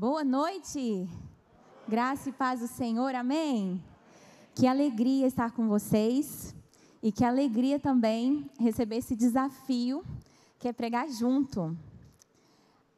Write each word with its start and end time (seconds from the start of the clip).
Boa 0.00 0.24
noite. 0.24 1.06
Graça 1.86 2.30
e 2.30 2.32
paz 2.32 2.60
do 2.60 2.66
Senhor, 2.66 3.14
amém. 3.14 3.84
Que 4.54 4.66
alegria 4.66 5.26
estar 5.26 5.50
com 5.50 5.68
vocês 5.68 6.54
e 7.02 7.12
que 7.12 7.22
alegria 7.22 7.78
também 7.78 8.50
receber 8.58 8.96
esse 8.96 9.14
desafio 9.14 10.02
que 10.58 10.68
é 10.68 10.72
pregar 10.72 11.06
junto. 11.10 11.76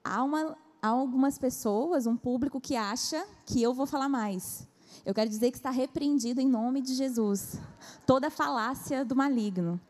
Há, 0.04 0.22
uma, 0.22 0.56
há 0.80 0.86
algumas 0.90 1.38
pessoas, 1.38 2.06
um 2.06 2.16
público 2.16 2.60
que 2.60 2.76
acha 2.76 3.26
que 3.46 3.60
eu 3.60 3.74
vou 3.74 3.84
falar 3.84 4.08
mais. 4.08 4.64
Eu 5.04 5.12
quero 5.12 5.28
dizer 5.28 5.50
que 5.50 5.56
está 5.56 5.70
repreendido 5.70 6.40
em 6.40 6.48
nome 6.48 6.80
de 6.80 6.94
Jesus 6.94 7.58
toda 8.06 8.30
falácia 8.30 9.04
do 9.04 9.16
maligno. 9.16 9.80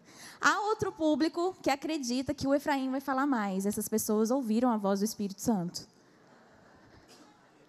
Há 0.40 0.66
outro 0.68 0.90
público 0.90 1.54
que 1.60 1.68
acredita 1.68 2.32
que 2.32 2.48
o 2.48 2.54
Efraim 2.54 2.90
vai 2.90 3.02
falar 3.02 3.26
mais. 3.26 3.66
Essas 3.66 3.86
pessoas 3.86 4.30
ouviram 4.30 4.70
a 4.70 4.78
voz 4.78 5.00
do 5.00 5.04
Espírito 5.04 5.42
Santo. 5.42 5.91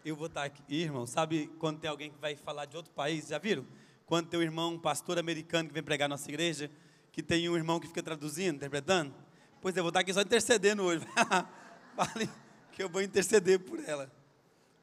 Eu 0.06 0.18
vou 0.18 0.28
estar 0.28 0.44
aqui, 0.44 0.64
irmão, 0.70 1.08
sabe 1.08 1.50
quando 1.60 1.80
tem 1.80 1.90
alguém 1.90 2.12
que 2.12 2.20
vai 2.20 2.36
falar 2.36 2.66
de 2.66 2.76
outro 2.76 2.92
país, 2.92 3.30
já 3.30 3.38
viram? 3.38 3.66
Quando 4.06 4.28
tem 4.28 4.38
um 4.38 4.44
irmão, 4.44 4.74
um 4.74 4.80
pastor 4.80 5.18
americano 5.18 5.70
que 5.70 5.74
vem 5.74 5.82
pregar 5.82 6.10
na 6.10 6.16
nossa 6.16 6.30
igreja, 6.30 6.70
que 7.10 7.24
tem 7.24 7.48
um 7.48 7.56
irmão 7.56 7.80
que 7.80 7.88
fica 7.88 8.04
traduzindo, 8.04 8.58
interpretando? 8.58 9.14
Pois 9.62 9.78
eu 9.78 9.82
vou 9.82 9.92
estar 9.92 10.02
aqui 10.02 10.14
só 10.14 10.20
intercedendo 10.20 10.84
hoje. 10.84 11.06
Vale 11.96 12.30
que 12.74 12.84
eu 12.84 12.90
vou 12.90 13.02
interceder 13.02 13.60
por 13.60 13.80
ela. 13.88 14.12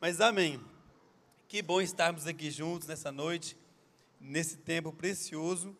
Mas 0.00 0.22
amém. 0.22 0.58
Que 1.48 1.60
bom 1.60 1.82
estarmos 1.82 2.26
aqui 2.26 2.50
juntos 2.50 2.88
nessa 2.88 3.12
noite, 3.12 3.56
nesse 4.18 4.56
tempo 4.56 4.90
precioso 4.90 5.76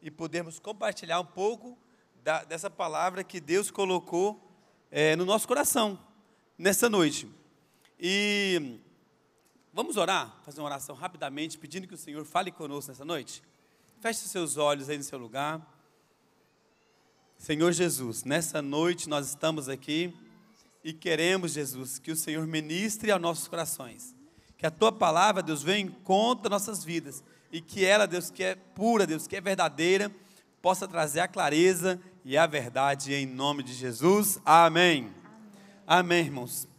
e 0.00 0.10
podermos 0.10 0.58
compartilhar 0.58 1.20
um 1.20 1.26
pouco 1.26 1.76
da, 2.22 2.42
dessa 2.44 2.70
palavra 2.70 3.22
que 3.22 3.38
Deus 3.38 3.70
colocou 3.70 4.50
é, 4.90 5.14
no 5.14 5.26
nosso 5.26 5.46
coração 5.46 5.98
nessa 6.56 6.88
noite. 6.88 7.28
E 8.00 8.78
vamos 9.72 9.96
orar, 9.96 10.36
fazer 10.44 10.60
uma 10.60 10.66
oração 10.66 10.94
rapidamente, 10.94 11.58
pedindo 11.58 11.86
que 11.88 11.94
o 11.94 11.98
Senhor 11.98 12.24
fale 12.24 12.52
conosco 12.52 12.92
nessa 12.92 13.04
noite. 13.04 13.42
Feche 14.00 14.20
seus 14.20 14.56
olhos 14.56 14.88
aí 14.88 14.96
no 14.96 15.02
seu 15.02 15.18
lugar. 15.18 15.60
Senhor 17.36 17.72
Jesus, 17.72 18.22
nessa 18.22 18.62
noite 18.62 19.08
nós 19.08 19.28
estamos 19.28 19.68
aqui 19.68 20.14
e 20.84 20.92
queremos, 20.92 21.52
Jesus, 21.52 21.98
que 21.98 22.12
o 22.12 22.16
Senhor 22.16 22.46
ministre 22.46 23.10
aos 23.10 23.20
nossos 23.20 23.48
corações. 23.48 24.14
Que 24.56 24.66
a 24.66 24.70
tua 24.70 24.92
palavra, 24.92 25.42
Deus, 25.42 25.62
venha 25.62 25.80
em 25.80 25.88
conta 25.88 26.48
nossas 26.48 26.84
vidas 26.84 27.22
e 27.50 27.60
que 27.60 27.84
ela, 27.84 28.06
Deus, 28.06 28.30
que 28.30 28.44
é 28.44 28.54
pura, 28.54 29.06
Deus, 29.06 29.26
que 29.26 29.36
é 29.36 29.40
verdadeira, 29.40 30.10
possa 30.62 30.86
trazer 30.86 31.20
a 31.20 31.28
clareza 31.28 32.00
e 32.24 32.36
a 32.36 32.46
verdade 32.46 33.12
em 33.12 33.26
nome 33.26 33.62
de 33.62 33.74
Jesus. 33.74 34.40
Amém. 34.44 35.04
Amém, 35.04 35.14
Amém 35.86 36.24
irmãos. 36.24 36.77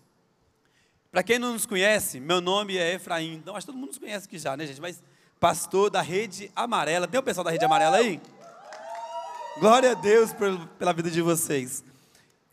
Para 1.11 1.23
quem 1.23 1.39
não 1.39 1.53
nos 1.53 1.65
conhece, 1.65 2.19
meu 2.19 2.39
nome 2.39 2.77
é 2.77 2.93
Efraim. 2.93 3.33
Então, 3.33 3.55
acho 3.55 3.65
que 3.65 3.71
todo 3.71 3.79
mundo 3.79 3.89
nos 3.89 3.97
conhece 3.97 4.27
aqui 4.27 4.37
já, 4.37 4.55
né, 4.55 4.67
gente? 4.67 4.79
Mas 4.79 5.01
pastor 5.39 5.89
da 5.89 6.01
Rede 6.01 6.51
Amarela. 6.55 7.07
Tem 7.07 7.19
o 7.19 7.23
pessoal 7.23 7.43
da 7.43 7.49
Rede 7.49 7.65
Amarela 7.65 7.97
aí? 7.97 8.21
Glória 9.57 9.91
a 9.91 9.93
Deus 9.95 10.29
pela 10.77 10.93
vida 10.93 11.09
de 11.09 11.21
vocês. 11.21 11.83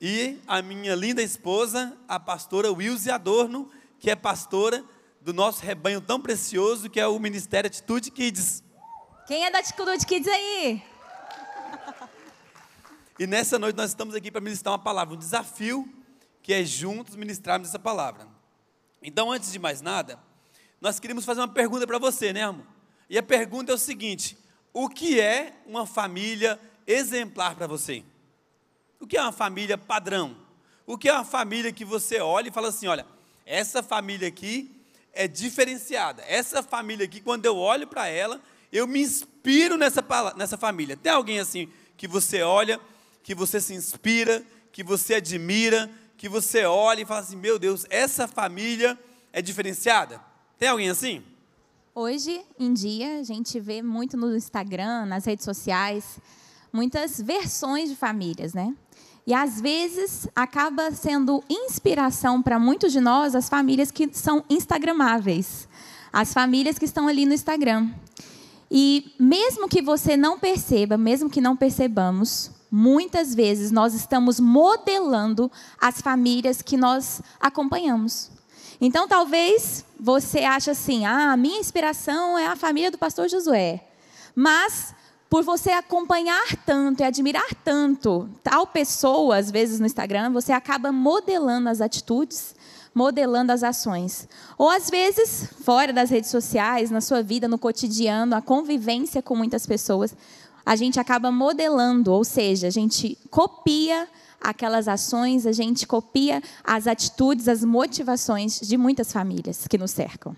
E 0.01 0.39
a 0.47 0.63
minha 0.63 0.95
linda 0.95 1.23
esposa, 1.23 1.95
a 2.09 2.19
pastora 2.19 2.73
Wilze 2.73 3.11
Adorno, 3.11 3.71
que 3.99 4.11
é 4.11 4.17
pastora 4.17 4.83
do 5.21 5.35
nosso 5.35 5.63
rebanho 5.63 6.01
tão 6.01 6.19
precioso, 6.19 6.89
que 6.89 6.99
é 6.99 7.07
o 7.07 7.19
Ministério 7.19 7.69
Atitude 7.69 8.11
Kids. 8.11 8.65
Quem 9.27 9.45
é 9.45 9.51
da 9.51 9.59
Atitude 9.59 10.07
Kids 10.07 10.29
aí? 10.29 10.83
E 13.19 13.27
nessa 13.27 13.59
noite 13.59 13.77
nós 13.77 13.91
estamos 13.91 14.15
aqui 14.15 14.31
para 14.31 14.41
ministrar 14.41 14.73
uma 14.73 14.79
palavra, 14.79 15.15
um 15.15 15.19
desafio 15.19 15.87
que 16.43 16.55
é 16.55 16.65
juntos 16.65 17.17
ministrarmos 17.17 17.69
essa 17.69 17.79
palavra. 17.79 18.36
Então, 19.07 19.31
antes 19.31 19.53
de 19.53 19.59
mais 19.61 19.81
nada, 19.81 20.19
nós 20.81 20.99
queríamos 20.99 21.25
fazer 21.25 21.39
uma 21.39 21.47
pergunta 21.47 21.87
para 21.87 21.97
você, 21.97 22.33
né, 22.33 22.43
amor? 22.43 22.67
E 23.09 23.17
a 23.17 23.23
pergunta 23.23 23.71
é 23.71 23.75
o 23.77 23.79
seguinte: 23.79 24.37
o 24.73 24.89
que 24.89 25.21
é 25.21 25.53
uma 25.65 25.87
família 25.87 26.59
exemplar 26.85 27.55
para 27.55 27.69
você? 27.69 28.03
O 28.99 29.07
que 29.07 29.17
é 29.17 29.23
uma 29.23 29.31
família 29.31 29.79
padrão? 29.79 30.37
O 30.85 30.99
que 30.99 31.09
é 31.09 31.13
uma 31.13 31.25
família 31.25 31.73
que 31.73 31.85
você 31.85 32.19
olha 32.19 32.49
e 32.49 32.53
fala 32.53 32.67
assim: 32.67 32.89
olha, 32.89 33.07
essa 33.47 33.81
família 33.81 34.27
aqui 34.27 34.77
é 35.13 35.29
diferenciada. 35.29 36.25
Essa 36.27 36.61
família 36.61 37.07
aqui, 37.07 37.21
quando 37.21 37.47
eu 37.47 37.57
olho 37.57 37.87
para 37.87 38.09
ela, 38.09 38.43
eu 38.73 38.89
me 38.89 39.01
inspiro 39.01 39.77
nessa, 39.77 40.05
nessa 40.37 40.59
família. 40.59 40.97
Tem 40.97 41.13
alguém 41.13 41.39
assim 41.39 41.73
que 41.97 42.09
você 42.09 42.43
olha, 42.43 42.81
que 43.23 43.37
você 43.37 43.61
se 43.61 43.73
inspira, 43.73 44.45
que 44.73 44.83
você 44.83 45.15
admira, 45.15 45.89
que 46.17 46.29
você 46.29 46.65
olha 46.65 47.03
e 47.03 47.05
fala 47.05 47.21
assim: 47.21 47.37
meu 47.37 47.59
Deus, 47.59 47.87
essa 47.91 48.27
família 48.27 48.99
é 49.33 49.43
diferenciada? 49.43 50.21
Tem 50.59 50.69
alguém 50.69 50.89
assim? 50.89 51.23
Hoje 51.95 52.43
em 52.59 52.73
dia, 52.73 53.21
a 53.21 53.23
gente 53.23 53.59
vê 53.59 53.83
muito 53.83 54.17
no 54.17 54.37
Instagram, 54.37 55.07
nas 55.07 55.25
redes 55.25 55.45
sociais, 55.45 56.19
muitas 56.73 57.21
versões 57.21 57.89
de 57.89 57.97
famílias, 57.97 58.53
né? 58.53 58.75
E 59.27 59.35
às 59.35 59.61
vezes 59.61 60.29
acaba 60.37 60.91
sendo 60.93 61.43
inspiração 61.51 62.41
para 62.41 62.59
muitos 62.59 62.93
de 62.93 63.01
nós 63.01 63.35
as 63.35 63.49
famílias 63.49 63.91
que 63.91 64.09
são 64.13 64.45
instagramáveis, 64.49 65.67
as 66.13 66.33
famílias 66.33 66.79
que 66.79 66.85
estão 66.85 67.09
ali 67.09 67.27
no 67.27 67.35
Instagram. 67.35 67.91
E 68.71 69.13
mesmo 69.19 69.69
que 69.69 69.83
você 69.83 70.17
não 70.17 70.39
perceba, 70.39 70.97
mesmo 70.97 71.29
que 71.31 71.41
não 71.41 71.57
percebamos, 71.57 72.51
muitas 72.77 73.35
vezes 73.35 73.71
nós 73.71 73.95
estamos 73.95 74.39
modelando 74.39 75.51
as 75.81 76.03
famílias 76.03 76.61
que 76.61 76.77
nós 76.77 77.23
acompanhamos. 77.41 78.31
Então, 78.79 79.09
talvez 79.09 79.83
você 79.99 80.41
ache 80.41 80.71
assim: 80.71 81.07
ah, 81.07 81.33
a 81.33 81.37
minha 81.39 81.59
inspiração 81.59 82.39
é 82.39 82.47
a 82.47 82.55
família 82.55 82.91
do 82.91 82.99
pastor 82.99 83.31
Josué. 83.31 83.83
Mas, 84.35 84.95
por 85.31 85.43
você 85.43 85.71
acompanhar 85.71 86.45
tanto 86.67 87.01
e 87.01 87.05
admirar 87.05 87.49
tanto 87.65 88.29
tal 88.43 88.67
pessoa, 88.67 89.39
às 89.39 89.51
vezes 89.51 89.81
no 89.81 89.87
Instagram, 89.87 90.31
você 90.31 90.53
acaba 90.53 90.93
modelando 90.93 91.71
as 91.71 91.81
atitudes, 91.81 92.55
modelando 92.95 93.53
as 93.53 93.63
ações. 93.63 94.29
Ou, 94.59 94.69
às 94.69 94.91
vezes, 94.91 95.49
fora 95.65 95.95
das 95.95 96.11
redes 96.11 96.29
sociais, 96.29 96.91
na 96.91 97.01
sua 97.01 97.23
vida, 97.23 97.49
no 97.49 97.57
cotidiano, 97.57 98.37
a 98.37 98.43
convivência 98.43 99.23
com 99.23 99.35
muitas 99.35 99.67
pessoas, 99.67 100.15
a 100.67 100.75
gente 100.75 100.99
acaba 100.99 101.31
modelando, 101.31 102.13
ou 102.13 102.25
seja, 102.25 102.67
a 102.67 102.71
gente 102.71 103.17
copia 103.31 104.09
aquelas 104.41 104.89
ações, 104.89 105.47
a 105.47 105.53
gente 105.53 105.87
copia 105.87 106.43
as 106.65 106.89
atitudes, 106.89 107.47
as 107.47 107.63
motivações 107.63 108.61
de 108.61 108.77
muitas 108.77 109.13
famílias 109.13 109.69
que 109.69 109.79
nos 109.79 109.93
cercam. 109.93 110.37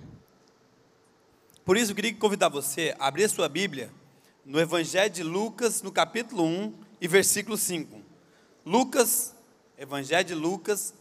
Por 1.64 1.78
isso, 1.78 1.92
eu 1.92 1.96
queria 1.96 2.14
convidar 2.14 2.50
você 2.50 2.94
a 2.98 3.08
abrir 3.08 3.24
a 3.24 3.28
sua 3.30 3.48
Bíblia 3.48 3.90
no 4.44 4.60
Evangelho 4.60 5.10
de 5.10 5.22
Lucas, 5.22 5.80
no 5.80 5.90
capítulo 5.90 6.44
1 6.44 6.74
e 7.00 7.08
versículo 7.08 7.56
5. 7.56 7.98
Lucas, 8.66 9.34
Evangelho 9.78 10.28
de 10.28 10.34
Lucas, 10.34 10.92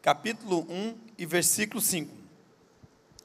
capítulo 0.00 0.64
1 0.70 0.94
e 1.18 1.26
versículo 1.26 1.80
5. 1.80 2.14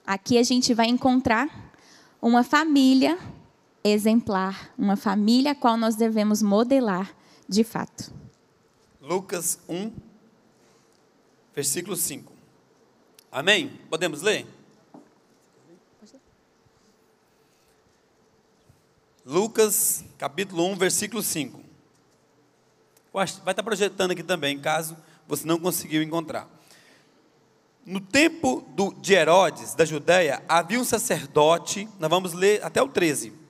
Aqui 0.05 0.39
a 0.39 0.43
gente 0.43 0.73
vai 0.73 0.87
encontrar 0.87 1.71
uma 2.19 2.43
família 2.43 3.19
exemplar, 3.83 4.73
uma 4.77 4.95
família 4.95 5.51
a 5.51 5.55
qual 5.55 5.75
nós 5.75 5.95
devemos 5.95 6.41
modelar 6.41 7.13
de 7.47 7.63
fato. 7.63 8.13
Lucas 9.01 9.59
1, 9.67 9.91
versículo 11.53 11.95
5. 11.95 12.31
Amém? 13.31 13.79
Podemos 13.89 14.21
ler? 14.21 14.47
Lucas, 19.25 20.03
capítulo 20.17 20.65
1, 20.71 20.75
versículo 20.75 21.21
5. 21.21 21.59
Vai 23.11 23.25
estar 23.25 23.63
projetando 23.63 24.11
aqui 24.11 24.23
também, 24.23 24.59
caso 24.59 24.97
você 25.27 25.45
não 25.45 25.59
conseguiu 25.59 26.01
encontrar. 26.01 26.47
No 27.85 27.99
tempo 27.99 28.63
do, 28.69 28.93
de 28.93 29.13
Herodes, 29.13 29.75
da 29.75 29.83
Judéia, 29.83 30.43
havia 30.47 30.79
um 30.79 30.83
sacerdote, 30.83 31.87
nós 31.99 32.09
vamos 32.09 32.33
ler 32.33 32.63
até 32.63 32.81
o 32.81 32.87
13 32.87 33.42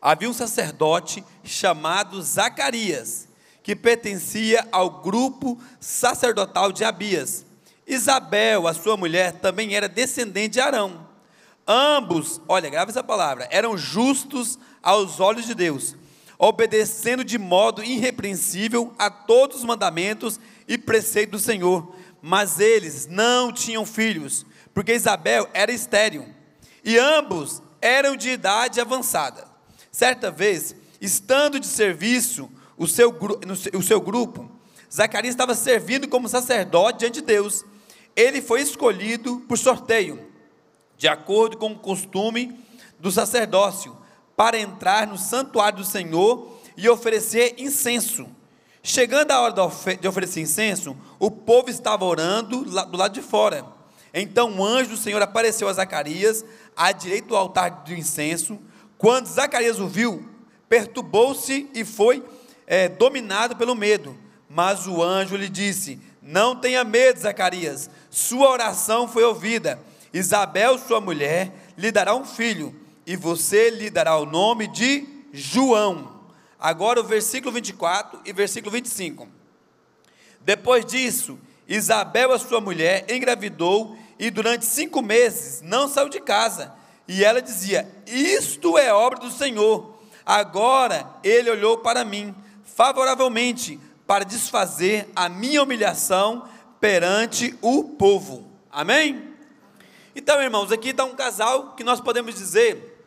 havia 0.00 0.28
um 0.28 0.32
sacerdote 0.32 1.24
chamado 1.44 2.22
Zacarias, 2.22 3.28
que 3.62 3.76
pertencia 3.76 4.66
ao 4.72 5.02
grupo 5.02 5.58
sacerdotal 5.78 6.72
de 6.72 6.84
Abias. 6.84 7.44
Isabel, 7.86 8.66
a 8.66 8.74
sua 8.74 8.96
mulher, 8.96 9.32
também 9.40 9.74
era 9.74 9.88
descendente 9.88 10.54
de 10.54 10.60
Arão. 10.60 11.06
Ambos, 11.66 12.40
olha, 12.48 12.70
grave 12.70 12.90
essa 12.90 13.04
palavra, 13.04 13.46
eram 13.50 13.76
justos 13.76 14.58
aos 14.82 15.20
olhos 15.20 15.46
de 15.46 15.54
Deus, 15.54 15.94
obedecendo 16.38 17.22
de 17.22 17.38
modo 17.38 17.84
irrepreensível 17.84 18.94
a 18.98 19.10
todos 19.10 19.58
os 19.58 19.64
mandamentos 19.64 20.40
e 20.66 20.78
preceitos 20.78 21.42
do 21.42 21.44
Senhor. 21.44 21.94
Mas 22.22 22.58
eles 22.58 23.06
não 23.06 23.52
tinham 23.52 23.84
filhos, 23.84 24.46
porque 24.72 24.94
Isabel 24.94 25.48
era 25.52 25.72
estéril, 25.72 26.26
e 26.82 26.98
ambos 26.98 27.62
eram 27.80 28.16
de 28.16 28.30
idade 28.30 28.80
avançada. 28.80 29.49
Certa 30.00 30.30
vez, 30.30 30.74
estando 30.98 31.60
de 31.60 31.66
serviço 31.66 32.50
o 32.78 32.86
seu, 32.86 33.14
o 33.74 33.82
seu 33.82 34.00
grupo, 34.00 34.50
Zacarias 34.90 35.34
estava 35.34 35.54
servindo 35.54 36.08
como 36.08 36.26
sacerdote 36.26 37.00
diante 37.00 37.16
de 37.16 37.26
Deus. 37.26 37.66
ele 38.16 38.40
foi 38.40 38.62
escolhido 38.62 39.40
por 39.46 39.58
sorteio, 39.58 40.26
de 40.96 41.06
acordo 41.06 41.58
com 41.58 41.72
o 41.72 41.78
costume 41.78 42.58
do 42.98 43.12
sacerdócio, 43.12 43.94
para 44.34 44.58
entrar 44.58 45.06
no 45.06 45.18
santuário 45.18 45.80
do 45.80 45.84
Senhor 45.84 46.50
e 46.78 46.88
oferecer 46.88 47.56
incenso. 47.58 48.26
Chegando 48.82 49.32
a 49.32 49.40
hora 49.42 49.54
de 50.00 50.08
oferecer 50.08 50.40
incenso, 50.40 50.96
o 51.18 51.30
povo 51.30 51.68
estava 51.68 52.06
orando 52.06 52.64
do 52.64 52.96
lado 52.96 53.12
de 53.12 53.20
fora. 53.20 53.66
Então 54.14 54.50
o 54.50 54.64
anjo 54.64 54.92
do 54.92 54.96
Senhor 54.96 55.20
apareceu 55.20 55.68
a 55.68 55.74
Zacarias, 55.74 56.42
à 56.74 56.90
direita 56.90 57.28
do 57.28 57.36
altar 57.36 57.84
do 57.84 57.92
incenso. 57.92 58.58
Quando 59.00 59.28
Zacarias 59.28 59.80
o 59.80 59.88
viu, 59.88 60.28
perturbou-se 60.68 61.70
e 61.72 61.86
foi 61.86 62.22
é, 62.66 62.86
dominado 62.86 63.56
pelo 63.56 63.74
medo. 63.74 64.14
Mas 64.46 64.86
o 64.86 65.02
anjo 65.02 65.36
lhe 65.36 65.48
disse: 65.48 65.98
Não 66.20 66.54
tenha 66.54 66.84
medo, 66.84 67.18
Zacarias, 67.18 67.88
sua 68.10 68.50
oração 68.50 69.08
foi 69.08 69.24
ouvida. 69.24 69.80
Isabel, 70.12 70.78
sua 70.78 71.00
mulher, 71.00 71.50
lhe 71.78 71.90
dará 71.90 72.14
um 72.14 72.26
filho, 72.26 72.78
e 73.06 73.16
você 73.16 73.70
lhe 73.70 73.88
dará 73.88 74.18
o 74.18 74.26
nome 74.26 74.66
de 74.66 75.08
João. 75.32 76.20
Agora 76.58 77.00
o 77.00 77.04
versículo 77.04 77.54
24 77.54 78.20
e 78.26 78.34
versículo 78.34 78.70
25. 78.70 79.26
Depois 80.42 80.84
disso, 80.84 81.38
Isabel, 81.66 82.32
a 82.32 82.38
sua 82.38 82.60
mulher, 82.60 83.06
engravidou 83.10 83.96
e 84.18 84.30
durante 84.30 84.66
cinco 84.66 85.00
meses 85.00 85.62
não 85.62 85.88
saiu 85.88 86.10
de 86.10 86.20
casa. 86.20 86.78
E 87.12 87.24
ela 87.24 87.42
dizia: 87.42 87.90
Isto 88.06 88.78
é 88.78 88.94
obra 88.94 89.18
do 89.18 89.32
Senhor. 89.32 89.98
Agora 90.24 91.10
ele 91.24 91.50
olhou 91.50 91.78
para 91.78 92.04
mim 92.04 92.32
favoravelmente 92.62 93.80
para 94.06 94.24
desfazer 94.24 95.10
a 95.16 95.28
minha 95.28 95.60
humilhação 95.60 96.48
perante 96.78 97.58
o 97.60 97.82
povo. 97.82 98.48
Amém? 98.70 99.34
Então, 100.14 100.40
irmãos, 100.40 100.70
aqui 100.70 100.90
está 100.90 101.04
um 101.04 101.16
casal 101.16 101.74
que 101.74 101.82
nós 101.82 102.00
podemos 102.00 102.36
dizer 102.36 103.04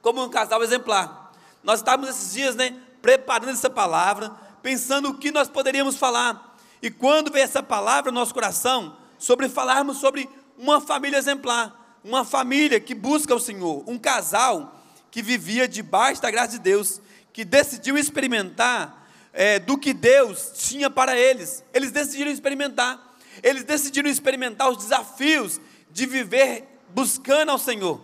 como 0.00 0.24
um 0.24 0.30
casal 0.30 0.62
exemplar. 0.62 1.30
Nós 1.62 1.80
estávamos 1.80 2.08
esses 2.08 2.32
dias, 2.32 2.56
né, 2.56 2.74
preparando 3.02 3.50
essa 3.50 3.68
palavra, 3.68 4.30
pensando 4.62 5.10
o 5.10 5.18
que 5.18 5.30
nós 5.30 5.46
poderíamos 5.46 5.98
falar. 5.98 6.56
E 6.80 6.90
quando 6.90 7.30
veio 7.30 7.44
essa 7.44 7.62
palavra 7.62 8.10
no 8.10 8.18
nosso 8.18 8.32
coração, 8.32 8.96
sobre 9.18 9.46
falarmos 9.46 9.98
sobre 9.98 10.26
uma 10.56 10.80
família 10.80 11.18
exemplar, 11.18 11.75
uma 12.06 12.24
família 12.24 12.78
que 12.78 12.94
busca 12.94 13.34
o 13.34 13.40
Senhor, 13.40 13.82
um 13.84 13.98
casal 13.98 14.80
que 15.10 15.20
vivia 15.20 15.66
debaixo 15.66 16.22
da 16.22 16.30
graça 16.30 16.52
de 16.52 16.60
Deus, 16.60 17.00
que 17.32 17.44
decidiu 17.44 17.98
experimentar 17.98 19.08
é, 19.32 19.58
do 19.58 19.76
que 19.76 19.92
Deus 19.92 20.52
tinha 20.54 20.88
para 20.88 21.18
eles. 21.18 21.64
Eles 21.74 21.90
decidiram 21.90 22.30
experimentar. 22.30 23.16
Eles 23.42 23.64
decidiram 23.64 24.08
experimentar 24.08 24.70
os 24.70 24.78
desafios 24.78 25.60
de 25.90 26.06
viver 26.06 26.64
buscando 26.90 27.50
ao 27.50 27.58
Senhor. 27.58 28.00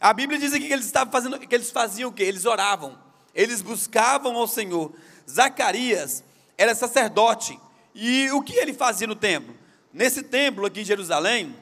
A 0.00 0.12
Bíblia 0.12 0.38
diz 0.38 0.54
aqui 0.54 0.68
que 0.68 0.72
eles 0.72 0.86
estavam 0.86 1.12
fazendo, 1.12 1.38
que 1.38 1.54
eles 1.54 1.72
faziam 1.72 2.08
o 2.08 2.12
quê? 2.12 2.22
Eles 2.22 2.46
oravam, 2.46 2.96
eles 3.34 3.60
buscavam 3.60 4.36
ao 4.36 4.46
Senhor. 4.46 4.92
Zacarias 5.28 6.22
era 6.56 6.74
sacerdote. 6.74 7.58
E 7.94 8.30
o 8.30 8.42
que 8.42 8.54
ele 8.54 8.72
fazia 8.72 9.08
no 9.08 9.16
templo? 9.16 9.54
Nesse 9.92 10.22
templo 10.22 10.64
aqui 10.66 10.82
em 10.82 10.84
Jerusalém, 10.84 11.54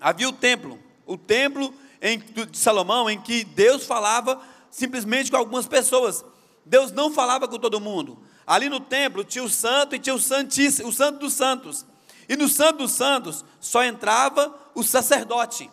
havia 0.00 0.28
o 0.28 0.32
templo, 0.32 0.78
o 1.08 1.16
templo 1.16 1.74
em, 2.00 2.18
de 2.18 2.56
Salomão, 2.56 3.10
em 3.10 3.20
que 3.20 3.42
Deus 3.42 3.84
falava 3.84 4.40
simplesmente 4.70 5.30
com 5.30 5.36
algumas 5.36 5.66
pessoas. 5.66 6.24
Deus 6.64 6.92
não 6.92 7.12
falava 7.12 7.48
com 7.48 7.58
todo 7.58 7.80
mundo. 7.80 8.22
Ali 8.46 8.68
no 8.68 8.78
templo 8.78 9.24
tinha 9.24 9.42
o 9.42 9.48
santo 9.48 9.96
e 9.96 9.98
tinha 9.98 10.14
o 10.14 10.20
santíssimo, 10.20 10.88
o 10.88 10.92
santo 10.92 11.18
dos 11.18 11.34
santos. 11.34 11.84
E 12.28 12.36
no 12.36 12.48
santo 12.48 12.78
dos 12.78 12.92
santos 12.92 13.44
só 13.58 13.82
entrava 13.82 14.54
o 14.74 14.82
sacerdote. 14.82 15.70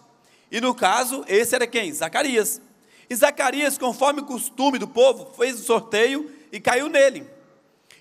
E 0.50 0.62
no 0.62 0.74
caso, 0.74 1.24
esse 1.28 1.54
era 1.54 1.68
quem? 1.68 1.92
Zacarias. 1.92 2.62
E 3.10 3.16
Zacarias, 3.16 3.78
conforme 3.78 4.22
o 4.22 4.26
costume 4.26 4.80
do 4.80 4.88
povo, 4.88 5.34
fez 5.36 5.60
o 5.60 5.64
sorteio 5.64 6.32
e 6.52 6.60
caiu 6.60 6.88
nele. 6.88 7.28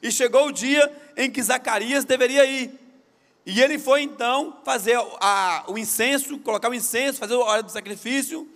E 0.01 0.11
chegou 0.13 0.47
o 0.47 0.53
dia 0.53 0.93
em 1.17 1.31
que 1.31 1.43
Zacarias 1.43 2.05
deveria 2.05 2.45
ir. 2.45 2.84
E 3.47 3.61
ele 3.61 3.79
foi 3.79 4.03
então 4.03 4.59
fazer 4.65 4.99
a, 5.21 5.65
o 5.69 5.77
incenso, 5.77 6.39
colocar 6.39 6.71
o 6.71 6.75
incenso, 6.75 7.19
fazer 7.19 7.35
a 7.35 7.39
hora 7.39 7.63
do 7.63 7.71
sacrifício. 7.71 8.49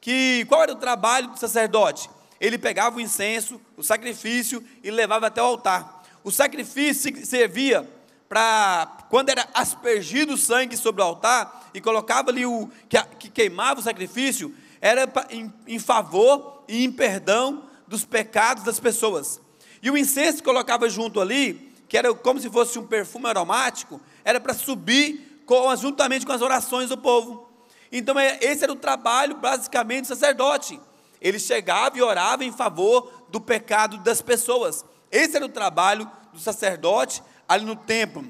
Que 0.00 0.44
qual 0.46 0.62
era 0.62 0.72
o 0.72 0.76
trabalho 0.76 1.28
do 1.28 1.38
sacerdote? 1.38 2.10
Ele 2.40 2.58
pegava 2.58 2.96
o 2.96 3.00
incenso, 3.00 3.60
o 3.76 3.84
sacrifício 3.84 4.64
e 4.82 4.90
levava 4.90 5.28
até 5.28 5.40
o 5.40 5.46
altar. 5.46 6.02
O 6.24 6.30
sacrifício 6.32 7.24
servia 7.24 7.88
para 8.28 9.06
quando 9.08 9.28
era 9.28 9.46
aspergido 9.54 10.34
o 10.34 10.38
sangue 10.38 10.76
sobre 10.76 11.02
o 11.02 11.04
altar 11.04 11.70
e 11.74 11.80
colocava 11.80 12.30
ali 12.30 12.46
o 12.46 12.68
que, 12.88 12.96
que 13.18 13.30
queimava 13.30 13.80
o 13.80 13.82
sacrifício, 13.82 14.54
era 14.80 15.06
em, 15.30 15.52
em 15.66 15.78
favor 15.78 16.64
e 16.66 16.82
em 16.84 16.90
perdão 16.90 17.64
dos 17.86 18.04
pecados 18.04 18.64
das 18.64 18.80
pessoas. 18.80 19.40
E 19.82 19.90
o 19.90 19.96
incenso 19.96 20.38
que 20.38 20.44
colocava 20.44 20.88
junto 20.88 21.20
ali, 21.20 21.71
que 21.92 21.98
era 21.98 22.14
como 22.14 22.40
se 22.40 22.48
fosse 22.48 22.78
um 22.78 22.86
perfume 22.86 23.26
aromático, 23.26 24.00
era 24.24 24.40
para 24.40 24.54
subir 24.54 25.42
com, 25.44 25.76
juntamente 25.76 26.24
com 26.24 26.32
as 26.32 26.40
orações 26.40 26.88
do 26.88 26.96
povo. 26.96 27.46
Então, 27.92 28.18
é, 28.18 28.38
esse 28.40 28.64
era 28.64 28.72
o 28.72 28.76
trabalho, 28.76 29.36
basicamente, 29.36 30.04
do 30.04 30.08
sacerdote. 30.08 30.80
Ele 31.20 31.38
chegava 31.38 31.98
e 31.98 32.00
orava 32.00 32.46
em 32.46 32.50
favor 32.50 33.26
do 33.28 33.38
pecado 33.38 33.98
das 33.98 34.22
pessoas. 34.22 34.82
Esse 35.10 35.36
era 35.36 35.44
o 35.44 35.50
trabalho 35.50 36.10
do 36.32 36.40
sacerdote 36.40 37.22
ali 37.46 37.66
no 37.66 37.76
templo. 37.76 38.24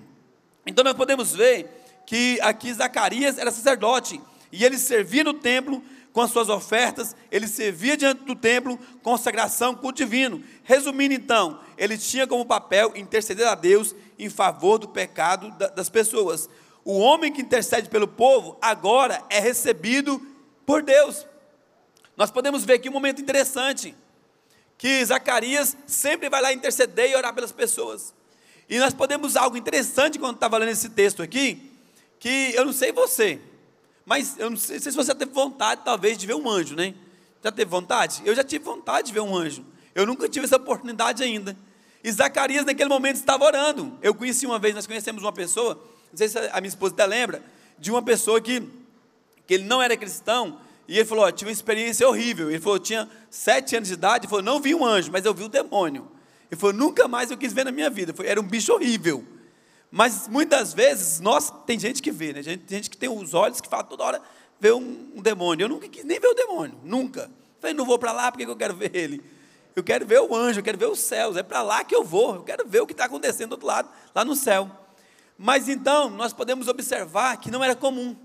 Então 0.67 0.83
nós 0.83 0.95
podemos 0.95 1.33
ver 1.33 2.03
que 2.05 2.41
aqui 2.41 2.75
Zacarias 2.75 3.39
era 3.39 3.53
sacerdote 3.53 4.21
e 4.51 4.65
ele 4.65 4.77
servia 4.77 5.23
no 5.23 5.35
templo 5.35 5.81
com 6.13 6.21
as 6.21 6.31
suas 6.31 6.49
ofertas, 6.49 7.17
ele 7.31 7.49
servia 7.49 7.97
diante 7.97 8.25
do 8.25 8.37
templo, 8.37 8.79
consagração 9.03 9.75
com 9.75 9.89
o 9.89 9.93
divino. 9.93 10.43
Resumindo 10.63 11.15
então, 11.15 11.61
ele 11.79 11.97
tinha 11.97 12.27
como 12.27 12.45
papel 12.45 12.93
interceder 12.95 13.49
a 13.49 13.55
Deus 13.55 13.95
em 14.19 14.29
favor 14.29 14.79
do 14.79 14.89
pecado 14.89 15.51
das 15.75 15.89
pessoas. 15.89 16.51
O 16.85 16.99
homem 16.99 17.33
que 17.33 17.41
intercede 17.41 17.89
pelo 17.89 18.07
povo 18.07 18.59
agora 18.61 19.23
é 19.31 19.39
recebido 19.39 20.21
por 20.67 20.83
Deus. 20.83 21.27
Nós 22.17 22.31
podemos 22.31 22.65
ver 22.65 22.75
aqui 22.75 22.89
um 22.91 22.93
momento 22.93 23.23
interessante, 23.23 23.95
que 24.77 25.05
Zacarias 25.05 25.77
sempre 25.87 26.29
vai 26.29 26.43
lá 26.43 26.53
interceder 26.53 27.11
e 27.11 27.17
orar 27.17 27.33
pelas 27.35 27.53
pessoas. 27.53 28.13
E 28.69 28.79
nós 28.79 28.93
podemos 28.93 29.37
algo 29.37 29.57
interessante 29.57 30.19
quando 30.19 30.35
estava 30.35 30.59
lendo 30.59 30.71
esse 30.73 30.91
texto 30.91 31.23
aqui, 31.23 31.71
que 32.19 32.53
eu 32.55 32.67
não 32.67 32.73
sei 32.73 32.93
você, 32.93 33.41
mas 34.05 34.39
eu 34.39 34.51
não 34.51 34.57
sei, 34.57 34.81
se 34.81 34.91
você 34.91 35.15
teve 35.15 35.33
vontade, 35.33 35.83
talvez, 35.85 36.19
de 36.19 36.27
ver 36.27 36.35
um 36.35 36.49
anjo, 36.49 36.75
né? 36.75 36.95
Já 37.43 37.51
teve 37.51 37.71
vontade? 37.71 38.23
Eu 38.25 38.35
já 38.35 38.45
tive 38.45 38.65
vontade 38.65 39.09
de 39.09 39.13
ver 39.13 39.21
um 39.21 39.37
anjo. 39.37 39.65
Eu 39.95 40.07
nunca 40.07 40.29
tive 40.29 40.47
essa 40.47 40.57
oportunidade 40.57 41.23
ainda. 41.23 41.57
E 42.03 42.11
Zacarias, 42.11 42.65
naquele 42.65 42.89
momento, 42.89 43.17
estava 43.17 43.45
orando. 43.45 43.97
Eu 44.03 44.15
conheci 44.15 44.47
uma 44.47 44.59
vez, 44.59 44.75
nós 44.75 44.87
conhecemos 44.87 45.23
uma 45.23 45.33
pessoa, 45.33 45.75
não 46.11 46.17
sei 46.17 46.29
se 46.29 46.39
a 46.39 46.61
minha 46.61 46.69
esposa 46.69 46.95
até 46.95 47.07
lembra, 47.07 47.43
de 47.79 47.91
uma 47.91 48.03
pessoa 48.03 48.41
que, 48.41 48.61
que 49.47 49.55
ele 49.55 49.65
não 49.65 49.81
era 49.81 49.97
cristão, 49.97 50.59
e 50.89 50.99
ele 50.99 51.05
falou: 51.05 51.31
tive 51.31 51.51
uma 51.51 51.53
experiência 51.53 52.09
horrível. 52.09 52.51
Ele 52.51 52.61
falou: 52.61 52.79
tinha 52.79 53.09
sete 53.31 53.77
anos 53.77 53.89
de 53.89 53.95
idade, 53.95 54.25
ele 54.25 54.31
falou: 54.31 54.43
não 54.43 54.61
vi 54.61 54.75
um 54.75 54.85
anjo, 54.85 55.11
mas 55.13 55.25
eu 55.25 55.33
vi 55.35 55.45
o 55.45 55.49
demônio. 55.49 56.11
Ele 56.53 56.61
falou, 56.61 56.75
nunca 56.75 57.09
mais 57.09 57.31
eu 57.31 57.39
quis 57.39 57.51
ver 57.51 57.65
na 57.65 57.73
minha 57.73 57.89
vida. 57.89 58.13
Foi, 58.13 58.27
era 58.27 58.39
um 58.39 58.45
bicho 58.45 58.75
horrível. 58.75 59.25
Mas 59.95 60.27
muitas 60.27 60.73
vezes, 60.73 61.21
nós, 61.21 61.53
tem 61.67 61.79
gente 61.79 62.01
que 62.01 62.11
vê, 62.11 62.33
né? 62.33 62.43
Tem 62.43 62.79
gente 62.79 62.89
que 62.89 62.97
tem 62.97 63.11
os 63.11 63.35
olhos 63.35 63.61
que 63.61 63.69
fala 63.69 63.85
toda 63.85 64.03
hora, 64.03 64.23
vê 64.59 64.73
um, 64.73 65.13
um 65.15 65.21
demônio. 65.21 65.65
Eu 65.65 65.69
nunca 65.69 65.87
quis 65.87 66.03
nem 66.03 66.19
ver 66.19 66.29
o 66.29 66.35
demônio, 66.35 66.79
nunca. 66.83 67.31
falei, 67.61 67.77
não 67.77 67.85
vou 67.85 67.99
para 67.99 68.11
lá 68.11 68.33
porque 68.33 68.47
eu 68.47 68.57
quero 68.57 68.75
ver 68.75 68.97
ele. 68.97 69.23
Eu 69.77 69.85
quero 69.85 70.07
ver 70.07 70.23
o 70.23 70.35
anjo, 70.35 70.61
eu 70.61 70.65
quero 70.65 70.79
ver 70.79 70.89
os 70.89 70.99
céus. 70.99 71.37
É 71.37 71.43
para 71.43 71.61
lá 71.61 71.85
que 71.85 71.95
eu 71.95 72.03
vou. 72.03 72.37
Eu 72.37 72.43
quero 72.43 72.67
ver 72.67 72.81
o 72.81 72.87
que 72.87 72.95
está 72.95 73.05
acontecendo 73.05 73.51
do 73.51 73.53
outro 73.53 73.67
lado, 73.67 73.91
lá 74.15 74.25
no 74.25 74.35
céu. 74.35 74.71
Mas 75.37 75.69
então, 75.69 76.09
nós 76.09 76.33
podemos 76.33 76.69
observar 76.69 77.37
que 77.37 77.51
não 77.51 77.63
era 77.63 77.77
comum. 77.77 78.17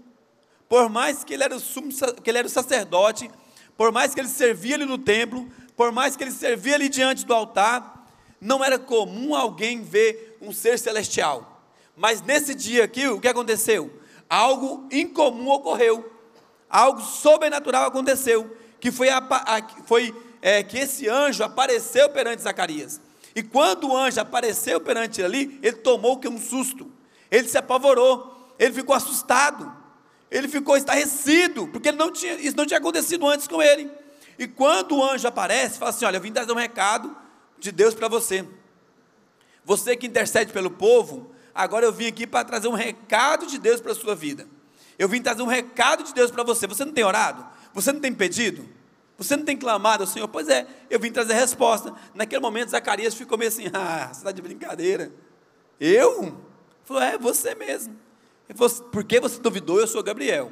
Por 0.69 0.89
mais 0.89 1.25
que 1.25 1.33
ele 1.33 1.43
era 1.43 1.55
o, 1.55 1.59
sumo, 1.59 1.89
que 2.23 2.29
ele 2.29 2.37
era 2.37 2.47
o 2.47 2.49
sacerdote, 2.49 3.29
por 3.75 3.91
mais 3.91 4.13
que 4.13 4.21
ele 4.21 4.29
servia 4.29 4.75
ali 4.75 4.85
no 4.85 4.97
templo, 4.97 5.51
por 5.75 5.91
mais 5.91 6.15
que 6.15 6.23
ele 6.23 6.31
servia 6.31 6.75
ali 6.75 6.87
diante 6.87 7.25
do 7.25 7.33
altar, 7.33 8.07
não 8.39 8.63
era 8.63 8.79
comum 8.79 9.35
alguém 9.35 9.81
ver 9.81 10.37
um 10.41 10.53
ser 10.53 10.79
celestial. 10.79 11.56
Mas 11.97 12.21
nesse 12.21 12.53
dia 12.53 12.83
aqui, 12.83 13.07
o 13.07 13.19
que 13.19 13.27
aconteceu? 13.27 13.91
Algo 14.29 14.87
incomum 14.91 15.49
ocorreu. 15.49 16.13
Algo 16.69 17.01
sobrenatural 17.01 17.87
aconteceu. 17.87 18.55
Que 18.79 18.91
foi, 18.91 19.09
a, 19.09 19.17
a, 19.17 19.67
foi 19.85 20.15
é, 20.39 20.61
que 20.61 20.77
esse 20.77 21.09
anjo 21.09 21.43
apareceu 21.43 22.07
perante 22.11 22.43
Zacarias. 22.43 23.01
E 23.35 23.41
quando 23.41 23.89
o 23.89 23.97
anjo 23.97 24.21
apareceu 24.21 24.79
perante 24.79 25.21
ele 25.21 25.25
ali, 25.25 25.59
ele 25.63 25.77
tomou 25.77 26.19
que 26.19 26.27
um 26.27 26.39
susto. 26.39 26.91
Ele 27.31 27.47
se 27.47 27.57
apavorou. 27.57 28.53
Ele 28.59 28.73
ficou 28.73 28.95
assustado. 28.95 29.75
Ele 30.29 30.47
ficou 30.47 30.77
estarrecido, 30.77 31.67
porque 31.67 31.91
não 31.91 32.11
tinha, 32.11 32.33
isso 32.35 32.55
não 32.55 32.65
tinha 32.65 32.77
acontecido 32.79 33.27
antes 33.27 33.47
com 33.47 33.61
ele. 33.61 33.89
E 34.37 34.47
quando 34.47 34.97
o 34.97 35.03
anjo 35.03 35.27
aparece, 35.27 35.79
fala 35.79 35.89
assim: 35.89 36.05
Olha, 36.05 36.17
eu 36.17 36.21
vim 36.21 36.31
dar 36.31 36.51
um 36.51 36.55
recado 36.55 37.15
de 37.57 37.71
Deus 37.71 37.95
para 37.95 38.07
você. 38.07 38.45
Você 39.63 39.95
que 39.95 40.05
intercede 40.05 40.53
pelo 40.53 40.69
povo, 40.69 41.31
agora 41.57 41.85
eu 41.85 41.91
vim 41.91 42.07
aqui 42.07 42.27
para 42.27 42.45
trazer 42.45 42.67
um 42.67 42.73
recado 42.73 43.47
de 43.47 43.57
Deus 43.57 43.81
para 43.81 43.91
a 43.91 43.95
sua 43.95 44.15
vida. 44.15 44.47
Eu 44.97 45.09
vim 45.09 45.21
trazer 45.21 45.41
um 45.41 45.47
recado 45.47 46.03
de 46.03 46.13
Deus 46.13 46.31
para 46.31 46.43
você. 46.43 46.65
Você 46.67 46.85
não 46.85 46.93
tem 46.93 47.03
orado? 47.03 47.45
Você 47.73 47.91
não 47.91 47.99
tem 47.99 48.13
pedido? 48.13 48.67
Você 49.17 49.35
não 49.35 49.43
tem 49.43 49.57
clamado 49.57 50.03
ao 50.03 50.07
Senhor? 50.07 50.27
Pois 50.27 50.47
é, 50.47 50.67
eu 50.89 50.99
vim 50.99 51.11
trazer 51.11 51.33
resposta. 51.33 51.93
Naquele 52.13 52.41
momento, 52.41 52.69
Zacarias 52.69 53.15
ficou 53.15 53.37
meio 53.37 53.49
assim: 53.49 53.65
ah, 53.73 54.07
você 54.07 54.19
está 54.19 54.31
de 54.31 54.41
brincadeira. 54.41 55.11
Eu? 55.79 56.23
Ele 56.23 56.33
falou: 56.85 57.03
é, 57.03 57.17
você 57.17 57.55
mesmo. 57.55 57.95
Por 58.91 59.03
que 59.03 59.19
você 59.19 59.39
duvidou? 59.39 59.79
Eu 59.79 59.87
sou 59.87 60.01
Gabriel. 60.01 60.51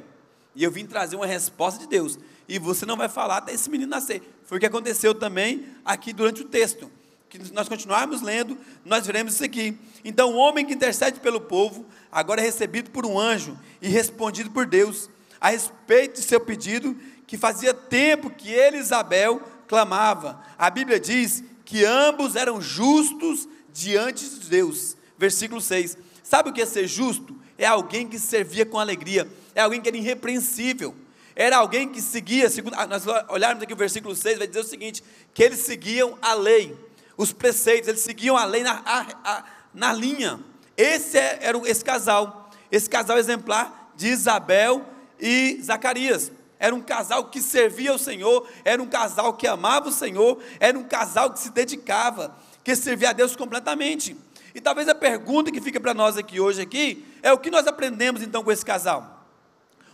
E 0.54 0.64
eu 0.64 0.70
vim 0.70 0.86
trazer 0.86 1.16
uma 1.16 1.26
resposta 1.26 1.80
de 1.80 1.86
Deus. 1.86 2.18
E 2.48 2.58
você 2.58 2.86
não 2.86 2.96
vai 2.96 3.08
falar 3.08 3.38
até 3.38 3.52
esse 3.52 3.68
menino 3.70 3.90
nascer. 3.90 4.22
Foi 4.44 4.58
o 4.58 4.60
que 4.60 4.66
aconteceu 4.66 5.14
também 5.14 5.66
aqui 5.84 6.12
durante 6.12 6.42
o 6.42 6.44
texto. 6.44 6.90
Que 7.28 7.52
nós 7.52 7.68
continuarmos 7.68 8.22
lendo, 8.22 8.56
nós 8.84 9.06
veremos 9.06 9.34
isso 9.34 9.44
aqui. 9.44 9.76
Então, 10.04 10.32
o 10.32 10.36
homem 10.36 10.64
que 10.64 10.74
intercede 10.74 11.20
pelo 11.20 11.40
povo, 11.40 11.86
agora 12.10 12.40
é 12.40 12.44
recebido 12.44 12.90
por 12.90 13.04
um 13.04 13.18
anjo 13.18 13.58
e 13.82 13.88
respondido 13.88 14.50
por 14.50 14.66
Deus, 14.66 15.10
a 15.40 15.50
respeito 15.50 16.20
de 16.20 16.26
seu 16.26 16.40
pedido 16.40 16.96
que 17.26 17.36
fazia 17.36 17.74
tempo 17.74 18.30
que 18.30 18.50
ele, 18.50 18.78
Isabel, 18.78 19.42
clamava. 19.66 20.40
A 20.56 20.70
Bíblia 20.70 21.00
diz 21.00 21.42
que 21.64 21.84
ambos 21.84 22.36
eram 22.36 22.60
justos 22.60 23.48
diante 23.72 24.28
de 24.28 24.48
Deus. 24.48 24.96
Versículo 25.18 25.60
6. 25.60 25.98
Sabe 26.22 26.50
o 26.50 26.52
que 26.52 26.62
é 26.62 26.66
ser 26.66 26.86
justo? 26.86 27.36
É 27.58 27.66
alguém 27.66 28.06
que 28.06 28.18
servia 28.18 28.66
com 28.66 28.78
alegria, 28.78 29.28
é 29.54 29.60
alguém 29.60 29.80
que 29.80 29.88
era 29.88 29.96
irrepreensível, 29.96 30.94
era 31.34 31.56
alguém 31.56 31.88
que 31.88 32.02
seguia, 32.02 32.50
segundo, 32.50 32.74
ah, 32.74 32.86
nós 32.86 33.04
olharmos 33.28 33.62
aqui 33.62 33.72
o 33.72 33.76
versículo 33.76 34.14
6, 34.14 34.38
vai 34.38 34.46
dizer 34.46 34.60
o 34.60 34.64
seguinte: 34.64 35.02
que 35.32 35.42
eles 35.42 35.60
seguiam 35.60 36.18
a 36.20 36.34
lei, 36.34 36.76
os 37.16 37.32
preceitos, 37.32 37.88
eles 37.88 38.00
seguiam 38.00 38.36
a 38.36 38.44
lei 38.44 38.62
na, 38.62 38.82
a, 38.84 39.06
a, 39.24 39.44
na 39.72 39.92
linha. 39.92 40.40
Esse 40.76 41.18
é, 41.18 41.38
era 41.40 41.58
esse 41.68 41.84
casal, 41.84 42.50
esse 42.70 42.88
casal 42.88 43.18
exemplar 43.18 43.92
de 43.96 44.08
Isabel 44.08 44.84
e 45.18 45.58
Zacarias. 45.62 46.30
Era 46.58 46.74
um 46.74 46.80
casal 46.80 47.24
que 47.24 47.40
servia 47.40 47.90
ao 47.90 47.98
Senhor, 47.98 48.46
era 48.64 48.82
um 48.82 48.86
casal 48.86 49.34
que 49.34 49.46
amava 49.46 49.88
o 49.88 49.92
Senhor, 49.92 50.38
era 50.58 50.78
um 50.78 50.84
casal 50.84 51.30
que 51.32 51.38
se 51.38 51.50
dedicava, 51.50 52.36
que 52.64 52.74
servia 52.74 53.10
a 53.10 53.12
Deus 53.12 53.36
completamente. 53.36 54.16
E 54.54 54.60
talvez 54.60 54.88
a 54.88 54.94
pergunta 54.94 55.52
que 55.52 55.60
fica 55.60 55.78
para 55.78 55.92
nós 55.92 56.16
aqui 56.16 56.40
hoje 56.40 56.62
aqui 56.62 57.06
é 57.22 57.30
o 57.30 57.38
que 57.38 57.50
nós 57.50 57.66
aprendemos 57.66 58.22
então 58.22 58.42
com 58.42 58.50
esse 58.50 58.64
casal? 58.64 59.26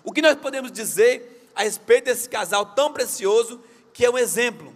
O 0.04 0.12
que 0.12 0.22
nós 0.22 0.36
podemos 0.36 0.70
dizer 0.70 1.50
a 1.54 1.64
respeito 1.64 2.04
desse 2.04 2.28
casal 2.28 2.66
tão 2.66 2.92
precioso 2.92 3.60
que 3.92 4.04
é 4.04 4.10
um 4.10 4.16
exemplo, 4.16 4.72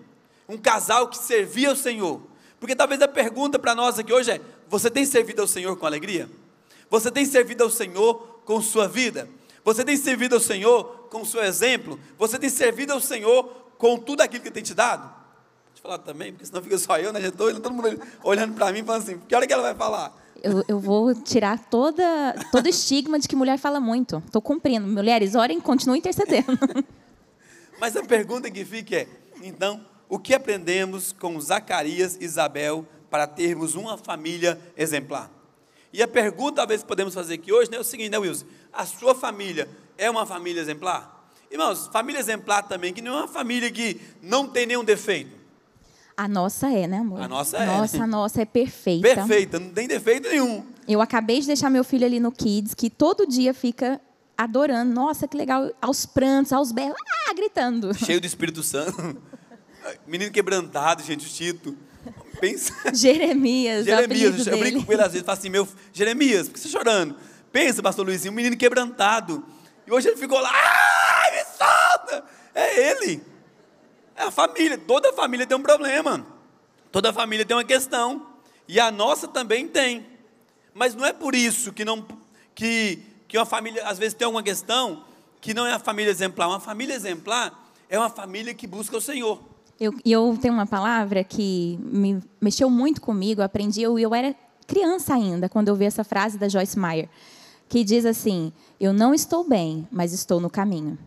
um 0.48 0.58
casal 0.58 1.08
que 1.08 1.16
servia 1.16 1.70
ao 1.70 1.76
Senhor? 1.76 2.20
Porque 2.58 2.74
talvez 2.74 3.00
a 3.02 3.08
pergunta 3.08 3.58
para 3.58 3.74
nós 3.74 3.98
aqui 3.98 4.12
hoje 4.12 4.30
é: 4.30 4.40
você 4.68 4.90
tem 4.90 5.04
servido 5.04 5.42
ao 5.42 5.48
Senhor 5.48 5.76
com 5.76 5.86
alegria? 5.86 6.28
Você 6.90 7.10
tem 7.10 7.24
servido 7.24 7.64
ao 7.64 7.70
Senhor 7.70 8.14
com 8.44 8.60
sua 8.60 8.88
vida? 8.88 9.28
Você 9.64 9.84
tem 9.84 9.96
servido 9.96 10.36
ao 10.36 10.40
Senhor 10.40 11.08
com 11.10 11.22
o 11.22 11.26
seu 11.26 11.42
exemplo? 11.42 11.98
Você 12.16 12.38
tem 12.38 12.48
servido 12.48 12.92
ao 12.92 13.00
Senhor 13.00 13.44
com 13.76 13.98
tudo 13.98 14.20
aquilo 14.20 14.42
que 14.42 14.48
Ele 14.48 14.54
tem 14.54 14.62
te 14.62 14.74
dado? 14.74 15.02
Deixa 15.74 15.78
eu 15.78 15.82
falar 15.82 15.98
também, 15.98 16.32
porque 16.32 16.46
senão 16.46 16.62
fica 16.62 16.78
só 16.78 16.96
eu, 16.98 17.12
né? 17.12 17.20
Já 17.20 17.28
estou 17.28 17.52
todo 17.60 17.74
mundo 17.74 18.00
olhando 18.22 18.54
para 18.54 18.72
mim 18.72 18.78
e 18.78 18.84
falando 18.84 19.02
assim: 19.02 19.18
que 19.18 19.34
hora 19.34 19.46
que 19.46 19.52
ela 19.52 19.62
vai 19.62 19.74
falar? 19.74 20.14
Eu, 20.42 20.62
eu, 20.68 20.78
vou 20.78 21.14
tirar 21.14 21.58
toda, 21.58 22.34
todo 22.52 22.68
estigma 22.68 23.18
de 23.18 23.26
que 23.26 23.34
mulher 23.34 23.58
fala 23.58 23.80
muito. 23.80 24.22
Estou 24.24 24.40
cumprindo. 24.40 24.86
Mulheres, 24.86 25.34
orem, 25.34 25.60
continuem 25.60 25.98
intercedendo. 25.98 26.58
Mas 27.80 27.96
a 27.96 28.04
pergunta 28.04 28.50
que 28.50 28.64
fica 28.64 28.96
é: 28.96 29.08
então, 29.42 29.80
o 30.08 30.18
que 30.18 30.34
aprendemos 30.34 31.12
com 31.12 31.40
Zacarias 31.40 32.16
e 32.20 32.24
Isabel 32.24 32.86
para 33.10 33.26
termos 33.26 33.74
uma 33.74 33.98
família 33.98 34.58
exemplar? 34.76 35.30
E 35.92 36.02
a 36.02 36.08
pergunta, 36.08 36.56
talvez, 36.56 36.82
que 36.82 36.88
podemos 36.88 37.14
fazer 37.14 37.34
aqui 37.34 37.52
hoje 37.52 37.70
né, 37.70 37.76
é 37.76 37.80
o 37.80 37.84
seguinte, 37.84 38.10
né, 38.10 38.18
Wilson? 38.18 38.44
A 38.72 38.84
sua 38.84 39.14
família 39.14 39.68
é 39.96 40.10
uma 40.10 40.26
família 40.26 40.60
exemplar? 40.60 41.30
Irmãos, 41.50 41.88
família 41.88 42.18
exemplar 42.18 42.62
também, 42.68 42.92
que 42.92 43.00
não 43.00 43.14
é 43.14 43.20
uma 43.20 43.28
família 43.28 43.70
que 43.70 44.00
não 44.20 44.46
tem 44.46 44.66
nenhum 44.66 44.84
defeito. 44.84 45.36
A 46.16 46.26
nossa 46.26 46.70
é, 46.70 46.86
né, 46.86 46.98
amor? 46.98 47.20
A 47.20 47.28
nossa 47.28 47.56
é. 47.56 47.66
Nossa, 47.66 48.02
a 48.02 48.06
nossa 48.06 48.42
é 48.42 48.44
perfeita. 48.46 49.14
Perfeita, 49.14 49.58
não 49.58 49.70
tem 49.70 49.86
defeito 49.86 50.28
nenhum. 50.28 50.64
Eu 50.88 51.00
acabei 51.00 51.40
de 51.40 51.46
deixar 51.46 51.70
meu 51.70 51.84
filho 51.84 52.06
ali 52.06 52.20
no 52.20 52.32
Kids, 52.32 52.74
que 52.74 52.88
todo 52.88 53.26
dia 53.26 53.52
fica 53.52 54.00
adorando. 54.36 54.92
Nossa, 54.92 55.26
que 55.28 55.36
legal. 55.36 55.70
Aos 55.80 56.06
prantos, 56.06 56.52
aos 56.52 56.72
berros, 56.72 56.96
ah, 57.28 57.34
gritando. 57.34 57.92
Cheio 57.94 58.20
do 58.20 58.26
Espírito 58.26 58.62
Santo. 58.62 59.16
Menino 60.06 60.30
quebrantado, 60.30 61.02
gente, 61.02 61.26
o 61.26 61.28
Tito. 61.28 61.76
Pensa. 62.40 62.72
Jeremias, 62.94 63.84
Jeremias, 63.84 64.46
eu 64.46 64.58
brinco 64.58 64.84
com 64.84 64.92
ele 64.92 65.02
às 65.02 65.12
vezes, 65.12 65.24
falo 65.24 65.38
assim, 65.38 65.48
meu, 65.48 65.66
Jeremias, 65.92 66.48
por 66.48 66.54
que 66.54 66.60
você 66.60 66.68
está 66.68 66.78
chorando? 66.78 67.16
Pensa, 67.50 67.82
pastor 67.82 68.04
Luizinho, 68.04 68.32
um 68.32 68.36
menino 68.36 68.56
quebrantado. 68.56 69.44
E 69.86 69.92
hoje 69.92 70.08
ele 70.08 70.16
ficou 70.16 70.38
lá, 70.40 70.50
ah, 70.50 71.30
me 71.32 71.44
solta! 71.56 72.24
É 72.54 72.90
ele. 72.90 73.22
É 74.14 74.24
a 74.24 74.30
família, 74.30 74.78
toda 74.78 75.12
família 75.12 75.46
tem 75.46 75.56
um 75.56 75.62
problema. 75.62 76.26
Toda 76.90 77.12
família 77.12 77.44
tem 77.44 77.56
uma 77.56 77.64
questão. 77.64 78.26
E 78.68 78.80
a 78.80 78.90
nossa 78.90 79.28
também 79.28 79.68
tem. 79.68 80.06
Mas 80.74 80.94
não 80.94 81.04
é 81.04 81.12
por 81.12 81.34
isso 81.34 81.72
que 81.72 81.84
não 81.84 82.06
que, 82.54 83.02
que 83.28 83.38
uma 83.38 83.46
família 83.46 83.86
às 83.86 83.98
vezes 83.98 84.14
tem 84.14 84.24
alguma 84.24 84.42
questão 84.42 85.04
que 85.40 85.54
não 85.54 85.66
é 85.66 85.72
a 85.72 85.78
família 85.78 86.10
exemplar. 86.10 86.48
Uma 86.48 86.60
família 86.60 86.94
exemplar 86.94 87.70
é 87.88 87.98
uma 87.98 88.10
família 88.10 88.54
que 88.54 88.66
busca 88.66 88.96
o 88.96 89.00
Senhor. 89.00 89.55
Eu, 89.78 89.94
eu 90.04 90.38
tenho 90.40 90.54
uma 90.54 90.66
palavra 90.66 91.22
que 91.22 91.78
me 91.82 92.22
mexeu 92.40 92.70
muito 92.70 93.00
comigo, 93.00 93.42
aprendi, 93.42 93.82
eu, 93.82 93.98
eu 93.98 94.14
era 94.14 94.34
criança 94.66 95.14
ainda, 95.14 95.48
quando 95.48 95.68
eu 95.68 95.76
vi 95.76 95.84
essa 95.84 96.02
frase 96.02 96.38
da 96.38 96.48
Joyce 96.48 96.78
Meyer, 96.78 97.08
que 97.68 97.84
diz 97.84 98.06
assim: 98.06 98.52
Eu 98.80 98.92
não 98.92 99.14
estou 99.14 99.46
bem, 99.46 99.86
mas 99.90 100.12
estou 100.12 100.40
no 100.40 100.48
caminho. 100.48 100.98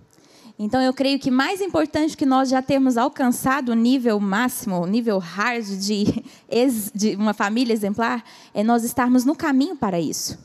Então, 0.62 0.82
eu 0.82 0.94
creio 0.94 1.18
que 1.18 1.32
mais 1.32 1.62
importante 1.62 2.18
que 2.18 2.26
nós 2.26 2.50
já 2.50 2.62
termos 2.62 2.98
alcançado 2.98 3.70
o 3.70 3.76
nível 3.76 4.20
máximo, 4.20 4.82
o 4.82 4.86
nível 4.86 5.18
hard 5.18 5.66
de, 5.66 6.24
de 6.94 7.16
uma 7.16 7.34
família 7.34 7.74
exemplar, 7.74 8.24
é 8.54 8.62
nós 8.62 8.84
estarmos 8.84 9.24
no 9.24 9.36
caminho 9.36 9.78
para 9.78 10.00
isso. 10.00 10.38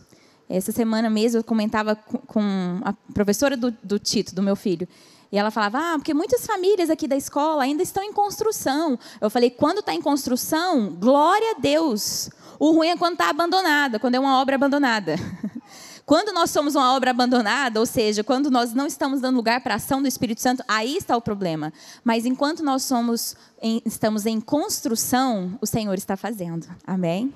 Essa 0.49 0.71
semana 0.71 1.11
mesmo 1.11 1.40
eu 1.40 1.45
comentava 1.45 1.97
com 1.97 2.81
a 2.83 2.93
professora 3.12 3.57
do, 3.57 3.75
do 3.83 3.99
Tito, 3.99 4.35
do 4.35 4.43
meu 4.43 4.54
filho, 4.54 4.87
e 5.34 5.36
ela 5.36 5.50
falava, 5.50 5.78
ah, 5.80 5.92
porque 5.96 6.14
muitas 6.14 6.46
famílias 6.46 6.88
aqui 6.88 7.08
da 7.08 7.16
escola 7.16 7.64
ainda 7.64 7.82
estão 7.82 8.04
em 8.04 8.12
construção. 8.12 8.96
Eu 9.20 9.28
falei, 9.28 9.50
quando 9.50 9.80
está 9.80 9.92
em 9.92 10.00
construção, 10.00 10.90
glória 10.90 11.56
a 11.56 11.60
Deus. 11.60 12.30
O 12.56 12.70
ruim 12.70 12.90
é 12.90 12.96
quando 12.96 13.14
está 13.14 13.30
abandonada, 13.30 13.98
quando 13.98 14.14
é 14.14 14.20
uma 14.20 14.40
obra 14.40 14.54
abandonada. 14.54 15.16
Quando 16.06 16.34
nós 16.34 16.50
somos 16.50 16.74
uma 16.74 16.94
obra 16.94 17.12
abandonada, 17.12 17.80
ou 17.80 17.86
seja, 17.86 18.22
quando 18.22 18.50
nós 18.50 18.74
não 18.74 18.86
estamos 18.86 19.22
dando 19.22 19.36
lugar 19.36 19.62
para 19.62 19.72
a 19.72 19.76
ação 19.78 20.02
do 20.02 20.06
Espírito 20.06 20.42
Santo, 20.42 20.62
aí 20.68 20.98
está 20.98 21.16
o 21.16 21.20
problema. 21.20 21.72
Mas 22.04 22.26
enquanto 22.26 22.62
nós 22.62 22.82
somos 22.82 23.34
em, 23.62 23.80
estamos 23.86 24.26
em 24.26 24.38
construção, 24.38 25.58
o 25.62 25.66
Senhor 25.66 25.94
está 25.94 26.14
fazendo. 26.14 26.68
Amém? 26.86 27.32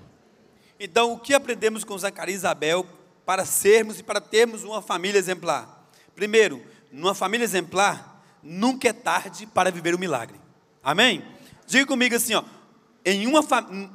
Então, 0.78 1.14
o 1.14 1.18
que 1.18 1.32
aprendemos 1.32 1.82
com 1.82 1.96
Zacarias 1.96 2.36
e 2.36 2.40
Isabel 2.40 2.84
para 3.24 3.46
sermos 3.46 4.00
e 4.00 4.02
para 4.02 4.20
termos 4.20 4.64
uma 4.64 4.82
família 4.82 5.18
exemplar? 5.18 5.88
Primeiro, 6.14 6.62
numa 6.90 7.14
família 7.14 7.45
exemplar, 7.45 8.23
nunca 8.42 8.88
é 8.88 8.92
tarde 8.92 9.47
para 9.47 9.71
viver 9.71 9.95
o 9.95 9.99
milagre. 9.99 10.40
Amém? 10.83 11.25
Diga 11.66 11.87
comigo 11.87 12.14
assim, 12.14 12.35
ó, 12.35 12.42
em 13.04 13.26
uma 13.26 13.40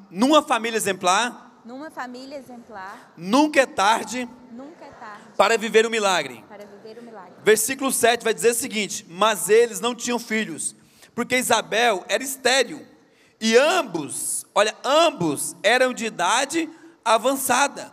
numa 0.09 0.41
família 0.41 0.77
exemplar, 0.77 1.61
numa 1.65 1.89
família 1.89 2.37
exemplar, 2.37 3.13
nunca 3.17 3.61
é 3.61 3.65
tarde, 3.65 4.29
nunca 4.51 4.85
é 4.85 4.89
tarde 4.89 5.23
para 5.37 5.57
viver 5.57 5.85
o 5.85 5.89
milagre. 5.89 6.43
Para 6.47 6.65
viver 6.65 6.99
o 6.99 7.03
milagre. 7.03 7.33
Versículo 7.43 7.91
7 7.91 8.23
vai 8.23 8.33
dizer 8.33 8.51
o 8.51 8.55
seguinte: 8.55 9.05
"Mas 9.09 9.49
eles 9.49 9.79
não 9.79 9.95
tinham 9.95 10.19
filhos, 10.19 10.75
porque 11.15 11.37
Isabel 11.37 12.03
era 12.07 12.23
estéril, 12.23 12.85
e 13.39 13.57
ambos, 13.57 14.45
olha, 14.53 14.75
ambos 14.83 15.55
eram 15.63 15.93
de 15.93 16.05
idade 16.05 16.69
avançada. 17.03 17.91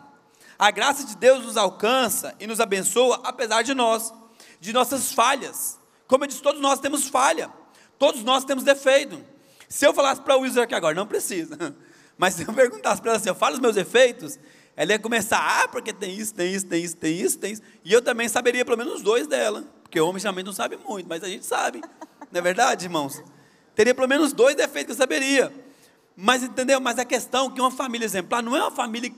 A 0.59 0.71
graça 0.71 1.05
de 1.05 1.17
Deus 1.17 1.45
nos 1.45 1.57
alcança 1.57 2.35
e 2.39 2.47
nos 2.47 2.61
abençoa 2.61 3.21
apesar 3.25 3.63
de 3.63 3.73
nós 3.73 4.13
de 4.61 4.73
nossas 4.73 5.13
falhas. 5.13 5.79
Como 6.07 6.25
eu 6.25 6.29
disse, 6.29 6.43
todos 6.43 6.61
nós 6.61 6.79
temos 6.79 7.09
falha, 7.09 7.51
todos 7.99 8.23
nós 8.23 8.45
temos 8.45 8.63
defeito. 8.63 9.21
Se 9.69 9.87
eu 9.87 9.95
falasse 9.95 10.21
para 10.21 10.37
o 10.37 10.41
Wilson 10.41 10.63
aqui 10.63 10.75
agora, 10.75 10.95
não 10.95 11.07
precisa, 11.07 11.75
mas 12.19 12.35
se 12.35 12.43
eu 12.43 12.53
perguntasse 12.53 13.01
para 13.01 13.13
ela 13.13 13.19
assim, 13.19 13.29
eu 13.29 13.35
falo 13.35 13.55
os 13.55 13.61
meus 13.61 13.77
efeitos, 13.77 14.39
ela 14.77 14.93
ia 14.93 14.99
começar, 14.99 15.39
ah, 15.39 15.69
porque 15.69 15.93
tem 15.93 16.15
isso, 16.15 16.35
tem 16.35 16.53
isso, 16.53 16.67
tem 16.67 16.85
isso, 16.85 16.97
tem 16.97 17.21
isso, 17.21 17.39
tem 17.39 17.53
isso, 17.53 17.63
e 17.85 17.93
eu 17.93 18.03
também 18.03 18.29
saberia 18.29 18.65
pelo 18.65 18.77
menos 18.77 19.03
dois 19.03 19.27
dela, 19.27 19.65
porque 19.83 20.01
homem 20.01 20.21
geralmente 20.21 20.47
não 20.47 20.53
sabe 20.53 20.77
muito, 20.77 21.09
mas 21.09 21.23
a 21.23 21.29
gente 21.29 21.47
sabe, 21.47 21.81
não 22.31 22.39
é 22.39 22.41
verdade, 22.41 22.87
irmãos? 22.87 23.23
Teria 23.75 23.95
pelo 23.95 24.09
menos 24.09 24.33
dois 24.33 24.55
defeitos 24.55 24.87
que 24.87 24.93
eu 24.93 24.97
saberia. 24.97 25.53
Mas 26.17 26.43
entendeu? 26.43 26.81
Mas 26.81 26.99
a 26.99 27.05
questão 27.05 27.47
é 27.47 27.51
que 27.51 27.61
uma 27.61 27.71
família 27.71 28.05
exemplar 28.05 28.43
não 28.43 28.57
é 28.57 28.61
uma 28.61 28.71
família, 28.71 29.11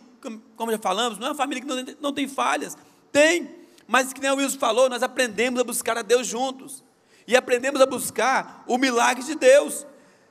como 0.56 0.70
já 0.70 0.78
falamos, 0.78 1.18
não 1.18 1.26
é 1.26 1.30
uma 1.30 1.36
família 1.36 1.62
que 1.62 1.68
não 1.68 1.84
tem, 1.84 1.96
não 2.00 2.12
tem 2.12 2.28
falhas. 2.28 2.76
Tem, 3.10 3.50
mas 3.86 4.12
que 4.12 4.20
nem 4.20 4.30
o 4.30 4.36
Wilson 4.36 4.58
falou, 4.58 4.88
nós 4.88 5.02
aprendemos 5.02 5.60
a 5.60 5.64
buscar 5.64 5.98
a 5.98 6.02
Deus 6.02 6.26
juntos. 6.26 6.82
E 7.26 7.36
aprendemos 7.36 7.80
a 7.80 7.86
buscar 7.86 8.64
o 8.66 8.78
milagre 8.78 9.22
de 9.22 9.34
Deus. 9.34 9.86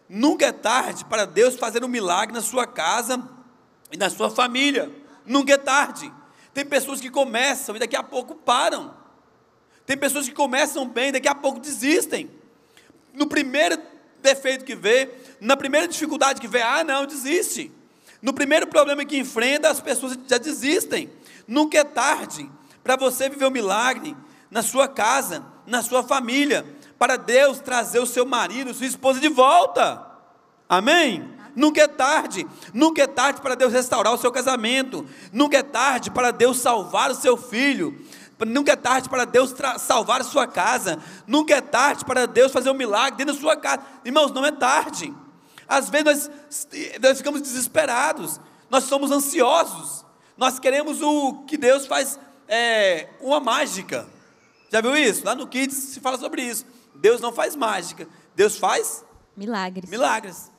Nunca 0.10 0.48
é 0.48 0.52
tarde 0.52 1.06
para 1.06 1.26
Deus 1.26 1.56
fazer 1.56 1.84
um 1.84 1.88
milagre 1.88 2.34
na 2.34 2.42
sua 2.42 2.68
casa 2.68 3.22
e 3.92 3.98
na 3.98 4.10
sua 4.10 4.30
família. 4.30 4.92
nunca 5.26 5.54
é 5.54 5.58
tarde. 5.58 6.12
Tem 6.54 6.66
pessoas 6.66 7.00
que 7.00 7.10
começam 7.10 7.76
e 7.76 7.80
daqui 7.80 7.96
a 7.96 8.04
pouco 8.04 8.36
param. 8.36 8.94
Tem 9.86 9.98
pessoas 9.98 10.28
que 10.28 10.34
começam 10.34 10.88
bem 10.88 11.10
e 11.10 11.12
daqui 11.14 11.28
a 11.28 11.36
pouco 11.36 11.60
desistem. 11.60 12.30
No 13.14 13.28
primeiro 13.28 13.82
defeito 14.22 14.66
que 14.66 14.76
vê, 14.76 15.10
na 15.40 15.56
primeira 15.56 15.88
dificuldade 15.88 16.42
que 16.42 16.48
vê, 16.48 16.62
ah, 16.62 16.84
não, 16.84 17.06
desiste. 17.06 17.72
No 18.22 18.34
primeiro 18.34 18.68
problema 18.68 19.04
que 19.06 19.18
enfrenta, 19.18 19.70
as 19.70 19.80
pessoas 19.80 20.18
já 20.28 20.38
desistem. 20.38 21.10
Nunca 21.48 21.78
é 21.78 21.84
tarde 21.84 22.50
para 22.84 22.96
você 22.96 23.30
viver 23.30 23.46
um 23.46 23.52
milagre 23.52 24.16
na 24.50 24.62
sua 24.62 24.88
casa, 24.88 25.44
na 25.66 25.82
sua 25.82 26.04
família, 26.04 26.66
para 26.98 27.18
Deus 27.18 27.60
trazer 27.60 28.00
o 28.00 28.06
seu 28.06 28.26
marido, 28.26 28.74
sua 28.74 28.86
esposa 28.86 29.20
de 29.20 29.30
volta. 29.30 30.06
Amém? 30.68 31.28
Nunca 31.56 31.82
é 31.82 31.88
tarde, 31.88 32.48
nunca 32.74 33.02
é 33.02 33.08
tarde 33.08 33.42
para 33.42 33.56
Deus 33.56 33.74
restaurar 33.74 34.14
o 34.14 34.18
seu 34.18 34.32
casamento, 34.32 35.06
nunca 35.34 35.58
é 35.58 35.64
tarde 35.64 36.10
para 36.10 36.32
Deus 36.32 36.60
salvar 36.60 37.12
o 37.12 37.16
seu 37.16 37.36
filho, 37.36 38.06
nunca 38.40 38.72
é 38.72 38.76
tarde 38.76 39.10
para 39.10 39.26
Deus 39.26 39.54
salvar 39.80 40.22
a 40.22 40.24
sua 40.24 40.48
casa, 40.48 41.00
nunca 41.28 41.56
é 41.56 41.62
tarde 41.62 42.06
para 42.06 42.26
Deus 42.26 42.52
fazer 42.52 42.70
um 42.70 42.76
milagre 42.76 43.18
dentro 43.18 43.34
da 43.34 43.40
sua 43.40 43.58
casa. 43.58 43.82
Irmãos, 44.06 44.32
não 44.32 44.46
é 44.46 44.52
tarde. 44.52 45.14
Às 45.68 45.90
vezes 45.90 46.06
nós, 46.06 46.68
nós 47.02 47.18
ficamos 47.18 47.42
desesperados, 47.42 48.40
nós 48.70 48.86
somos 48.86 49.12
ansiosos, 49.12 50.06
nós 50.38 50.58
queremos 50.58 51.02
o 51.02 51.44
que 51.46 51.58
Deus 51.58 51.86
faz 51.86 52.18
é, 52.52 53.08
uma 53.22 53.40
mágica. 53.40 54.06
Já 54.70 54.82
viu 54.82 54.96
isso? 54.98 55.26
Lá 55.26 55.34
no 55.34 55.48
Kids 55.48 55.76
se 55.76 56.02
fala 56.02 56.18
sobre 56.18 56.42
isso. 56.42 56.66
Deus 56.96 57.22
não 57.22 57.32
faz 57.32 57.56
mágica, 57.56 58.08
Deus 58.36 58.58
faz 58.58 59.06
milagres. 59.36 59.90
Milagres. 59.90 60.52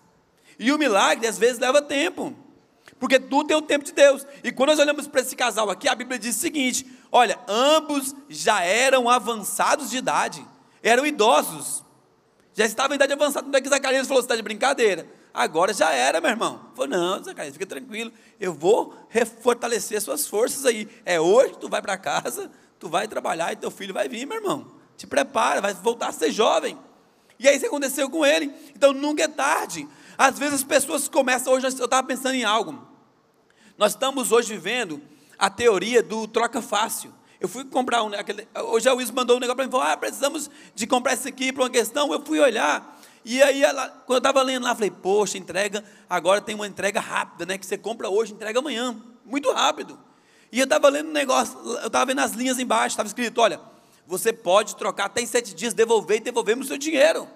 E 0.58 0.72
o 0.72 0.78
milagre 0.78 1.26
às 1.26 1.38
vezes 1.38 1.58
leva 1.58 1.82
tempo. 1.82 2.34
Porque 2.98 3.20
tudo 3.20 3.48
tem 3.48 3.56
o 3.56 3.62
tempo 3.62 3.84
de 3.84 3.92
Deus. 3.92 4.26
E 4.42 4.50
quando 4.50 4.70
nós 4.70 4.78
olhamos 4.78 5.06
para 5.06 5.20
esse 5.20 5.36
casal 5.36 5.68
aqui, 5.68 5.88
a 5.88 5.94
Bíblia 5.94 6.18
diz 6.18 6.36
o 6.36 6.40
seguinte: 6.40 6.86
olha, 7.10 7.38
ambos 7.46 8.14
já 8.28 8.62
eram 8.62 9.10
avançados 9.10 9.90
de 9.90 9.98
idade, 9.98 10.44
eram 10.82 11.04
idosos, 11.04 11.84
já 12.54 12.64
estavam 12.64 12.92
em 12.92 12.96
idade 12.96 13.12
avançada. 13.12 13.46
Não 13.46 13.58
é 13.58 13.60
que 13.60 13.68
Zacarias 13.68 14.06
falou: 14.06 14.22
você 14.22 14.26
está 14.26 14.36
de 14.36 14.42
brincadeira. 14.42 15.06
Agora 15.34 15.72
já 15.72 15.92
era, 15.92 16.20
meu 16.20 16.30
irmão. 16.30 16.60
Falou: 16.74 16.90
não, 16.90 17.22
Zacarias, 17.22 17.54
fica 17.54 17.66
tranquilo, 17.66 18.12
eu 18.38 18.52
vou 18.52 18.94
refortalecer 19.08 20.00
suas 20.00 20.26
forças 20.26 20.66
aí. 20.66 20.88
É 21.04 21.20
hoje 21.20 21.54
tu 21.58 21.68
vai 21.68 21.80
para 21.80 21.96
casa, 21.96 22.50
tu 22.78 22.88
vai 22.88 23.08
trabalhar 23.08 23.52
e 23.52 23.56
teu 23.56 23.70
filho 23.70 23.94
vai 23.94 24.08
vir, 24.08 24.26
meu 24.26 24.38
irmão. 24.38 24.66
Te 24.96 25.06
prepara, 25.06 25.60
vai 25.60 25.74
voltar 25.74 26.08
a 26.08 26.12
ser 26.12 26.30
jovem. 26.30 26.78
E 27.38 27.48
aí 27.48 27.56
isso 27.56 27.66
aconteceu 27.66 28.08
com 28.10 28.24
ele. 28.24 28.52
Então 28.76 28.92
nunca 28.92 29.24
é 29.24 29.28
tarde. 29.28 29.88
Às 30.16 30.38
vezes 30.38 30.54
as 30.56 30.64
pessoas 30.64 31.08
começam, 31.08 31.52
hoje 31.52 31.66
eu 31.66 31.84
estava 31.84 32.06
pensando 32.06 32.34
em 32.34 32.44
algo. 32.44 32.86
Nós 33.76 33.92
estamos 33.92 34.30
hoje 34.30 34.52
vivendo 34.52 35.00
a 35.38 35.50
teoria 35.50 36.02
do 36.02 36.28
troca 36.28 36.62
fácil. 36.62 37.12
Eu 37.40 37.48
fui 37.48 37.64
comprar 37.64 38.04
um, 38.04 38.14
aquele, 38.14 38.46
hoje 38.54 38.88
a 38.88 38.92
Luiz 38.92 39.10
mandou 39.10 39.36
um 39.36 39.40
negócio 39.40 39.56
para 39.56 39.64
mim, 39.64 39.70
falou, 39.72 39.84
ah, 39.84 39.96
precisamos 39.96 40.48
de 40.76 40.86
comprar 40.86 41.14
isso 41.14 41.26
aqui 41.26 41.52
para 41.52 41.64
uma 41.64 41.70
questão. 41.70 42.12
Eu 42.12 42.24
fui 42.24 42.38
olhar, 42.38 43.00
e 43.24 43.42
aí 43.42 43.62
ela, 43.62 43.88
quando 44.06 44.16
eu 44.16 44.18
estava 44.18 44.42
lendo 44.42 44.64
lá, 44.64 44.74
falei, 44.74 44.90
poxa, 44.90 45.38
entrega, 45.38 45.84
agora 46.08 46.40
tem 46.40 46.54
uma 46.54 46.66
entrega 46.66 47.00
rápida, 47.00 47.46
né? 47.46 47.56
Que 47.56 47.64
você 47.64 47.78
compra 47.78 48.08
hoje, 48.08 48.32
entrega 48.32 48.58
amanhã. 48.58 48.96
Muito 49.24 49.50
rápido. 49.52 49.98
E 50.50 50.58
eu 50.58 50.64
estava 50.64 50.88
lendo 50.88 51.08
um 51.08 51.12
negócio, 51.12 51.58
eu 51.80 51.86
estava 51.86 52.06
vendo 52.06 52.18
as 52.18 52.32
linhas 52.32 52.58
embaixo, 52.58 52.94
estava 52.94 53.06
escrito, 53.06 53.40
olha, 53.40 53.60
você 54.06 54.32
pode 54.32 54.76
trocar 54.76 55.06
até 55.06 55.22
em 55.22 55.26
sete 55.26 55.54
dias, 55.54 55.72
devolver 55.72 56.18
e 56.18 56.20
devolvemos 56.20 56.66
o 56.66 56.68
seu 56.68 56.76
dinheiro. 56.76 57.28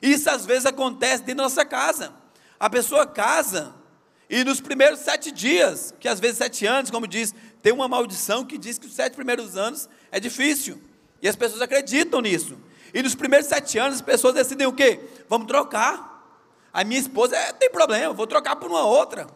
Isso 0.00 0.28
às 0.28 0.44
vezes 0.44 0.66
acontece 0.66 1.22
dentro 1.22 1.38
da 1.38 1.42
nossa 1.44 1.64
casa. 1.64 2.12
A 2.60 2.68
pessoa 2.68 3.06
casa 3.06 3.74
e 4.28 4.44
nos 4.44 4.60
primeiros 4.60 5.00
sete 5.00 5.30
dias, 5.30 5.94
que 5.98 6.08
às 6.08 6.20
vezes 6.20 6.38
sete 6.38 6.66
anos, 6.66 6.90
como 6.90 7.06
diz, 7.06 7.34
tem 7.62 7.72
uma 7.72 7.88
maldição 7.88 8.44
que 8.44 8.58
diz 8.58 8.78
que 8.78 8.86
os 8.86 8.94
sete 8.94 9.14
primeiros 9.14 9.56
anos 9.56 9.88
é 10.12 10.20
difícil. 10.20 10.80
E 11.20 11.28
as 11.28 11.36
pessoas 11.36 11.62
acreditam 11.62 12.20
nisso. 12.20 12.56
E 12.94 13.02
nos 13.02 13.16
primeiros 13.16 13.48
sete 13.48 13.76
anos 13.76 13.96
as 13.96 14.00
pessoas 14.00 14.34
decidem 14.34 14.68
o 14.68 14.72
quê? 14.72 15.00
Vamos 15.28 15.48
trocar. 15.48 16.14
A 16.72 16.84
minha 16.84 17.00
esposa 17.00 17.36
é, 17.36 17.52
tem 17.52 17.68
problema, 17.68 18.14
vou 18.14 18.26
trocar 18.26 18.54
por 18.54 18.70
uma 18.70 18.84
outra. 18.84 19.26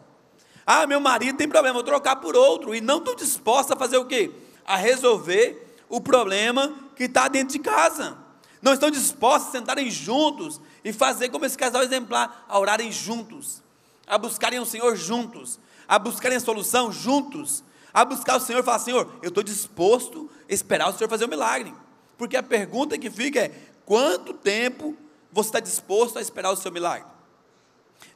Ah, 0.65 0.87
meu 0.87 1.01
marido 1.01 1.37
tem 1.37 1.47
problema, 1.47 1.73
vou 1.73 1.83
trocar 1.83 2.15
por 2.15 2.37
outro. 2.37 2.73
E 2.73 2.79
não 2.79 2.99
estou 2.99 3.15
disposta 3.15 3.73
a 3.73 3.77
fazer 3.77 3.97
o 3.97 4.05
quê? 4.05 4.31
A 4.65 4.77
resolver 4.77 5.75
o 5.89 5.99
problema 5.99 6.73
que 6.95 7.03
está 7.03 7.27
dentro 7.27 7.53
de 7.53 7.59
casa. 7.59 8.17
Não 8.61 8.73
estão 8.73 8.89
dispostos 8.89 9.49
a 9.49 9.51
sentarem 9.59 9.91
juntos 9.91 10.61
e 10.83 10.93
fazer 10.93 11.29
como 11.29 11.45
esse 11.45 11.57
casal 11.57 11.83
exemplar, 11.83 12.45
a 12.47 12.57
orarem 12.57 12.91
juntos, 12.91 13.61
a 14.07 14.17
buscarem 14.17 14.59
o 14.59 14.65
Senhor 14.65 14.95
juntos, 14.95 15.59
a 15.87 15.99
buscarem 15.99 16.37
a 16.37 16.41
solução 16.41 16.91
juntos, 16.91 17.63
a 17.93 18.05
buscar 18.05 18.37
o 18.37 18.39
Senhor 18.39 18.59
e 18.59 18.63
falar: 18.63 18.79
Senhor, 18.79 19.19
eu 19.21 19.29
estou 19.29 19.43
disposto 19.43 20.29
a 20.49 20.53
esperar 20.53 20.89
o 20.89 20.93
Senhor 20.93 21.09
fazer 21.09 21.25
o 21.25 21.27
um 21.27 21.29
milagre. 21.29 21.73
Porque 22.19 22.35
a 22.35 22.43
pergunta 22.43 22.97
que 22.97 23.09
fica 23.09 23.39
é: 23.39 23.51
quanto 23.85 24.33
tempo 24.33 24.95
você 25.31 25.47
está 25.47 25.59
disposto 25.61 26.19
a 26.19 26.21
esperar 26.21 26.51
o 26.51 26.55
seu 26.57 26.69
milagre? 26.69 27.07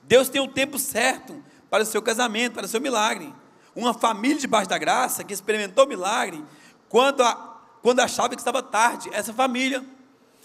Deus 0.03 0.27
tem 0.27 0.41
o 0.41 0.43
um 0.43 0.47
tempo 0.49 0.77
certo 0.77 1.41
para 1.69 1.83
o 1.83 1.85
seu 1.85 2.01
casamento, 2.01 2.53
para 2.53 2.65
o 2.65 2.67
seu 2.67 2.81
milagre. 2.81 3.33
Uma 3.73 3.93
família 3.93 4.37
debaixo 4.37 4.69
da 4.69 4.77
graça 4.77 5.23
que 5.23 5.33
experimentou 5.33 5.87
milagre, 5.87 6.43
quando, 6.89 7.23
a, 7.23 7.33
quando 7.81 8.01
achava 8.01 8.35
que 8.35 8.41
estava 8.41 8.61
tarde, 8.61 9.09
essa 9.13 9.33
família. 9.33 9.83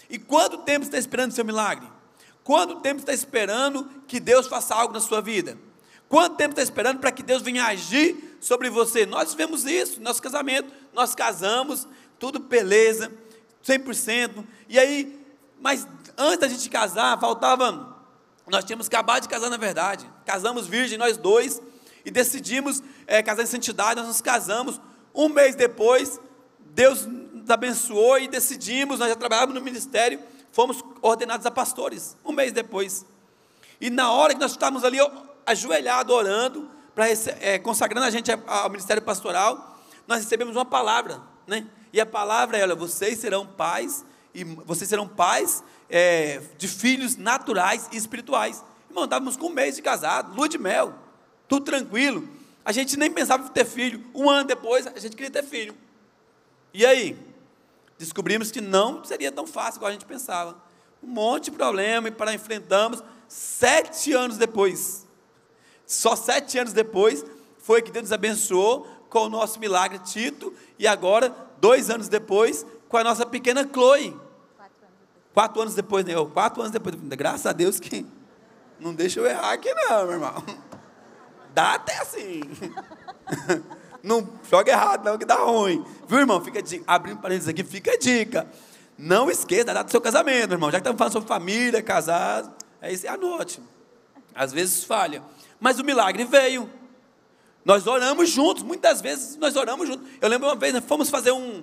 E 0.09 0.17
quanto 0.17 0.59
tempo 0.59 0.85
está 0.85 0.97
esperando 0.97 1.31
o 1.31 1.35
seu 1.35 1.43
milagre? 1.43 1.85
Quanto 2.43 2.77
tempo 2.77 3.01
está 3.01 3.13
esperando 3.13 3.83
que 4.07 4.21
Deus 4.21 4.47
faça 4.47 4.73
algo 4.73 4.93
na 4.93 5.01
sua 5.01 5.21
vida? 5.21 5.57
Quanto 6.07 6.37
tempo 6.37 6.53
está 6.53 6.63
esperando 6.63 6.99
para 6.99 7.11
que 7.11 7.21
Deus 7.21 7.41
venha 7.41 7.65
agir 7.65 8.37
sobre 8.39 8.69
você? 8.69 9.05
Nós 9.05 9.33
vemos 9.33 9.65
isso, 9.65 10.01
nosso 10.01 10.21
casamento, 10.21 10.73
nós 10.93 11.13
casamos, 11.13 11.85
tudo 12.17 12.39
beleza, 12.39 13.11
100%. 13.69 14.43
E 14.67 14.79
aí, 14.79 15.23
mas 15.59 15.87
antes 16.17 16.39
da 16.39 16.47
gente 16.47 16.69
casar, 16.69 17.19
faltava, 17.19 17.97
nós 18.47 18.63
tínhamos 18.63 18.87
acabado 18.87 19.23
de 19.23 19.29
casar 19.29 19.49
na 19.49 19.57
verdade, 19.57 20.09
casamos 20.25 20.67
virgem 20.67 20.97
nós 20.97 21.17
dois, 21.17 21.61
e 22.03 22.09
decidimos 22.11 22.81
é, 23.05 23.21
casar 23.21 23.43
em 23.43 23.45
santidade, 23.45 23.99
nós 23.99 24.07
nos 24.07 24.21
casamos. 24.21 24.79
Um 25.13 25.29
mês 25.29 25.55
depois, 25.55 26.19
Deus 26.59 27.05
nos 27.05 27.49
abençoou 27.49 28.17
e 28.17 28.27
decidimos, 28.27 28.99
nós 28.99 29.09
já 29.09 29.15
trabalhávamos 29.15 29.55
no 29.55 29.63
ministério, 29.63 30.19
fomos 30.51 30.83
ordenados 31.01 31.45
a 31.45 31.51
pastores, 31.51 32.17
um 32.25 32.31
mês 32.31 32.51
depois. 32.51 33.05
E 33.79 33.89
na 33.89 34.11
hora 34.11 34.33
que 34.33 34.39
nós 34.39 34.51
estávamos 34.51 34.83
ali 34.83 34.97
ajoelhados, 35.45 36.13
orando, 36.13 36.69
para 36.95 37.07
é, 37.09 37.59
consagrando 37.59 38.05
a 38.05 38.09
gente 38.09 38.31
ao 38.31 38.69
ministério 38.69 39.01
pastoral, 39.01 39.79
nós 40.07 40.23
recebemos 40.23 40.55
uma 40.55 40.65
palavra, 40.65 41.21
né? 41.47 41.65
E 41.91 41.99
a 41.99 42.05
palavra 42.05 42.57
é: 42.57 42.63
olha, 42.63 42.75
vocês 42.75 43.19
serão 43.19 43.45
pais, 43.45 44.05
e 44.33 44.43
vocês 44.43 44.89
serão 44.89 45.07
pais 45.07 45.63
é, 45.89 46.41
de 46.57 46.67
filhos 46.67 47.15
naturais 47.15 47.89
e 47.91 47.97
espirituais. 47.97 48.63
Irmão, 48.89 49.05
estávamos 49.05 49.37
com 49.37 49.47
um 49.47 49.53
mês 49.53 49.75
de 49.75 49.81
casado, 49.81 50.35
lua 50.35 50.49
de 50.49 50.57
mel, 50.57 50.93
tudo 51.47 51.65
tranquilo. 51.65 52.27
A 52.65 52.71
gente 52.71 52.97
nem 52.97 53.11
pensava 53.11 53.45
em 53.45 53.51
ter 53.51 53.65
filho. 53.65 54.03
Um 54.13 54.29
ano 54.29 54.47
depois, 54.47 54.85
a 54.85 54.99
gente 54.99 55.15
queria 55.15 55.31
ter 55.31 55.43
filho. 55.43 55.75
E 56.73 56.85
aí? 56.85 57.29
descobrimos 57.99 58.49
que 58.49 58.61
não 58.61 59.03
seria 59.03 59.29
tão 59.29 59.45
fácil 59.45 59.81
como 59.81 59.89
a 59.89 59.91
gente 59.91 60.05
pensava. 60.05 60.57
Um 61.03 61.07
monte 61.07 61.45
de 61.45 61.51
problema 61.51 62.07
e 62.07 62.11
para 62.11 62.33
enfrentamos 62.33 63.03
sete 63.27 64.13
anos 64.13 64.37
depois. 64.37 65.05
Só 65.85 66.15
sete 66.15 66.57
anos 66.57 66.71
depois 66.71 67.25
foi 67.57 67.81
que 67.81 67.91
Deus 67.91 68.03
nos 68.03 68.13
abençoou 68.13 68.87
com 69.09 69.25
o 69.25 69.29
nosso 69.29 69.59
milagre 69.59 69.99
Tito 69.99 70.53
e 70.77 70.87
agora, 70.87 71.35
dois 71.59 71.89
anos 71.89 72.07
depois, 72.07 72.65
com 72.87 72.97
a 72.97 73.03
nossa 73.03 73.25
pequena 73.25 73.67
Chloe. 73.71 74.15
Quatro 75.33 75.61
anos 75.61 75.75
depois, 75.75 76.05
né? 76.05 76.13
Quatro 76.33 76.61
anos 76.61 76.71
depois. 76.71 76.95
Graças 76.95 77.45
a 77.45 77.53
Deus 77.53 77.79
que 77.79 78.05
não 78.79 78.93
deixa 78.93 79.19
eu 79.19 79.25
errar 79.25 79.53
aqui 79.53 79.73
não, 79.73 80.03
meu 80.03 80.13
irmão. 80.13 80.43
Dá 81.53 81.75
até 81.75 81.97
assim. 81.99 82.41
Não 84.01 84.29
joga 84.49 84.71
errado, 84.71 85.03
não, 85.03 85.17
que 85.17 85.25
dá 85.25 85.35
ruim. 85.35 85.85
Viu, 86.07 86.19
irmão? 86.19 86.41
Fica 86.41 86.61
dica. 86.61 86.85
Abrindo 86.87 87.19
parênteses 87.19 87.49
aqui, 87.49 87.65
fica 87.65 87.91
a 87.91 87.97
dica. 87.97 88.47
Não 88.97 89.29
esqueça 89.29 89.65
da 89.65 89.73
data 89.73 89.85
do 89.85 89.91
seu 89.91 89.99
casamento, 89.99 90.53
irmão. 90.53 90.71
Já 90.71 90.77
que 90.77 90.83
estamos 90.83 90.97
falando 90.97 91.11
sobre 91.11 91.27
família, 91.27 91.83
casado, 91.83 92.49
é 92.81 92.93
isso, 92.93 93.05
anote. 93.09 93.61
Às 94.33 94.53
vezes 94.53 94.85
falha. 94.85 95.21
Mas 95.59 95.79
o 95.79 95.83
milagre 95.83 96.23
veio. 96.23 96.69
Nós 97.69 97.85
oramos 97.85 98.31
juntos, 98.31 98.63
muitas 98.63 98.99
vezes 98.99 99.35
nós 99.35 99.55
oramos 99.55 99.87
juntos. 99.87 100.09
Eu 100.19 100.27
lembro 100.27 100.47
uma 100.47 100.55
vez, 100.55 100.73
nós 100.73 100.83
fomos 100.83 101.07
fazer 101.07 101.31
um, 101.31 101.61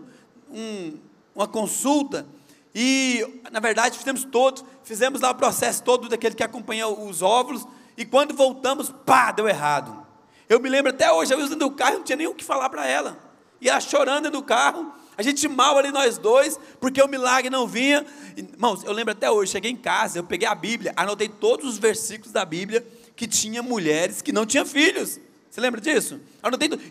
um, 0.49 1.01
uma 1.35 1.49
consulta 1.49 2.25
e, 2.73 3.27
na 3.51 3.59
verdade, 3.59 3.99
fizemos 3.99 4.23
todos, 4.23 4.65
fizemos 4.85 5.21
lá 5.21 5.33
o 5.33 5.35
processo 5.35 5.83
todo 5.83 6.09
daquele 6.09 6.37
que 6.37 6.45
acompanha 6.45 6.87
os 6.87 7.23
óvulos, 7.23 7.67
e 7.97 8.05
quando 8.05 8.37
voltamos, 8.37 8.95
pá, 9.05 9.33
deu 9.33 9.49
errado. 9.49 10.07
Eu 10.49 10.61
me 10.61 10.69
lembro 10.69 10.93
até 10.93 11.11
hoje, 11.11 11.35
eu 11.35 11.41
usando 11.41 11.63
o 11.63 11.73
carro, 11.73 11.95
não 11.95 12.05
tinha 12.05 12.15
nem 12.15 12.29
o 12.29 12.35
que 12.37 12.45
falar 12.45 12.71
para 12.71 12.87
ela. 12.87 13.19
E 13.61 13.69
ela 13.69 13.81
chorando 13.81 14.31
no 14.31 14.45
carro, 14.45 14.93
a 15.17 15.23
gente 15.25 15.49
mal 15.49 15.77
ali 15.77 15.91
nós 15.91 16.19
dois, 16.19 16.57
porque 16.79 17.03
o 17.03 17.09
milagre 17.09 17.51
não 17.51 17.67
vinha. 17.67 18.07
Irmãos, 18.37 18.85
eu 18.85 18.93
lembro 18.93 19.11
até 19.11 19.29
hoje, 19.29 19.51
cheguei 19.51 19.73
em 19.73 19.77
casa, 19.77 20.21
eu 20.21 20.23
peguei 20.23 20.47
a 20.47 20.55
Bíblia, 20.55 20.93
anotei 20.95 21.29
todos 21.29 21.69
os 21.69 21.79
versículos 21.79 22.31
da 22.31 22.45
Bíblia 22.45 22.87
que 23.17 23.27
tinha 23.27 23.61
mulheres 23.61 24.23
que 24.23 24.31
não 24.31 24.47
tinham 24.47 24.65
filhos. 24.65 25.19
Você 25.57 25.61
lembra 25.63 25.81
disso? 25.81 26.21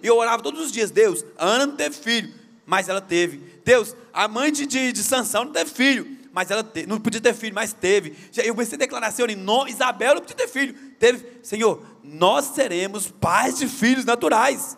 E 0.01 0.07
eu 0.07 0.17
orava 0.17 0.41
todos 0.41 0.59
os 0.59 0.71
dias, 0.71 0.89
Deus, 0.89 1.23
Ana 1.37 1.67
não 1.67 1.75
teve 1.75 1.95
filho, 1.95 2.33
mas 2.65 2.89
ela 2.89 2.99
teve. 2.99 3.37
Deus, 3.63 3.95
a 4.11 4.27
mãe 4.27 4.51
de, 4.51 4.65
de, 4.65 4.91
de 4.91 5.03
Sansão 5.03 5.45
não 5.45 5.51
teve 5.51 5.69
filho, 5.69 6.17
mas 6.33 6.49
ela 6.49 6.67
não 6.87 6.99
podia 6.99 7.21
ter 7.21 7.35
filho, 7.35 7.53
mas 7.53 7.73
teve. 7.73 8.15
Eu 8.37 8.55
comecei 8.55 8.75
a 8.75 8.79
declarar, 8.79 9.11
Senhor, 9.11 9.29
Isabel 9.69 10.15
não 10.15 10.21
podia 10.21 10.35
ter 10.35 10.47
filho, 10.47 10.73
teve. 10.97 11.43
Senhor, 11.43 11.85
nós 12.03 12.45
seremos 12.55 13.07
pais 13.07 13.55
de 13.59 13.67
filhos 13.67 14.03
naturais. 14.03 14.75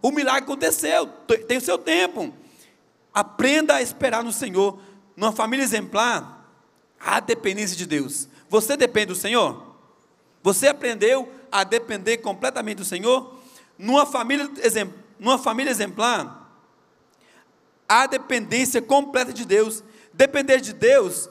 O 0.00 0.12
milagre 0.12 0.44
aconteceu, 0.44 1.08
tem 1.48 1.58
o 1.58 1.60
seu 1.60 1.78
tempo. 1.78 2.32
Aprenda 3.12 3.74
a 3.74 3.82
esperar 3.82 4.22
no 4.22 4.30
Senhor. 4.30 4.78
Numa 5.16 5.32
família 5.32 5.64
exemplar, 5.64 6.48
a 7.00 7.18
dependência 7.18 7.76
de 7.76 7.86
Deus. 7.86 8.28
Você 8.48 8.76
depende 8.76 9.06
do 9.06 9.16
Senhor? 9.16 9.74
Você 10.44 10.68
aprendeu 10.68 11.28
a 11.50 11.64
depender 11.64 12.18
completamente 12.18 12.78
do 12.78 12.84
Senhor? 12.84 13.36
Numa 13.78 14.06
família, 14.06 14.50
numa 15.18 15.38
família 15.38 15.70
exemplar, 15.70 16.46
a 17.88 18.06
dependência 18.06 18.82
completa 18.82 19.32
de 19.32 19.44
Deus. 19.44 19.82
Depender 20.12 20.60
de 20.60 20.72
Deus, 20.72 21.28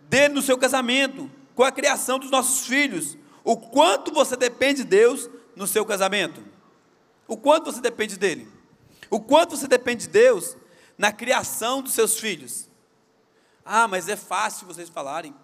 dele 0.00 0.34
no 0.34 0.42
seu 0.42 0.58
casamento, 0.58 1.30
com 1.54 1.64
a 1.64 1.72
criação 1.72 2.18
dos 2.18 2.30
nossos 2.30 2.66
filhos. 2.66 3.16
O 3.42 3.56
quanto 3.56 4.12
você 4.12 4.36
depende 4.36 4.82
de 4.82 4.88
Deus 4.88 5.30
no 5.54 5.66
seu 5.66 5.84
casamento. 5.84 6.42
O 7.26 7.36
quanto 7.36 7.72
você 7.72 7.80
depende 7.80 8.16
dele. 8.16 8.48
O 9.10 9.20
quanto 9.20 9.56
você 9.56 9.66
depende 9.66 10.06
de 10.06 10.12
Deus 10.12 10.56
na 10.98 11.12
criação 11.12 11.82
dos 11.82 11.92
seus 11.92 12.18
filhos. 12.18 12.68
Ah, 13.64 13.88
mas 13.88 14.08
é 14.08 14.16
fácil 14.16 14.66
vocês 14.66 14.88
falarem, 14.88 15.34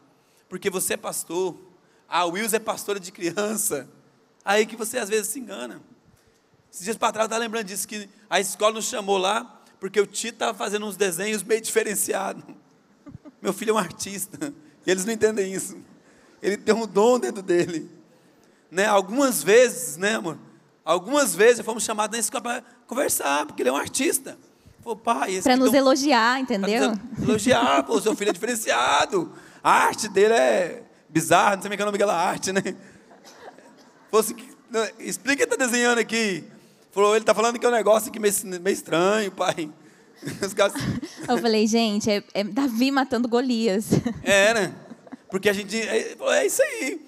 porque 0.49 0.71
você 0.71 0.95
é 0.95 0.97
pastor. 0.97 1.57
Ah, 2.09 2.25
o 2.25 2.33
Wilson 2.33 2.57
é 2.57 2.61
pastora 2.61 3.01
de 3.01 3.11
criança. 3.11 3.89
Aí 4.45 4.67
que 4.67 4.77
você 4.77 4.99
às 4.99 5.09
vezes 5.09 5.29
se 5.29 5.39
engana. 5.39 5.81
Esses 6.73 6.85
dias 6.85 6.97
para 6.97 7.13
trás 7.13 7.25
eu 7.25 7.27
estava 7.27 7.43
lembrando 7.43 7.67
disso, 7.67 7.87
que 7.87 8.09
a 8.31 8.41
escola 8.41 8.75
nos 8.75 8.87
chamou 8.87 9.19
lá, 9.19 9.63
porque 9.79 10.01
o 10.01 10.07
Tito 10.07 10.35
estava 10.35 10.57
fazendo 10.57 10.87
uns 10.87 10.97
desenhos 10.97 11.43
meio 11.43 11.61
diferenciados. 11.61 12.43
Meu 13.43 13.53
filho 13.53 13.71
é 13.71 13.75
um 13.75 13.79
artista, 13.79 14.53
e 14.87 14.91
eles 14.91 15.05
não 15.05 15.13
entendem 15.13 15.53
isso. 15.53 15.77
Ele 16.41 16.57
tem 16.57 16.75
um 16.75 16.87
dom 16.87 17.19
dentro 17.19 17.43
dele. 17.43 17.91
Né? 18.71 18.87
Algumas 18.87 19.43
vezes, 19.43 19.97
né, 19.97 20.15
amor? 20.15 20.39
Algumas 20.85 21.35
vezes 21.35 21.65
fomos 21.65 21.85
chamados 21.85 22.17
na 22.17 22.21
escola 22.21 22.43
para 22.43 22.65
conversar, 22.87 23.47
porque 23.47 23.63
ele 23.63 23.69
é 23.69 23.73
um 23.73 23.77
artista. 23.77 24.39
Para 25.45 25.57
nos 25.57 25.73
elogiar, 25.73 26.41
entendeu? 26.41 26.91
Nos 27.19 27.29
elogiar, 27.29 27.85
pô, 27.85 28.01
seu 28.01 28.17
filho 28.17 28.31
é 28.31 28.33
diferenciado. 28.33 29.31
A 29.63 29.71
arte 29.71 30.09
dele 30.09 30.35
é 30.35 30.83
bizarra, 31.09 31.57
não 31.57 31.63
sei 31.63 31.69
como 31.69 31.75
é 31.75 31.77
que 31.77 31.83
é 31.83 31.85
o 31.85 31.87
nome 31.87 31.99
daquela 31.99 32.17
arte, 32.17 32.53
né? 32.53 32.63
Fosse, 34.13 34.37
explica 34.99 35.39
quem 35.39 35.55
está 35.55 35.57
desenhando 35.57 35.97
aqui. 35.97 36.45
Falou, 36.91 37.15
ele 37.15 37.23
está 37.23 37.35
falando 37.35 37.59
que 37.59 37.65
é 37.65 37.69
um 37.71 37.73
negócio 37.73 38.11
aqui 38.11 38.21
meio, 38.21 38.35
meio 38.61 38.75
estranho, 38.75 39.33
pai. 39.33 39.73
Caras... 40.55 40.75
Eu 41.27 41.39
falei, 41.39 41.67
gente, 41.67 42.11
é, 42.11 42.23
é, 42.35 42.45
Davi 42.45 42.91
matando 42.91 43.27
Golias. 43.27 43.87
É, 44.23 44.53
né? 44.53 44.75
Porque 45.31 45.49
a 45.49 45.53
gente. 45.55 45.81
É, 45.81 46.15
é 46.21 46.47
isso 46.47 46.63
aí. 46.63 47.01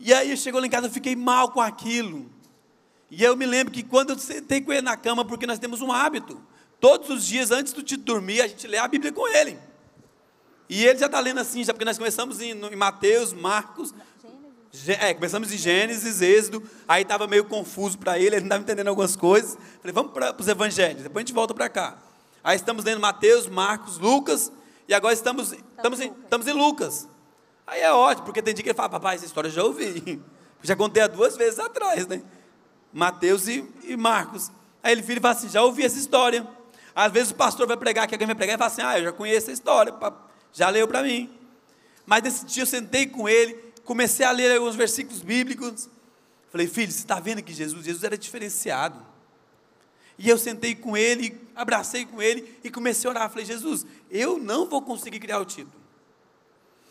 E 0.00 0.14
aí 0.14 0.34
chegou 0.38 0.58
lá 0.58 0.66
em 0.66 0.70
casa, 0.70 0.86
eu 0.86 0.90
fiquei 0.90 1.14
mal 1.14 1.50
com 1.50 1.60
aquilo. 1.60 2.32
E 3.10 3.22
eu 3.22 3.36
me 3.36 3.44
lembro 3.44 3.70
que 3.70 3.82
quando 3.82 4.14
eu 4.14 4.18
sentei 4.18 4.62
com 4.62 4.72
ele 4.72 4.80
na 4.80 4.96
cama, 4.96 5.26
porque 5.26 5.46
nós 5.46 5.58
temos 5.58 5.82
um 5.82 5.92
hábito. 5.92 6.40
Todos 6.80 7.10
os 7.10 7.26
dias, 7.26 7.50
antes 7.50 7.74
do 7.74 7.82
Tito 7.82 8.04
dormir, 8.04 8.40
a 8.40 8.48
gente 8.48 8.66
lê 8.66 8.78
a 8.78 8.88
Bíblia 8.88 9.12
com 9.12 9.28
ele. 9.28 9.58
E 10.66 10.82
ele 10.86 10.98
já 10.98 11.06
está 11.06 11.20
lendo 11.20 11.40
assim, 11.40 11.62
já 11.62 11.74
porque 11.74 11.84
nós 11.84 11.98
começamos 11.98 12.40
em, 12.40 12.52
em 12.52 12.76
Mateus, 12.76 13.34
Marcos. 13.34 13.92
É, 15.00 15.12
começamos 15.12 15.52
em 15.52 15.58
Gênesis, 15.58 16.22
Êxodo, 16.22 16.62
aí 16.88 17.02
estava 17.02 17.26
meio 17.26 17.44
confuso 17.44 17.98
para 17.98 18.18
ele, 18.18 18.36
ele 18.36 18.40
não 18.40 18.46
estava 18.46 18.62
entendendo 18.62 18.88
algumas 18.88 19.14
coisas. 19.14 19.58
Falei, 19.80 19.92
vamos 19.92 20.12
para 20.12 20.34
os 20.38 20.48
evangelhos, 20.48 21.02
depois 21.02 21.22
a 21.22 21.26
gente 21.26 21.34
volta 21.34 21.52
para 21.52 21.68
cá. 21.68 21.98
Aí 22.42 22.56
estamos 22.56 22.82
lendo 22.82 22.98
Mateus, 22.98 23.46
Marcos, 23.46 23.98
Lucas, 23.98 24.50
e 24.88 24.94
agora 24.94 25.12
estamos, 25.12 25.52
estamos, 25.52 26.00
em, 26.00 26.10
estamos 26.24 26.46
em 26.46 26.52
Lucas. 26.52 27.06
Aí 27.66 27.82
é 27.82 27.92
ótimo, 27.92 28.24
porque 28.24 28.40
tem 28.40 28.54
dia 28.54 28.62
que 28.62 28.70
ele 28.70 28.76
fala, 28.76 28.88
papai, 28.88 29.16
essa 29.16 29.26
história 29.26 29.48
eu 29.48 29.52
já 29.52 29.62
ouvi. 29.62 30.20
Já 30.64 30.76
contei 30.76 31.02
há 31.02 31.08
duas 31.08 31.36
vezes 31.36 31.58
atrás, 31.58 32.06
né? 32.06 32.22
Mateus 32.92 33.48
e, 33.48 33.68
e 33.82 33.96
Marcos. 33.96 34.48
Aí 34.80 34.92
ele 34.92 35.02
vira 35.02 35.18
e 35.18 35.20
fala 35.20 35.34
assim: 35.34 35.48
já 35.48 35.60
ouvi 35.60 35.82
essa 35.82 35.98
história. 35.98 36.46
Às 36.94 37.10
vezes 37.10 37.32
o 37.32 37.34
pastor 37.34 37.66
vai 37.66 37.76
pregar, 37.76 38.06
que 38.06 38.14
alguém 38.14 38.26
vai 38.26 38.36
pregar 38.36 38.54
e 38.54 38.58
fala 38.58 38.70
assim: 38.70 38.82
ah, 38.82 38.96
eu 38.96 39.04
já 39.06 39.12
conheço 39.12 39.46
essa 39.46 39.52
história, 39.52 39.92
já 40.52 40.68
leu 40.68 40.86
para 40.86 41.02
mim. 41.02 41.28
Mas 42.06 42.22
nesse 42.22 42.46
dia 42.46 42.62
eu 42.62 42.66
sentei 42.66 43.06
com 43.06 43.28
ele, 43.28 43.71
comecei 43.84 44.24
a 44.24 44.30
ler 44.30 44.56
alguns 44.56 44.76
versículos 44.76 45.22
bíblicos. 45.22 45.88
Falei, 46.50 46.66
filho, 46.66 46.92
você 46.92 46.98
está 46.98 47.18
vendo 47.18 47.42
que 47.42 47.52
Jesus, 47.52 47.84
Jesus 47.84 48.04
era 48.04 48.16
diferenciado. 48.16 49.12
E 50.18 50.28
eu 50.28 50.38
sentei 50.38 50.74
com 50.74 50.96
ele, 50.96 51.40
abracei 51.54 52.04
com 52.04 52.20
ele 52.20 52.58
e 52.62 52.70
comecei 52.70 53.08
a 53.08 53.10
orar. 53.10 53.30
Falei, 53.30 53.44
Jesus, 53.44 53.86
eu 54.10 54.38
não 54.38 54.68
vou 54.68 54.82
conseguir 54.82 55.18
criar 55.18 55.38
o 55.40 55.44
título. 55.44 55.80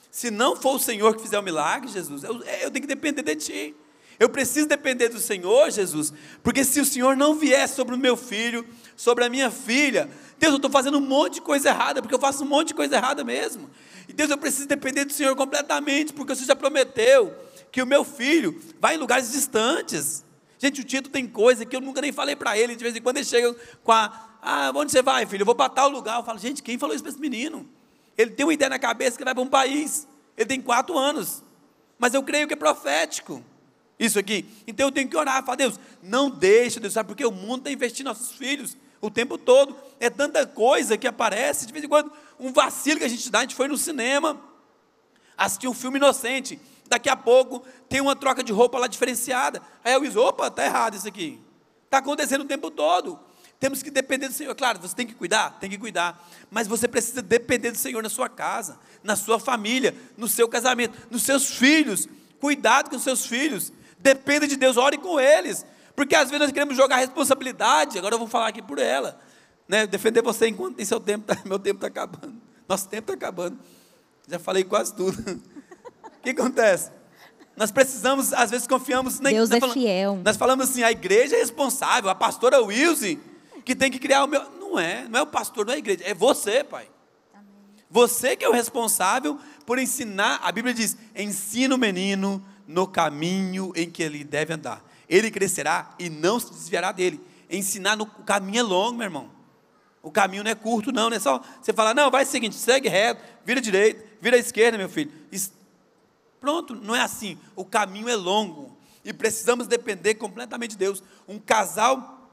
Se 0.10 0.30
não 0.30 0.56
for 0.56 0.76
o 0.76 0.80
Senhor 0.80 1.16
que 1.16 1.22
fizer 1.22 1.40
o 1.40 1.44
milagre, 1.44 1.90
Jesus, 1.90 2.24
eu, 2.24 2.42
eu 2.44 2.72
tenho 2.72 2.82
que 2.82 2.88
depender 2.88 3.24
de 3.24 3.36
Ti. 3.36 3.76
Eu 4.20 4.30
preciso 4.30 4.68
depender 4.68 5.10
do 5.10 5.20
Senhor, 5.20 5.72
Jesus, 5.72 6.14
porque 6.44 6.64
se 6.64 6.80
o 6.80 6.86
Senhor 6.86 7.16
não 7.18 7.34
vier 7.34 7.68
sobre 7.68 7.96
o 7.96 7.98
meu 7.98 8.16
filho, 8.16 8.68
sobre 8.96 9.24
a 9.24 9.30
minha 9.30 9.50
filha, 9.50 10.08
Deus, 10.42 10.54
eu 10.54 10.56
estou 10.56 10.72
fazendo 10.72 10.98
um 10.98 11.02
monte 11.02 11.36
de 11.36 11.42
coisa 11.42 11.70
errada, 11.70 12.02
porque 12.02 12.16
eu 12.16 12.20
faço 12.20 12.44
um 12.44 12.48
monte 12.48 12.70
de 12.70 12.74
coisa 12.74 12.96
errada 12.96 13.24
mesmo. 13.24 13.70
E 14.10 14.14
Deus, 14.14 14.28
eu 14.28 14.38
preciso 14.40 14.68
depender 14.68 15.06
do 15.06 15.14
Senhor 15.14 15.36
completamente, 15.36 16.12
porque 16.14 16.34
o 16.34 16.36
Senhor 16.36 16.48
já 16.48 16.56
prometeu 16.56 17.32
que 17.72 17.80
o 17.80 17.86
meu 17.86 18.04
filho 18.04 18.60
vai 18.80 18.96
em 18.96 18.98
lugares 18.98 19.32
distantes. 19.32 20.26
Gente, 20.58 20.82
o 20.82 20.84
Tito 20.84 21.12
tem 21.12 21.28
coisa 21.28 21.64
que 21.64 21.76
eu 21.76 21.80
nunca 21.80 22.02
nem 22.02 22.12
falei 22.12 22.36
para 22.36 22.58
ele, 22.58 22.76
de 22.76 22.84
vez 22.84 22.96
em 22.96 23.02
quando 23.02 23.18
ele 23.18 23.26
chega 23.26 23.56
com 23.84 23.92
a, 23.92 24.30
ah, 24.42 24.72
onde 24.74 24.92
você 24.92 25.04
vai, 25.04 25.28
filho? 25.28 25.44
Eu 25.44 25.46
vou 25.46 25.54
para 25.54 25.70
tal 25.70 25.88
lugar. 25.88 26.18
Eu 26.18 26.24
falo, 26.24 26.40
gente, 26.40 26.64
quem 26.64 26.76
falou 26.76 26.96
isso 26.96 27.04
para 27.04 27.12
esse 27.12 27.22
menino? 27.22 27.70
Ele 28.18 28.32
tem 28.32 28.44
uma 28.44 28.54
ideia 28.54 28.70
na 28.70 28.80
cabeça 28.80 29.20
que 29.20 29.24
vai 29.24 29.36
para 29.36 29.44
um 29.44 29.48
país. 29.48 30.08
Ele 30.36 30.48
tem 30.48 30.60
quatro 30.60 30.98
anos. 30.98 31.44
Mas 32.00 32.16
eu 32.16 32.24
creio 32.24 32.48
que 32.48 32.56
é 32.56 32.58
profético. 32.58 33.44
Isso 34.00 34.18
aqui. 34.18 34.48
Então 34.66 34.88
eu 34.88 34.92
tenho 34.92 35.08
que 35.08 35.16
orar, 35.16 35.46
falar, 35.46 35.58
Deus, 35.58 35.80
não 36.02 36.32
deixe, 36.32 36.80
Deus, 36.80 36.94
sabe? 36.94 37.10
Porque 37.10 37.24
o 37.24 37.32
mundo 37.32 37.60
está 37.60 37.72
investindo 37.72 38.08
nossos 38.08 38.32
filhos 38.32 38.76
o 39.02 39.10
tempo 39.10 39.38
todo. 39.38 39.76
É 40.00 40.10
tanta 40.10 40.46
coisa 40.46 40.98
que 40.98 41.08
aparece, 41.08 41.66
de 41.66 41.74
vez 41.74 41.84
em 41.84 41.90
quando, 41.90 42.12
um 42.40 42.54
vacilo 42.54 43.00
que 43.00 43.06
a 43.06 43.10
gente 43.10 43.30
dá. 43.30 43.40
A 43.40 43.42
gente 43.42 43.56
foi 43.56 43.68
no 43.68 43.78
cinema, 43.78 44.40
assistiu 45.38 45.72
um 45.72 45.74
filme 45.74 45.98
inocente. 45.98 46.60
Daqui 46.88 47.10
a 47.10 47.16
pouco 47.16 47.64
tem 47.90 48.02
uma 48.02 48.16
troca 48.16 48.44
de 48.44 48.52
roupa 48.52 48.78
lá 48.78 48.88
diferenciada. 48.88 49.62
Aí 49.84 49.94
eu 49.94 50.02
disse, 50.02 50.18
opa, 50.18 50.48
está 50.48 50.66
errado 50.66 50.96
isso 50.96 51.08
aqui. 51.08 51.40
Está 51.86 51.98
acontecendo 51.98 52.42
o 52.42 52.46
tempo 52.46 52.70
todo. 52.70 53.20
Temos 53.60 53.84
que 53.84 53.92
depender 53.92 54.28
do 54.28 54.34
Senhor. 54.34 54.56
Claro, 54.56 54.80
você 54.80 54.96
tem 54.96 55.06
que 55.06 55.14
cuidar, 55.14 55.60
tem 55.60 55.70
que 55.70 55.78
cuidar. 55.78 56.28
Mas 56.50 56.68
você 56.68 56.88
precisa 56.88 57.22
depender 57.22 57.72
do 57.72 57.78
Senhor 57.78 58.02
na 58.02 58.10
sua 58.10 58.28
casa, 58.28 58.80
na 59.04 59.16
sua 59.16 59.40
família, 59.40 59.96
no 60.18 60.28
seu 60.28 60.50
casamento, 60.50 60.98
nos 61.12 61.24
seus 61.24 61.46
filhos. 61.58 62.10
Cuidado 62.40 62.90
com 62.90 62.96
os 62.96 63.04
seus 63.04 63.26
filhos. 63.26 63.72
Dependa 64.00 64.48
de 64.48 64.56
Deus, 64.56 64.78
ore 64.78 64.98
com 64.98 65.20
eles. 65.20 65.64
Porque 65.96 66.16
às 66.16 66.30
vezes 66.30 66.40
nós 66.40 66.52
queremos 66.52 66.76
jogar 66.76 66.98
responsabilidade. 66.98 67.98
Agora 67.98 68.16
eu 68.16 68.20
vou 68.20 68.28
falar 68.28 68.48
aqui 68.48 68.62
por 68.62 68.80
ela. 68.80 69.20
Né? 69.68 69.88
Defender 69.88 70.22
você 70.22 70.48
enquanto 70.48 70.76
tem 70.76 70.86
seu 70.86 71.00
tempo, 71.00 71.26
tá, 71.26 71.38
meu 71.46 71.60
tempo 71.60 71.78
está 71.78 71.88
acabando. 71.88 72.36
Nosso 72.68 72.88
tempo 72.88 73.12
está 73.12 73.28
acabando. 73.28 73.60
Já 74.28 74.40
falei 74.40 74.64
quase 74.64 74.96
tudo. 74.96 75.20
O 75.20 76.22
que 76.24 76.30
acontece? 76.30 76.92
Nós 77.56 77.72
precisamos, 77.72 78.34
às 78.34 78.50
vezes 78.50 78.66
confiamos... 78.66 79.20
Na, 79.20 79.30
Deus 79.30 79.52
é 79.52 79.60
fiel. 79.62 80.20
Nós 80.24 80.38
falamos 80.38 80.70
assim, 80.70 80.84
a 80.84 80.92
igreja 80.92 81.36
é 81.36 81.40
responsável, 81.40 82.10
a 82.10 82.16
pastora 82.16 82.62
Wilson, 82.62 83.18
que 83.66 83.76
tem 83.76 83.92
que 83.92 84.00
criar 84.00 84.24
o 84.24 84.28
meu... 84.28 84.42
Não 84.60 84.80
é, 84.80 85.06
não 85.10 85.20
é 85.20 85.24
o 85.24 85.28
pastor, 85.28 85.66
não 85.66 85.74
é 85.74 85.76
a 85.76 85.80
igreja, 85.80 86.02
é 86.06 86.14
você, 86.14 86.64
pai. 86.64 86.88
Amém. 87.34 87.46
Você 87.90 88.38
que 88.38 88.46
é 88.46 88.50
o 88.50 88.54
responsável 88.54 89.38
por 89.66 89.78
ensinar, 89.78 90.40
a 90.42 90.52
Bíblia 90.52 90.74
diz, 90.74 90.96
ensina 91.14 91.76
o 91.76 91.78
menino 91.78 92.44
no 92.66 92.88
caminho 92.88 93.74
em 93.76 93.90
que 93.90 94.02
ele 94.02 94.24
deve 94.24 94.54
andar. 94.54 94.82
Ele 95.12 95.30
crescerá 95.30 95.94
e 96.00 96.10
não 96.10 96.40
se 96.40 96.50
desviará 96.52 96.94
dele. 96.94 97.20
Ensinar 97.50 97.98
no 97.98 98.06
o 98.06 98.24
caminho 98.24 98.60
é 98.60 98.64
longo, 98.64 98.98
meu 98.98 99.04
irmão. 99.04 99.30
O 100.02 100.10
caminho 100.10 100.42
não 100.42 100.50
é 100.50 100.56
curto, 100.56 100.90
não. 100.90 101.10
Não 101.10 101.18
é 101.18 101.20
só 101.20 101.44
você 101.62 101.74
falar, 101.74 101.94
não, 101.94 102.10
vai 102.10 102.24
o 102.24 102.26
seguinte, 102.26 102.56
segue 102.56 102.88
reto, 102.88 103.22
vira 103.44 103.60
direita, 103.60 104.04
vira 104.22 104.38
esquerda, 104.38 104.78
meu 104.78 104.88
filho. 104.88 105.12
Pronto, 106.40 106.74
não 106.74 106.96
é 106.96 107.02
assim. 107.02 107.38
O 107.58 107.66
caminho 107.66 108.08
é 108.08 108.16
longo. 108.16 108.78
E 109.04 109.12
precisamos 109.12 109.68
depender 109.68 110.16
completamente 110.16 110.72
de 110.72 110.78
Deus. 110.78 111.04
Um 111.28 111.38
casal, 111.38 112.32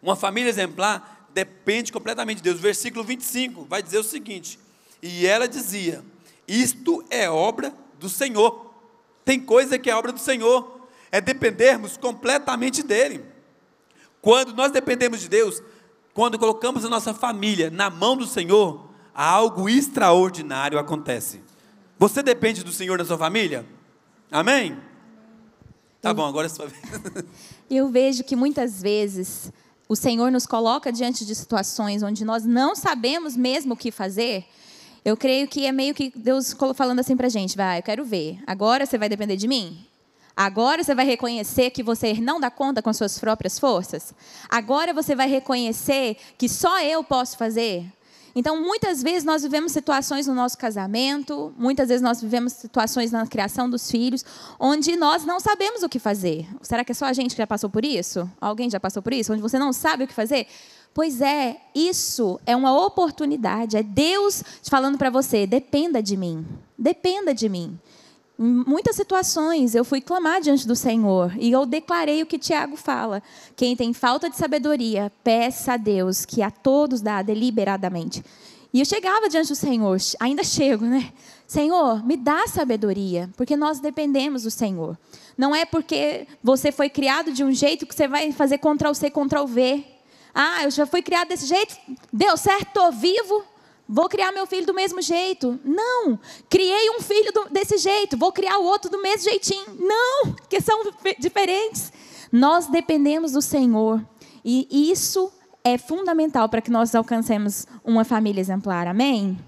uma 0.00 0.14
família 0.14 0.48
exemplar, 0.48 1.28
depende 1.34 1.92
completamente 1.92 2.36
de 2.36 2.44
Deus. 2.44 2.60
Versículo 2.60 3.02
25 3.02 3.64
vai 3.64 3.82
dizer 3.82 3.98
o 3.98 4.04
seguinte: 4.04 4.60
E 5.02 5.26
ela 5.26 5.48
dizia: 5.48 6.04
Isto 6.46 7.04
é 7.10 7.28
obra 7.28 7.74
do 7.98 8.08
Senhor 8.08 8.66
tem 9.26 9.40
coisa 9.40 9.76
que 9.76 9.90
é 9.90 9.96
obra 9.96 10.12
do 10.12 10.20
Senhor, 10.20 10.75
é 11.10 11.20
dependermos 11.20 11.96
completamente 11.96 12.82
dEle. 12.82 13.24
Quando 14.20 14.54
nós 14.54 14.72
dependemos 14.72 15.20
de 15.20 15.28
Deus, 15.28 15.62
quando 16.12 16.38
colocamos 16.38 16.84
a 16.84 16.88
nossa 16.88 17.14
família 17.14 17.70
na 17.70 17.90
mão 17.90 18.16
do 18.16 18.26
Senhor, 18.26 18.90
algo 19.14 19.68
extraordinário 19.68 20.78
acontece. 20.78 21.42
Você 21.98 22.22
depende 22.22 22.64
do 22.64 22.72
Senhor 22.72 22.98
na 22.98 23.04
sua 23.04 23.18
família? 23.18 23.64
Amém? 24.30 24.76
Tá 26.02 26.12
bom, 26.12 26.26
agora 26.26 26.46
é 26.46 26.48
sua 26.48 26.66
vez. 26.66 26.82
Eu 27.70 27.88
vejo 27.88 28.22
que 28.24 28.36
muitas 28.36 28.82
vezes 28.82 29.50
o 29.88 29.96
Senhor 29.96 30.30
nos 30.30 30.46
coloca 30.46 30.92
diante 30.92 31.24
de 31.24 31.34
situações 31.34 32.02
onde 32.02 32.24
nós 32.24 32.44
não 32.44 32.74
sabemos 32.74 33.36
mesmo 33.36 33.74
o 33.74 33.76
que 33.76 33.90
fazer. 33.90 34.44
Eu 35.04 35.16
creio 35.16 35.46
que 35.46 35.66
é 35.66 35.72
meio 35.72 35.94
que 35.94 36.12
Deus 36.14 36.54
falando 36.74 36.98
assim 36.98 37.16
para 37.16 37.26
a 37.26 37.30
gente: 37.30 37.56
vai, 37.56 37.78
eu 37.78 37.82
quero 37.82 38.04
ver. 38.04 38.38
Agora 38.46 38.84
você 38.84 38.98
vai 38.98 39.08
depender 39.08 39.36
de 39.36 39.46
mim? 39.46 39.86
Agora 40.36 40.84
você 40.84 40.94
vai 40.94 41.06
reconhecer 41.06 41.70
que 41.70 41.82
você 41.82 42.12
não 42.12 42.38
dá 42.38 42.50
conta 42.50 42.82
com 42.82 42.92
suas 42.92 43.18
próprias 43.18 43.58
forças? 43.58 44.14
Agora 44.50 44.92
você 44.92 45.14
vai 45.14 45.28
reconhecer 45.28 46.18
que 46.36 46.46
só 46.46 46.78
eu 46.82 47.02
posso 47.02 47.38
fazer? 47.38 47.90
Então, 48.38 48.60
muitas 48.60 49.02
vezes 49.02 49.24
nós 49.24 49.42
vivemos 49.42 49.72
situações 49.72 50.26
no 50.26 50.34
nosso 50.34 50.58
casamento, 50.58 51.54
muitas 51.56 51.88
vezes 51.88 52.02
nós 52.02 52.20
vivemos 52.20 52.52
situações 52.52 53.10
na 53.10 53.26
criação 53.26 53.70
dos 53.70 53.90
filhos, 53.90 54.22
onde 54.60 54.94
nós 54.94 55.24
não 55.24 55.40
sabemos 55.40 55.82
o 55.82 55.88
que 55.88 55.98
fazer. 55.98 56.46
Será 56.60 56.84
que 56.84 56.92
é 56.92 56.94
só 56.94 57.06
a 57.06 57.14
gente 57.14 57.30
que 57.30 57.38
já 57.38 57.46
passou 57.46 57.70
por 57.70 57.82
isso? 57.82 58.30
Alguém 58.38 58.68
já 58.68 58.78
passou 58.78 59.02
por 59.02 59.14
isso? 59.14 59.32
Onde 59.32 59.40
você 59.40 59.58
não 59.58 59.72
sabe 59.72 60.04
o 60.04 60.06
que 60.06 60.12
fazer? 60.12 60.46
Pois 60.92 61.22
é, 61.22 61.56
isso 61.74 62.38
é 62.44 62.54
uma 62.54 62.78
oportunidade, 62.84 63.78
é 63.78 63.82
Deus 63.82 64.44
falando 64.64 64.98
para 64.98 65.08
você: 65.08 65.46
dependa 65.46 66.02
de 66.02 66.14
mim, 66.14 66.46
dependa 66.78 67.32
de 67.32 67.48
mim. 67.48 67.78
Muitas 68.38 68.96
situações 68.96 69.74
eu 69.74 69.82
fui 69.82 69.98
clamar 69.98 70.42
diante 70.42 70.66
do 70.66 70.76
Senhor 70.76 71.32
e 71.38 71.50
eu 71.50 71.64
declarei 71.64 72.22
o 72.22 72.26
que 72.26 72.38
Tiago 72.38 72.76
fala: 72.76 73.22
quem 73.56 73.74
tem 73.74 73.94
falta 73.94 74.28
de 74.28 74.36
sabedoria, 74.36 75.10
peça 75.24 75.72
a 75.72 75.76
Deus 75.78 76.26
que 76.26 76.42
a 76.42 76.50
todos 76.50 77.00
dá 77.00 77.22
deliberadamente. 77.22 78.22
E 78.74 78.80
eu 78.80 78.84
chegava 78.84 79.30
diante 79.30 79.48
do 79.48 79.54
Senhor, 79.54 79.96
ainda 80.20 80.44
chego, 80.44 80.84
né? 80.84 81.10
Senhor, 81.46 82.04
me 82.04 82.14
dá 82.14 82.46
sabedoria, 82.46 83.30
porque 83.36 83.56
nós 83.56 83.80
dependemos 83.80 84.42
do 84.42 84.50
Senhor. 84.50 84.98
Não 85.38 85.54
é 85.54 85.64
porque 85.64 86.26
você 86.42 86.70
foi 86.70 86.90
criado 86.90 87.32
de 87.32 87.42
um 87.42 87.52
jeito 87.52 87.86
que 87.86 87.94
você 87.94 88.06
vai 88.06 88.32
fazer 88.32 88.58
Ctrl 88.58 88.92
C, 88.92 89.08
Ctrl 89.08 89.46
V. 89.46 89.82
Ah, 90.34 90.64
eu 90.64 90.70
já 90.70 90.84
fui 90.84 91.00
criado 91.00 91.28
desse 91.28 91.46
jeito, 91.46 91.74
deu 92.12 92.36
certo, 92.36 92.66
estou 92.66 92.92
vivo, 92.92 93.42
Vou 93.88 94.08
criar 94.08 94.32
meu 94.32 94.46
filho 94.46 94.66
do 94.66 94.74
mesmo 94.74 95.00
jeito. 95.00 95.60
Não. 95.64 96.18
Criei 96.50 96.90
um 96.90 97.00
filho 97.00 97.32
do, 97.32 97.48
desse 97.50 97.78
jeito. 97.78 98.16
Vou 98.16 98.32
criar 98.32 98.58
o 98.58 98.64
outro 98.64 98.90
do 98.90 99.00
mesmo 99.00 99.30
jeitinho. 99.30 99.76
Não, 99.78 100.34
que 100.48 100.60
são 100.60 100.82
diferentes. 101.18 101.92
Nós 102.32 102.66
dependemos 102.66 103.32
do 103.32 103.40
Senhor. 103.40 104.04
E 104.44 104.90
isso 104.90 105.32
é 105.62 105.78
fundamental 105.78 106.48
para 106.48 106.60
que 106.60 106.70
nós 106.70 106.94
alcancemos 106.94 107.66
uma 107.84 108.04
família 108.04 108.40
exemplar. 108.40 108.86
Amém? 108.86 109.38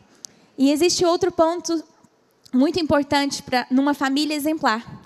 E 0.57 0.71
existe 0.71 1.05
outro 1.05 1.31
ponto 1.31 1.83
muito 2.53 2.81
importante 2.81 3.43
para 3.43 3.67
numa 3.71 3.95
família 3.95 4.35
exemplar. 4.35 5.05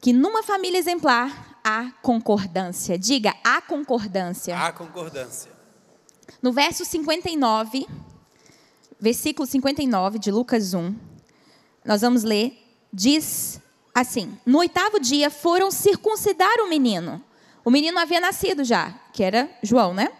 Que 0.00 0.12
numa 0.12 0.42
família 0.42 0.78
exemplar 0.78 1.58
há 1.64 1.90
concordância. 2.02 2.98
Diga, 2.98 3.34
há 3.42 3.62
concordância. 3.62 4.58
Há 4.58 4.72
concordância. 4.72 5.50
No 6.42 6.52
verso 6.52 6.84
59 6.84 7.86
versículo 9.04 9.46
59 9.46 10.18
de 10.18 10.30
Lucas 10.30 10.72
1, 10.72 10.96
nós 11.84 12.00
vamos 12.00 12.22
ler, 12.22 12.56
diz 12.90 13.60
assim: 13.94 14.38
No 14.46 14.60
oitavo 14.60 14.98
dia 14.98 15.28
foram 15.28 15.70
circuncidar 15.70 16.58
o 16.60 16.70
menino. 16.70 17.22
O 17.62 17.70
menino 17.70 17.98
havia 17.98 18.18
nascido 18.18 18.64
já, 18.64 18.94
que 19.12 19.22
era 19.22 19.50
João, 19.62 19.92
né? 19.92 20.10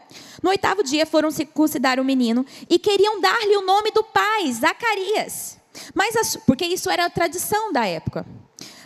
No 0.43 0.51
oitavo 0.51 0.83
dia 0.83 1.07
foram 1.07 1.31
circuncidar 1.31 1.99
o 1.99 2.05
menino 2.05 2.45
e 2.69 2.79
queriam 2.79 3.23
dar-lhe 3.23 3.57
o 3.57 3.65
nome 3.65 3.91
do 3.91 4.05
pai, 4.05 4.53
Zacarias. 4.53 5.57
Mas 5.95 6.15
a, 6.17 6.41
porque 6.41 6.67
isso 6.67 6.91
era 6.91 7.07
a 7.07 7.11
tradição 7.11 7.73
da 7.73 7.87
época. 7.87 8.27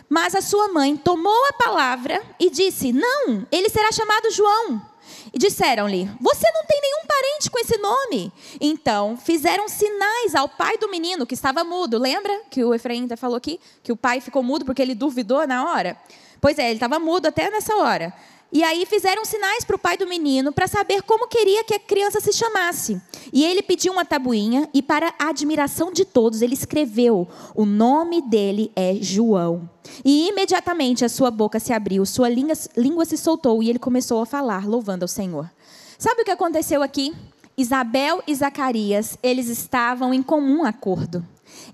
Mas 0.07 0.33
a 0.33 0.41
sua 0.41 0.69
mãe 0.69 0.95
tomou 0.95 1.45
a 1.49 1.53
palavra 1.53 2.23
e 2.39 2.49
disse: 2.49 2.93
Não, 2.93 3.45
ele 3.51 3.67
será 3.67 3.91
chamado 3.91 4.31
João. 4.31 4.88
E 5.33 5.37
disseram-lhe: 5.37 6.09
Você 6.19 6.51
não 6.51 6.65
tem 6.65 6.79
nenhum 6.81 7.05
parente 7.07 7.49
com 7.49 7.59
esse 7.59 7.77
nome. 7.77 8.31
Então 8.59 9.17
fizeram 9.17 9.67
sinais 9.67 10.35
ao 10.35 10.49
pai 10.49 10.77
do 10.77 10.89
menino 10.89 11.25
que 11.25 11.33
estava 11.33 11.63
mudo. 11.63 11.97
Lembra 11.97 12.41
que 12.49 12.63
o 12.63 12.73
Efraim 12.73 13.07
falou 13.15 13.37
aqui 13.37 13.59
que 13.83 13.91
o 13.91 13.97
pai 13.97 14.21
ficou 14.21 14.43
mudo 14.43 14.65
porque 14.65 14.81
ele 14.81 14.95
duvidou 14.95 15.45
na 15.47 15.71
hora? 15.71 15.97
Pois 16.41 16.57
é, 16.57 16.65
ele 16.65 16.75
estava 16.75 16.99
mudo 16.99 17.27
até 17.27 17.49
nessa 17.49 17.75
hora. 17.75 18.13
E 18.51 18.63
aí 18.63 18.83
fizeram 18.85 19.23
sinais 19.23 19.63
para 19.63 19.75
o 19.75 19.79
pai 19.79 19.95
do 19.95 20.07
menino 20.07 20.51
para 20.51 20.67
saber 20.67 21.03
como 21.03 21.27
queria 21.27 21.63
que 21.63 21.75
a 21.75 21.79
criança 21.79 22.19
se 22.19 22.33
chamasse. 22.33 22.99
E 23.31 23.45
ele 23.45 23.61
pediu 23.61 23.93
uma 23.93 24.03
tabuinha 24.03 24.67
e, 24.73 24.81
para 24.81 25.13
a 25.19 25.29
admiração 25.29 25.93
de 25.93 26.03
todos, 26.03 26.41
ele 26.41 26.55
escreveu: 26.55 27.27
O 27.53 27.63
nome 27.63 28.21
dele 28.21 28.71
é 28.75 28.95
João. 28.95 29.69
E 30.03 30.29
imediatamente 30.29 31.05
a 31.05 31.09
sua 31.09 31.29
boca 31.29 31.59
se 31.59 31.71
abriu, 31.71 32.05
sua 32.05 32.27
língua, 32.27 32.53
língua 32.75 33.05
se 33.05 33.17
soltou 33.17 33.61
e 33.61 33.69
ele 33.69 33.79
começou 33.79 34.21
a 34.21 34.25
falar, 34.25 34.67
louvando 34.67 35.03
ao 35.03 35.07
Senhor. 35.07 35.49
Sabe 35.97 36.21
o 36.21 36.25
que 36.25 36.31
aconteceu 36.31 36.81
aqui? 36.81 37.13
Isabel 37.55 38.23
e 38.25 38.33
Zacarias, 38.33 39.17
eles 39.21 39.47
estavam 39.47 40.13
em 40.13 40.23
comum 40.23 40.63
acordo. 40.63 41.25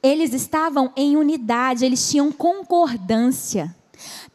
Eles 0.02 0.34
estavam 0.34 0.92
em 0.96 1.16
unidade, 1.16 1.86
eles 1.86 2.10
tinham 2.10 2.32
concordância. 2.32 3.74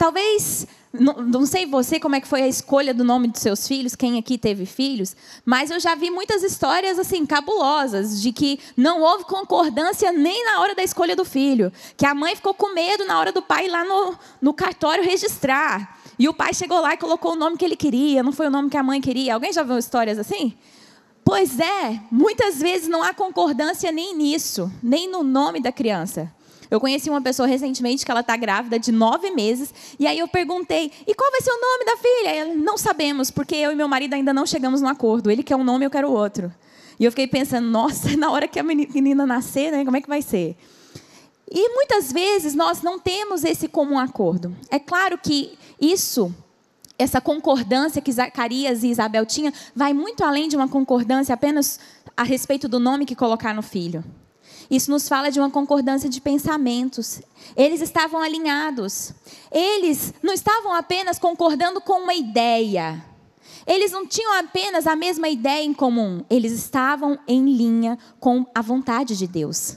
Talvez 0.01 0.67
não, 0.95 1.13
não, 1.17 1.45
sei 1.45 1.67
você 1.67 2.01
como 2.01 2.17
é 2.17 2.23
que 2.23 2.27
foi 2.27 2.41
a 2.41 2.49
escolha 2.49 2.95
do 2.95 3.05
nome 3.05 3.29
dos 3.29 3.43
seus 3.43 3.69
filhos, 3.69 3.95
quem 3.95 4.19
aqui 4.19 4.39
teve 4.39 4.65
filhos, 4.65 5.15
mas 5.45 5.71
eu 5.71 5.79
já 5.79 5.95
vi 5.95 6.11
muitas 6.11 6.43
histórias 6.43 6.99
assim 6.99 7.27
cabulosas 7.27 8.23
de 8.23 8.33
que 8.33 8.59
não 8.75 9.03
houve 9.03 9.25
concordância 9.25 10.11
nem 10.11 10.43
na 10.47 10.61
hora 10.61 10.75
da 10.75 10.83
escolha 10.83 11.15
do 11.15 11.23
filho, 11.23 11.71
que 11.99 12.07
a 12.07 12.15
mãe 12.15 12.35
ficou 12.35 12.55
com 12.55 12.73
medo 12.73 13.05
na 13.05 13.19
hora 13.19 13.31
do 13.31 13.43
pai 13.43 13.67
ir 13.67 13.69
lá 13.69 13.85
no, 13.85 14.19
no 14.41 14.55
cartório 14.55 15.05
registrar. 15.05 16.01
E 16.19 16.27
o 16.31 16.33
pai 16.33 16.55
chegou 16.55 16.81
lá 16.81 16.95
e 16.95 16.97
colocou 16.97 17.33
o 17.33 17.37
nome 17.37 17.59
que 17.59 17.65
ele 17.67 17.77
queria, 17.77 18.23
não 18.23 18.33
foi 18.33 18.47
o 18.47 18.51
nome 18.51 18.71
que 18.71 18.79
a 18.79 18.83
mãe 18.83 19.03
queria. 19.03 19.35
Alguém 19.35 19.53
já 19.53 19.63
viu 19.63 19.77
histórias 19.77 20.19
assim? 20.19 20.57
Pois 21.23 21.61
é, 21.61 22.01
muitas 22.11 22.59
vezes 22.59 22.89
não 22.89 23.03
há 23.03 23.13
concordância 23.13 23.93
nem 23.93 24.17
nisso, 24.17 24.73
nem 24.83 25.11
no 25.11 25.23
nome 25.23 25.61
da 25.61 25.71
criança. 25.71 26.33
Eu 26.71 26.81
conheci 26.81 27.11
uma 27.11 27.21
pessoa 27.21 27.49
recentemente 27.49 28.05
que 28.05 28.11
ela 28.11 28.21
está 28.21 28.37
grávida 28.37 28.79
de 28.79 28.93
nove 28.93 29.31
meses, 29.31 29.75
e 29.99 30.07
aí 30.07 30.19
eu 30.19 30.29
perguntei: 30.29 30.93
e 31.07 31.15
qual 31.15 31.31
vai 31.31 31.41
ser 31.41 31.51
o 31.51 31.61
nome 31.61 31.85
da 31.85 31.97
filha? 31.97 32.31
Ela, 32.31 32.55
não 32.55 32.79
sabemos, 32.79 33.31
porque 33.31 33.57
eu 33.57 33.73
e 33.73 33.75
meu 33.75 33.89
marido 33.89 34.15
ainda 34.15 34.33
não 34.33 34.47
chegamos 34.47 34.81
no 34.81 34.89
acordo. 34.89 35.31
Ele 35.31 35.43
quer 35.43 35.57
um 35.57 35.65
nome, 35.65 35.85
eu 35.85 35.91
quero 35.91 36.11
outro. 36.11 36.53
E 36.99 37.05
eu 37.05 37.11
fiquei 37.11 37.27
pensando: 37.27 37.69
nossa, 37.69 38.15
na 38.17 38.31
hora 38.31 38.47
que 38.47 38.59
a 38.59 38.63
menina 38.63 39.27
nascer, 39.27 39.73
né, 39.73 39.85
como 39.85 39.97
é 39.97 40.01
que 40.01 40.09
vai 40.09 40.23
ser? 40.23 40.57
E 41.51 41.69
muitas 41.71 42.13
vezes 42.13 42.55
nós 42.55 42.81
não 42.81 43.01
temos 43.01 43.43
esse 43.43 43.67
comum 43.67 43.99
acordo. 43.99 44.57
É 44.71 44.79
claro 44.79 45.19
que 45.19 45.59
isso 45.81 46.33
essa 46.97 47.21
concordância 47.21 48.03
que 48.03 48.13
Zacarias 48.13 48.85
e 48.85 48.89
Isabel 48.89 49.25
tinham 49.25 49.53
vai 49.75 49.95
muito 49.95 50.23
além 50.23 50.49
de 50.49 50.55
uma 50.55 50.69
concordância 50.69 51.35
apenas 51.35 51.81
a 52.15 52.23
respeito 52.23 52.69
do 52.69 52.79
nome 52.79 53.07
que 53.07 53.17
colocar 53.17 53.55
no 53.55 53.63
filho. 53.63 54.05
Isso 54.71 54.91
nos 54.91 55.09
fala 55.09 55.31
de 55.31 55.41
uma 55.41 55.51
concordância 55.51 56.09
de 56.09 56.21
pensamentos. 56.21 57.21
Eles 57.57 57.81
estavam 57.81 58.21
alinhados. 58.21 59.13
Eles 59.51 60.15
não 60.23 60.33
estavam 60.33 60.73
apenas 60.73 61.19
concordando 61.19 61.81
com 61.81 62.03
uma 62.05 62.15
ideia. 62.15 63.05
Eles 63.67 63.91
não 63.91 64.07
tinham 64.07 64.33
apenas 64.35 64.87
a 64.87 64.95
mesma 64.95 65.29
ideia 65.29 65.65
em 65.65 65.75
comum. 65.75 66.25
Eles 66.31 66.53
estavam 66.53 67.19
em 67.27 67.45
linha 67.53 67.99
com 68.21 68.47
a 68.55 68.63
vontade 68.63 69.17
de 69.17 69.27
Deus. 69.27 69.77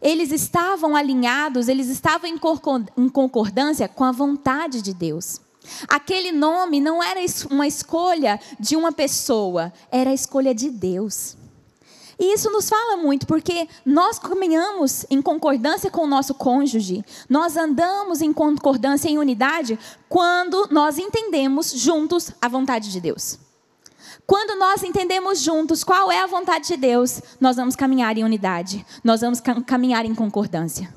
Eles 0.00 0.30
estavam 0.30 0.94
alinhados, 0.94 1.68
eles 1.68 1.88
estavam 1.88 2.30
em 2.30 3.08
concordância 3.08 3.88
com 3.88 4.04
a 4.04 4.12
vontade 4.12 4.80
de 4.80 4.94
Deus. 4.94 5.40
Aquele 5.88 6.32
nome 6.32 6.80
não 6.80 7.02
era 7.02 7.20
uma 7.50 7.66
escolha 7.66 8.40
de 8.58 8.76
uma 8.76 8.92
pessoa, 8.92 9.72
era 9.90 10.10
a 10.10 10.14
escolha 10.14 10.54
de 10.54 10.70
Deus. 10.70 11.36
E 12.18 12.34
isso 12.34 12.50
nos 12.50 12.68
fala 12.68 12.96
muito, 12.96 13.26
porque 13.26 13.68
nós 13.86 14.18
caminhamos 14.18 15.06
em 15.08 15.22
concordância 15.22 15.90
com 15.90 16.02
o 16.02 16.06
nosso 16.06 16.34
cônjuge, 16.34 17.04
nós 17.28 17.56
andamos 17.56 18.20
em 18.20 18.32
concordância, 18.32 19.08
em 19.08 19.18
unidade, 19.18 19.78
quando 20.08 20.66
nós 20.70 20.98
entendemos 20.98 21.70
juntos 21.70 22.32
a 22.42 22.48
vontade 22.48 22.90
de 22.90 23.00
Deus. 23.00 23.38
Quando 24.26 24.58
nós 24.58 24.82
entendemos 24.82 25.40
juntos 25.40 25.84
qual 25.84 26.10
é 26.10 26.20
a 26.20 26.26
vontade 26.26 26.68
de 26.68 26.76
Deus, 26.76 27.22
nós 27.40 27.56
vamos 27.56 27.76
caminhar 27.76 28.18
em 28.18 28.24
unidade, 28.24 28.84
nós 29.02 29.20
vamos 29.20 29.40
caminhar 29.64 30.04
em 30.04 30.14
concordância. 30.14 30.92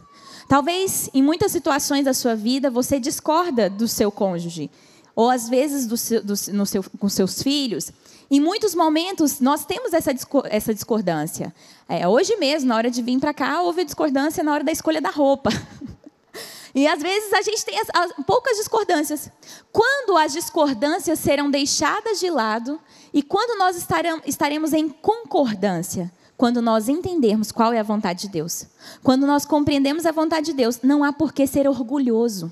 Talvez 0.49 1.10
em 1.13 1.23
muitas 1.23 1.51
situações 1.51 2.03
da 2.03 2.13
sua 2.13 2.36
vida 2.36 2.69
você 2.69 2.99
discorda 2.99 3.69
do 3.69 3.88
seu 3.88 4.12
cônjuge, 4.12 4.69
ou 5.15 5.29
às 5.29 5.47
vezes 5.47 5.88
do 5.88 5.95
seu, 5.95 6.23
do, 6.23 6.36
seu, 6.36 6.84
com 6.99 7.07
seus 7.07 7.41
filhos, 7.41 7.91
em 8.32 8.39
muitos 8.39 8.74
momentos, 8.74 9.41
nós 9.41 9.65
temos 9.65 9.91
essa, 9.91 10.12
essa 10.46 10.74
discordância. 10.74 11.54
É, 11.89 12.08
hoje 12.08 12.38
mesmo, 12.38 12.70
na 12.70 12.78
hora 12.78 12.89
de 12.89 13.02
vir 13.02 13.20
para 13.20 13.34
cá, 13.34 13.62
houve 13.62 13.84
discordância 13.84 14.41
na 14.41 14.54
hora 14.54 14.63
da 14.63 14.72
escolha 14.72 15.02
da 15.02 15.10
roupa. 15.10 15.50
E 16.74 16.88
às 16.88 17.02
vezes 17.02 17.34
a 17.34 17.41
gente 17.41 17.65
tem 17.65 17.78
as, 17.78 17.88
as, 17.94 18.26
poucas 18.26 18.56
discordâncias. 18.56 19.30
Quando 19.74 20.17
as 20.17 20.32
discordâncias 20.32 21.20
serão 21.20 21.52
deixadas 21.52 22.17
de 22.17 22.30
lado 22.30 22.80
e 23.13 23.22
quando 23.22 23.60
nós 23.60 23.76
estaremos, 23.76 24.22
estaremos 24.26 24.72
em 24.72 24.88
concordância, 24.88 26.10
quando 26.38 26.62
nós 26.62 26.88
entendermos 26.88 27.52
qual 27.52 27.74
é 27.74 27.80
a 27.80 27.84
vontade 27.84 28.22
de 28.22 28.30
Deus, 28.30 28.67
quando 29.04 29.28
nós 29.28 29.46
compreendemos 29.46 30.06
a 30.06 30.13
vontade 30.13 30.46
de 30.46 30.54
Deus, 30.54 30.80
não 30.82 31.04
há 31.04 31.12
por 31.12 31.34
que 31.34 31.46
ser 31.46 31.67
orgulhoso. 31.67 32.50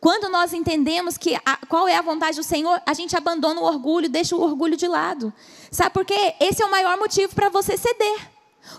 Quando 0.00 0.28
nós 0.28 0.52
entendemos 0.52 1.16
que 1.16 1.34
a, 1.44 1.56
qual 1.68 1.88
é 1.88 1.96
a 1.96 2.02
vontade 2.02 2.36
do 2.36 2.42
Senhor, 2.42 2.80
a 2.84 2.92
gente 2.94 3.16
abandona 3.16 3.60
o 3.60 3.64
orgulho, 3.64 4.08
deixa 4.08 4.36
o 4.36 4.40
orgulho 4.40 4.76
de 4.76 4.86
lado. 4.86 5.32
Sabe 5.70 5.90
por 5.90 6.04
quê? 6.04 6.34
Esse 6.40 6.62
é 6.62 6.66
o 6.66 6.70
maior 6.70 6.98
motivo 6.98 7.34
para 7.34 7.48
você 7.48 7.76
ceder. 7.76 8.30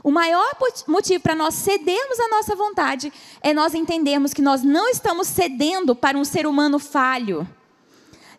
O 0.03 0.11
maior 0.11 0.51
motivo 0.87 1.23
para 1.23 1.35
nós 1.35 1.53
cedermos 1.53 2.19
a 2.19 2.27
nossa 2.27 2.55
vontade 2.55 3.11
é 3.41 3.53
nós 3.53 3.73
entendermos 3.73 4.33
que 4.33 4.41
nós 4.41 4.61
não 4.63 4.89
estamos 4.89 5.27
cedendo 5.27 5.95
para 5.95 6.17
um 6.17 6.25
ser 6.25 6.45
humano 6.45 6.77
falho. 6.77 7.47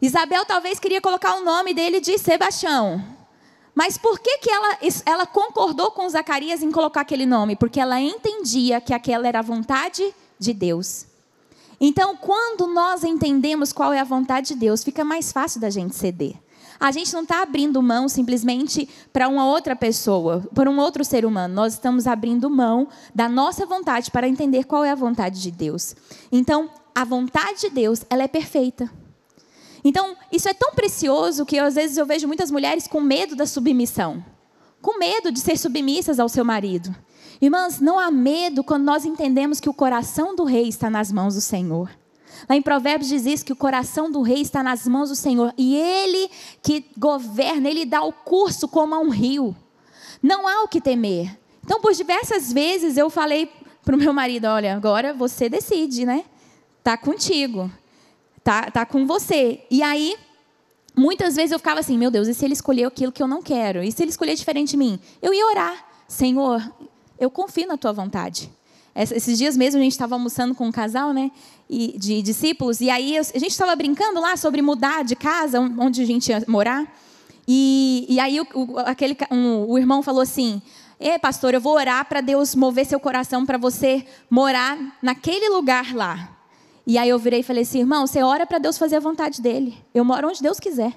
Isabel 0.00 0.44
talvez 0.44 0.78
queria 0.78 1.00
colocar 1.00 1.34
o 1.34 1.44
nome 1.44 1.74
dele 1.74 2.00
de 2.00 2.16
Sebastião. 2.18 3.02
Mas 3.74 3.96
por 3.96 4.18
que, 4.18 4.38
que 4.38 4.50
ela, 4.50 4.78
ela 5.06 5.26
concordou 5.26 5.90
com 5.92 6.08
Zacarias 6.08 6.62
em 6.62 6.70
colocar 6.70 7.00
aquele 7.00 7.24
nome? 7.24 7.56
Porque 7.56 7.80
ela 7.80 8.00
entendia 8.00 8.80
que 8.80 8.92
aquela 8.92 9.26
era 9.26 9.38
a 9.38 9.42
vontade 9.42 10.14
de 10.38 10.52
Deus. 10.52 11.07
Então, 11.80 12.16
quando 12.16 12.66
nós 12.66 13.04
entendemos 13.04 13.72
qual 13.72 13.92
é 13.92 14.00
a 14.00 14.04
vontade 14.04 14.48
de 14.48 14.56
Deus, 14.56 14.82
fica 14.82 15.04
mais 15.04 15.30
fácil 15.30 15.60
da 15.60 15.70
gente 15.70 15.94
ceder. 15.94 16.34
A 16.80 16.92
gente 16.92 17.12
não 17.12 17.22
está 17.22 17.42
abrindo 17.42 17.82
mão 17.82 18.08
simplesmente 18.08 18.88
para 19.12 19.28
uma 19.28 19.46
outra 19.46 19.74
pessoa, 19.74 20.48
para 20.54 20.70
um 20.70 20.78
outro 20.78 21.04
ser 21.04 21.24
humano. 21.24 21.54
Nós 21.54 21.72
estamos 21.72 22.06
abrindo 22.06 22.48
mão 22.48 22.88
da 23.12 23.28
nossa 23.28 23.66
vontade 23.66 24.10
para 24.10 24.28
entender 24.28 24.64
qual 24.64 24.84
é 24.84 24.90
a 24.90 24.94
vontade 24.94 25.42
de 25.42 25.50
Deus. 25.50 25.96
Então, 26.30 26.70
a 26.94 27.04
vontade 27.04 27.62
de 27.62 27.70
Deus, 27.70 28.02
ela 28.08 28.22
é 28.22 28.28
perfeita. 28.28 28.90
Então, 29.84 30.16
isso 30.30 30.48
é 30.48 30.54
tão 30.54 30.72
precioso 30.72 31.44
que 31.46 31.58
às 31.58 31.74
vezes 31.74 31.96
eu 31.96 32.06
vejo 32.06 32.26
muitas 32.26 32.50
mulheres 32.50 32.86
com 32.86 33.00
medo 33.00 33.34
da 33.34 33.46
submissão, 33.46 34.24
com 34.80 34.98
medo 34.98 35.32
de 35.32 35.40
ser 35.40 35.56
submissas 35.58 36.20
ao 36.20 36.28
seu 36.28 36.44
marido. 36.44 36.94
Irmãs, 37.40 37.80
não 37.80 37.98
há 37.98 38.10
medo 38.10 38.64
quando 38.64 38.84
nós 38.84 39.04
entendemos 39.04 39.60
que 39.60 39.68
o 39.68 39.74
coração 39.74 40.34
do 40.34 40.44
rei 40.44 40.68
está 40.68 40.90
nas 40.90 41.12
mãos 41.12 41.34
do 41.34 41.40
Senhor. 41.40 41.90
Lá 42.48 42.56
em 42.56 42.62
Provérbios 42.62 43.08
diz 43.08 43.26
isso, 43.26 43.44
que 43.44 43.52
o 43.52 43.56
coração 43.56 44.10
do 44.10 44.22
rei 44.22 44.42
está 44.42 44.62
nas 44.62 44.86
mãos 44.86 45.08
do 45.08 45.16
Senhor 45.16 45.52
e 45.56 45.76
ele 45.76 46.30
que 46.62 46.86
governa, 46.96 47.68
ele 47.68 47.84
dá 47.84 48.02
o 48.02 48.12
curso 48.12 48.68
como 48.68 48.94
a 48.94 48.98
um 48.98 49.08
rio. 49.08 49.56
Não 50.22 50.46
há 50.46 50.62
o 50.62 50.68
que 50.68 50.80
temer. 50.80 51.38
Então, 51.64 51.80
por 51.80 51.92
diversas 51.92 52.52
vezes 52.52 52.96
eu 52.96 53.08
falei 53.10 53.50
para 53.84 53.94
o 53.94 53.98
meu 53.98 54.12
marido: 54.12 54.46
olha, 54.46 54.74
agora 54.74 55.12
você 55.14 55.48
decide, 55.48 56.04
né? 56.04 56.24
Tá 56.82 56.96
contigo, 56.96 57.70
tá, 58.42 58.70
tá 58.70 58.86
com 58.86 59.06
você. 59.06 59.64
E 59.70 59.82
aí, 59.82 60.16
muitas 60.96 61.36
vezes 61.36 61.52
eu 61.52 61.58
ficava 61.58 61.80
assim: 61.80 61.96
meu 61.96 62.10
Deus, 62.10 62.26
e 62.26 62.34
se 62.34 62.44
ele 62.44 62.54
escolher 62.54 62.84
aquilo 62.84 63.12
que 63.12 63.22
eu 63.22 63.28
não 63.28 63.42
quero? 63.42 63.82
E 63.82 63.92
se 63.92 64.02
ele 64.02 64.10
escolher 64.10 64.34
diferente 64.34 64.70
de 64.70 64.76
mim? 64.76 64.98
Eu 65.22 65.32
ia 65.32 65.46
orar: 65.46 65.86
Senhor, 66.08 66.60
eu 67.18 67.30
confio 67.30 67.66
na 67.66 67.76
tua 67.76 67.92
vontade. 67.92 68.50
Esses 68.94 69.38
dias 69.38 69.56
mesmo 69.56 69.78
a 69.78 69.82
gente 69.82 69.92
estava 69.92 70.16
almoçando 70.16 70.54
com 70.56 70.66
um 70.66 70.72
casal, 70.72 71.12
né, 71.12 71.30
de 71.68 72.20
discípulos, 72.20 72.80
e 72.80 72.90
aí 72.90 73.16
a 73.16 73.22
gente 73.22 73.50
estava 73.50 73.76
brincando 73.76 74.20
lá 74.20 74.36
sobre 74.36 74.60
mudar 74.60 75.04
de 75.04 75.14
casa, 75.14 75.60
onde 75.60 76.02
a 76.02 76.04
gente 76.04 76.30
ia 76.30 76.42
morar. 76.48 76.92
E, 77.46 78.06
e 78.08 78.18
aí 78.18 78.40
o, 78.40 78.46
o 78.54 78.78
aquele, 78.80 79.16
um, 79.30 79.70
o 79.70 79.78
irmão 79.78 80.02
falou 80.02 80.20
assim: 80.20 80.60
"É, 80.98 81.16
pastor, 81.16 81.54
eu 81.54 81.60
vou 81.60 81.74
orar 81.74 82.04
para 82.06 82.20
Deus 82.20 82.56
mover 82.56 82.86
seu 82.86 82.98
coração 82.98 83.46
para 83.46 83.56
você 83.56 84.04
morar 84.28 84.76
naquele 85.00 85.48
lugar 85.48 85.94
lá". 85.94 86.36
E 86.84 86.98
aí 86.98 87.08
eu 87.08 87.18
virei 87.20 87.40
e 87.40 87.44
falei 87.44 87.62
assim: 87.62 87.78
"Irmão, 87.78 88.06
você 88.06 88.20
ora 88.22 88.46
para 88.46 88.58
Deus 88.58 88.76
fazer 88.76 88.96
a 88.96 89.00
vontade 89.00 89.40
dele. 89.40 89.78
Eu 89.94 90.04
moro 90.04 90.28
onde 90.28 90.42
Deus 90.42 90.58
quiser". 90.58 90.92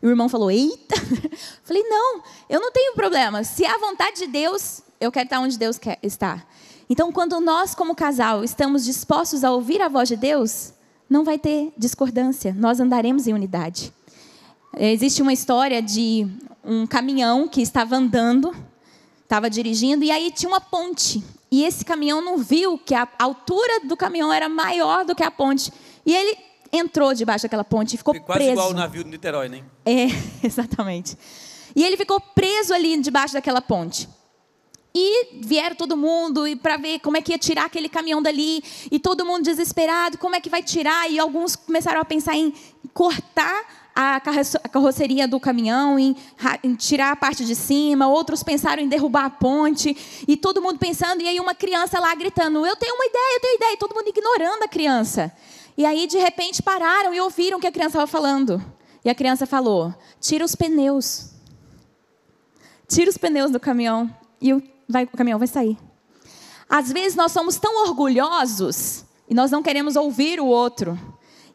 E 0.00 0.06
o 0.06 0.10
irmão 0.10 0.28
falou: 0.28 0.52
"Eita". 0.52 0.94
Falei: 1.64 1.82
"Não, 1.82 2.22
eu 2.48 2.60
não 2.60 2.70
tenho 2.70 2.94
problema. 2.94 3.42
Se 3.42 3.64
é 3.64 3.70
a 3.70 3.78
vontade 3.78 4.20
de 4.20 4.26
Deus, 4.28 4.83
eu 5.04 5.12
quero 5.12 5.26
estar 5.26 5.40
onde 5.40 5.58
Deus 5.58 5.78
quer 5.78 5.98
estar. 6.02 6.46
Então, 6.88 7.12
quando 7.12 7.40
nós, 7.40 7.74
como 7.74 7.94
casal, 7.94 8.44
estamos 8.44 8.84
dispostos 8.84 9.44
a 9.44 9.50
ouvir 9.50 9.80
a 9.80 9.88
voz 9.88 10.08
de 10.08 10.16
Deus, 10.16 10.72
não 11.08 11.24
vai 11.24 11.38
ter 11.38 11.72
discordância, 11.76 12.54
nós 12.56 12.80
andaremos 12.80 13.26
em 13.26 13.32
unidade. 13.32 13.92
Existe 14.76 15.22
uma 15.22 15.32
história 15.32 15.80
de 15.80 16.26
um 16.64 16.86
caminhão 16.86 17.46
que 17.46 17.62
estava 17.62 17.96
andando, 17.96 18.54
estava 19.22 19.48
dirigindo, 19.48 20.04
e 20.04 20.10
aí 20.10 20.30
tinha 20.30 20.48
uma 20.48 20.60
ponte. 20.60 21.22
E 21.50 21.64
esse 21.64 21.84
caminhão 21.84 22.20
não 22.20 22.38
viu 22.38 22.76
que 22.76 22.94
a 22.94 23.06
altura 23.18 23.80
do 23.84 23.96
caminhão 23.96 24.32
era 24.32 24.48
maior 24.48 25.04
do 25.04 25.14
que 25.14 25.22
a 25.22 25.30
ponte. 25.30 25.72
E 26.04 26.14
ele 26.14 26.36
entrou 26.72 27.14
debaixo 27.14 27.44
daquela 27.44 27.62
ponte 27.62 27.94
e 27.94 27.98
ficou 27.98 28.14
Quase 28.20 28.38
preso. 28.38 28.52
igual 28.52 28.70
o 28.70 28.74
navio 28.74 29.04
do 29.04 29.10
Niterói, 29.10 29.48
né? 29.48 29.62
É, 29.86 30.06
exatamente. 30.44 31.16
E 31.76 31.84
ele 31.84 31.96
ficou 31.96 32.20
preso 32.20 32.74
ali 32.74 33.00
debaixo 33.00 33.34
daquela 33.34 33.62
ponte. 33.62 34.08
E 34.94 35.40
vieram 35.40 35.74
todo 35.74 35.96
mundo 35.96 36.46
e 36.46 36.54
para 36.54 36.76
ver 36.76 37.00
como 37.00 37.16
é 37.16 37.20
que 37.20 37.32
ia 37.32 37.38
tirar 37.38 37.64
aquele 37.64 37.88
caminhão 37.88 38.22
dali 38.22 38.62
e 38.92 39.00
todo 39.00 39.26
mundo 39.26 39.42
desesperado, 39.42 40.18
como 40.18 40.36
é 40.36 40.40
que 40.40 40.48
vai 40.48 40.62
tirar? 40.62 41.10
E 41.10 41.18
alguns 41.18 41.56
começaram 41.56 42.00
a 42.00 42.04
pensar 42.04 42.36
em 42.36 42.54
cortar 42.92 43.66
a 43.94 44.20
carroceria 44.20 45.26
do 45.28 45.38
caminhão, 45.38 45.98
em, 45.98 46.16
em, 46.62 46.74
tirar 46.74 47.12
a 47.12 47.16
parte 47.16 47.44
de 47.44 47.54
cima, 47.54 48.08
outros 48.08 48.42
pensaram 48.42 48.82
em 48.82 48.88
derrubar 48.88 49.24
a 49.24 49.30
ponte, 49.30 49.96
e 50.26 50.36
todo 50.36 50.60
mundo 50.60 50.78
pensando, 50.80 51.22
e 51.22 51.28
aí 51.28 51.38
uma 51.38 51.54
criança 51.54 52.00
lá 52.00 52.12
gritando: 52.14 52.66
Eu 52.66 52.74
tenho 52.74 52.94
uma 52.94 53.06
ideia, 53.06 53.36
eu 53.36 53.40
tenho 53.40 53.54
ideia, 53.54 53.72
e 53.74 53.76
todo 53.76 53.94
mundo 53.94 54.08
ignorando 54.08 54.64
a 54.64 54.68
criança. 54.68 55.32
E 55.76 55.84
aí, 55.84 56.06
de 56.06 56.18
repente, 56.18 56.62
pararam 56.62 57.14
e 57.14 57.20
ouviram 57.20 57.58
o 57.58 57.60
que 57.60 57.66
a 57.66 57.72
criança 57.72 57.98
estava 57.98 58.06
falando. 58.06 58.62
E 59.04 59.10
a 59.10 59.14
criança 59.14 59.46
falou: 59.46 59.94
Tira 60.20 60.44
os 60.44 60.54
pneus. 60.56 61.30
Tira 62.88 63.10
os 63.10 63.18
pneus 63.18 63.50
do 63.50 63.60
caminhão. 63.60 64.12
E 64.40 64.52
o 64.52 64.62
vai, 64.88 65.04
o 65.04 65.16
caminhão 65.16 65.38
vai 65.38 65.48
sair. 65.48 65.76
Às 66.68 66.90
vezes 66.90 67.16
nós 67.16 67.32
somos 67.32 67.56
tão 67.56 67.86
orgulhosos 67.86 69.04
e 69.28 69.34
nós 69.34 69.50
não 69.50 69.62
queremos 69.62 69.96
ouvir 69.96 70.40
o 70.40 70.46
outro. 70.46 70.98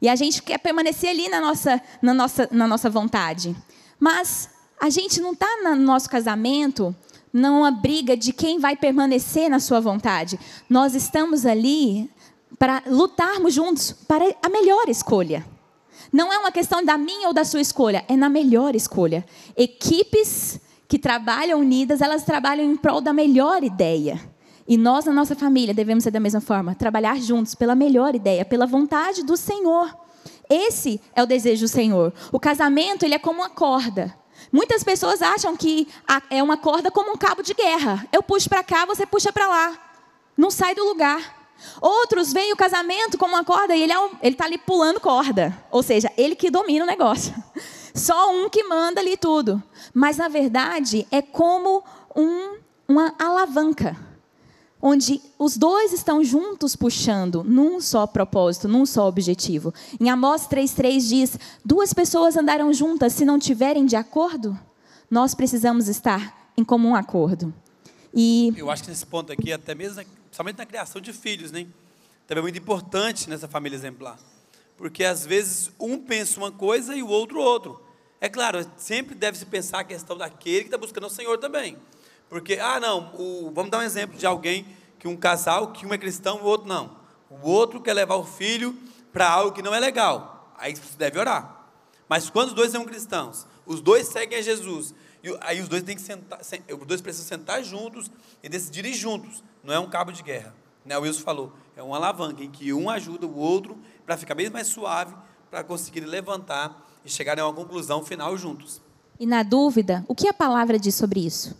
E 0.01 0.07
a 0.07 0.15
gente 0.15 0.41
quer 0.41 0.57
permanecer 0.59 1.09
ali 1.09 1.27
na 1.27 1.41
nossa, 1.41 1.81
na 2.01 2.13
nossa, 2.13 2.47
na 2.51 2.67
nossa 2.67 2.89
vontade. 2.89 3.55
Mas 3.99 4.49
a 4.79 4.89
gente 4.89 5.19
não 5.19 5.33
está 5.33 5.47
no 5.63 5.75
nosso 5.75 6.09
casamento 6.09 6.95
numa 7.33 7.69
briga 7.69 8.15
de 8.15 8.31
quem 8.31 8.59
vai 8.59 8.75
permanecer 8.75 9.49
na 9.49 9.59
sua 9.59 9.79
vontade. 9.79 10.39
Nós 10.69 10.95
estamos 10.95 11.45
ali 11.45 12.09
para 12.57 12.83
lutarmos 12.87 13.53
juntos 13.53 13.91
para 13.91 14.23
a 14.41 14.49
melhor 14.49 14.89
escolha. 14.89 15.45
Não 16.11 16.33
é 16.33 16.37
uma 16.39 16.51
questão 16.51 16.83
da 16.83 16.97
minha 16.97 17.27
ou 17.27 17.33
da 17.33 17.43
sua 17.43 17.61
escolha, 17.61 18.03
é 18.07 18.15
na 18.15 18.29
melhor 18.29 18.75
escolha. 18.75 19.25
Equipes 19.55 20.59
que 20.89 20.97
trabalham 20.97 21.59
unidas, 21.59 22.01
elas 22.01 22.23
trabalham 22.23 22.65
em 22.65 22.75
prol 22.75 22.99
da 22.99 23.13
melhor 23.13 23.63
ideia. 23.63 24.19
E 24.67 24.75
nós, 24.75 25.05
na 25.05 25.13
nossa 25.13 25.35
família, 25.35 25.71
devemos 25.71 26.03
ser 26.03 26.09
da 26.09 26.19
mesma 26.19 26.41
forma, 26.41 26.73
trabalhar 26.73 27.15
juntos 27.21 27.53
pela 27.53 27.75
melhor 27.75 28.15
ideia, 28.15 28.43
pela 28.43 28.65
vontade 28.65 29.23
do 29.23 29.37
Senhor. 29.37 29.95
Esse 30.49 30.99
é 31.15 31.21
o 31.21 31.27
desejo 31.27 31.65
do 31.65 31.67
Senhor. 31.67 32.11
O 32.31 32.39
casamento, 32.39 33.03
ele 33.03 33.13
é 33.13 33.19
como 33.19 33.39
uma 33.39 33.49
corda. 33.51 34.15
Muitas 34.51 34.83
pessoas 34.83 35.21
acham 35.21 35.55
que 35.55 35.87
é 36.27 36.41
uma 36.41 36.57
corda 36.57 36.89
como 36.89 37.11
um 37.11 37.17
cabo 37.17 37.43
de 37.43 37.53
guerra. 37.53 38.07
Eu 38.11 38.23
puxo 38.23 38.49
para 38.49 38.63
cá, 38.63 38.83
você 38.85 39.05
puxa 39.05 39.31
para 39.31 39.47
lá. 39.47 39.77
Não 40.35 40.49
sai 40.49 40.73
do 40.73 40.83
lugar. 40.83 41.53
Outros 41.79 42.33
veem 42.33 42.51
o 42.51 42.57
casamento 42.57 43.15
como 43.15 43.35
uma 43.35 43.43
corda 43.43 43.75
e 43.75 43.83
ele 43.83 43.93
é 43.93 44.27
está 44.27 44.45
ali 44.45 44.57
pulando 44.57 44.99
corda. 44.99 45.55
Ou 45.69 45.83
seja, 45.83 46.11
ele 46.17 46.35
que 46.35 46.49
domina 46.49 46.83
o 46.83 46.87
negócio. 46.87 47.31
Só 47.93 48.31
um 48.31 48.49
que 48.49 48.63
manda 48.63 49.01
ali 49.01 49.17
tudo. 49.17 49.61
Mas, 49.93 50.17
na 50.17 50.27
verdade, 50.27 51.07
é 51.11 51.21
como 51.21 51.83
um, 52.15 52.57
uma 52.87 53.13
alavanca, 53.19 53.97
onde 54.81 55.21
os 55.37 55.57
dois 55.57 55.93
estão 55.93 56.23
juntos 56.23 56.75
puxando 56.75 57.43
num 57.43 57.81
só 57.81 58.07
propósito, 58.07 58.67
num 58.67 58.85
só 58.85 59.07
objetivo. 59.07 59.73
Em 59.99 60.09
Amós 60.09 60.47
3,3 60.47 60.99
diz: 61.07 61.39
duas 61.63 61.93
pessoas 61.93 62.37
andarão 62.37 62.73
juntas 62.73 63.13
se 63.13 63.25
não 63.25 63.39
tiverem 63.39 63.85
de 63.85 63.95
acordo? 63.95 64.57
Nós 65.09 65.33
precisamos 65.33 65.87
estar 65.87 66.51
em 66.55 66.63
comum 66.63 66.95
acordo. 66.95 67.53
E 68.13 68.53
eu 68.57 68.69
acho 68.69 68.83
que 68.83 68.89
nesse 68.89 69.05
ponto 69.05 69.31
aqui, 69.31 69.53
até 69.53 69.75
mesmo, 69.75 70.03
somente 70.31 70.57
na 70.57 70.65
criação 70.65 71.01
de 71.01 71.13
filhos, 71.13 71.51
né? 71.51 71.67
também 72.27 72.41
é 72.41 72.43
muito 72.43 72.59
importante 72.59 73.29
nessa 73.29 73.47
família 73.47 73.75
exemplar. 73.75 74.19
Porque 74.79 75.03
às 75.03 75.25
vezes 75.25 75.73
um 75.77 75.99
pensa 75.99 76.39
uma 76.39 76.53
coisa 76.53 76.95
e 76.95 77.03
o 77.03 77.07
outro 77.09 77.37
outro. 77.41 77.83
É 78.21 78.29
claro, 78.29 78.65
sempre 78.77 79.13
deve 79.13 79.37
se 79.37 79.45
pensar 79.45 79.81
a 79.81 79.83
questão 79.83 80.15
daquele 80.15 80.61
que 80.61 80.67
está 80.67 80.77
buscando 80.77 81.05
o 81.05 81.09
Senhor 81.09 81.37
também. 81.37 81.77
Porque, 82.29 82.53
ah, 82.53 82.79
não, 82.79 83.13
o, 83.15 83.51
vamos 83.53 83.69
dar 83.69 83.79
um 83.79 83.81
exemplo 83.81 84.17
de 84.17 84.25
alguém 84.25 84.65
que 84.97 85.05
um 85.05 85.17
casal, 85.17 85.73
que 85.73 85.85
um 85.85 85.93
é 85.93 85.97
cristão 85.97 86.37
e 86.37 86.41
o 86.43 86.45
outro 86.45 86.65
não. 86.65 86.95
O 87.29 87.49
outro 87.49 87.81
quer 87.81 87.91
levar 87.91 88.15
o 88.15 88.23
filho 88.23 88.73
para 89.11 89.29
algo 89.29 89.51
que 89.51 89.61
não 89.61 89.75
é 89.75 89.81
legal. 89.81 90.55
Aí 90.57 90.73
você 90.73 90.95
deve 90.97 91.19
orar. 91.19 91.67
Mas 92.07 92.29
quando 92.29 92.47
os 92.47 92.53
dois 92.53 92.71
são 92.71 92.85
cristãos, 92.85 93.45
os 93.65 93.81
dois 93.81 94.07
seguem 94.07 94.39
a 94.39 94.41
Jesus, 94.41 94.95
e 95.21 95.37
aí 95.41 95.59
os 95.59 95.67
dois 95.67 95.83
têm 95.83 95.97
que 95.97 96.01
sentar, 96.01 96.39
os 96.39 96.87
dois 96.87 97.01
precisam 97.01 97.27
sentar 97.27 97.61
juntos 97.65 98.09
e 98.41 98.47
decidirem 98.47 98.93
juntos. 98.93 99.43
Não 99.61 99.73
é 99.73 99.79
um 99.79 99.89
cabo 99.89 100.13
de 100.13 100.23
guerra. 100.23 100.55
Né? 100.85 100.97
O 100.97 101.01
Wilson 101.01 101.21
falou, 101.21 101.53
é 101.75 101.83
uma 101.83 101.97
alavanca 101.97 102.41
em 102.41 102.49
que 102.49 102.71
um 102.71 102.89
ajuda 102.89 103.27
o 103.27 103.37
outro 103.37 103.77
para 104.09 104.17
ficar 104.17 104.33
bem 104.33 104.49
mais 104.49 104.65
suave, 104.65 105.13
para 105.51 105.63
conseguir 105.63 105.99
levantar 105.99 106.83
e 107.05 107.11
chegarem 107.11 107.43
a 107.43 107.47
uma 107.47 107.53
conclusão 107.53 108.03
final 108.03 108.35
juntos. 108.35 108.81
E 109.19 109.25
na 109.27 109.43
dúvida, 109.43 110.03
o 110.07 110.15
que 110.15 110.27
a 110.27 110.33
palavra 110.33 110.79
diz 110.79 110.95
sobre 110.95 111.23
isso? 111.23 111.55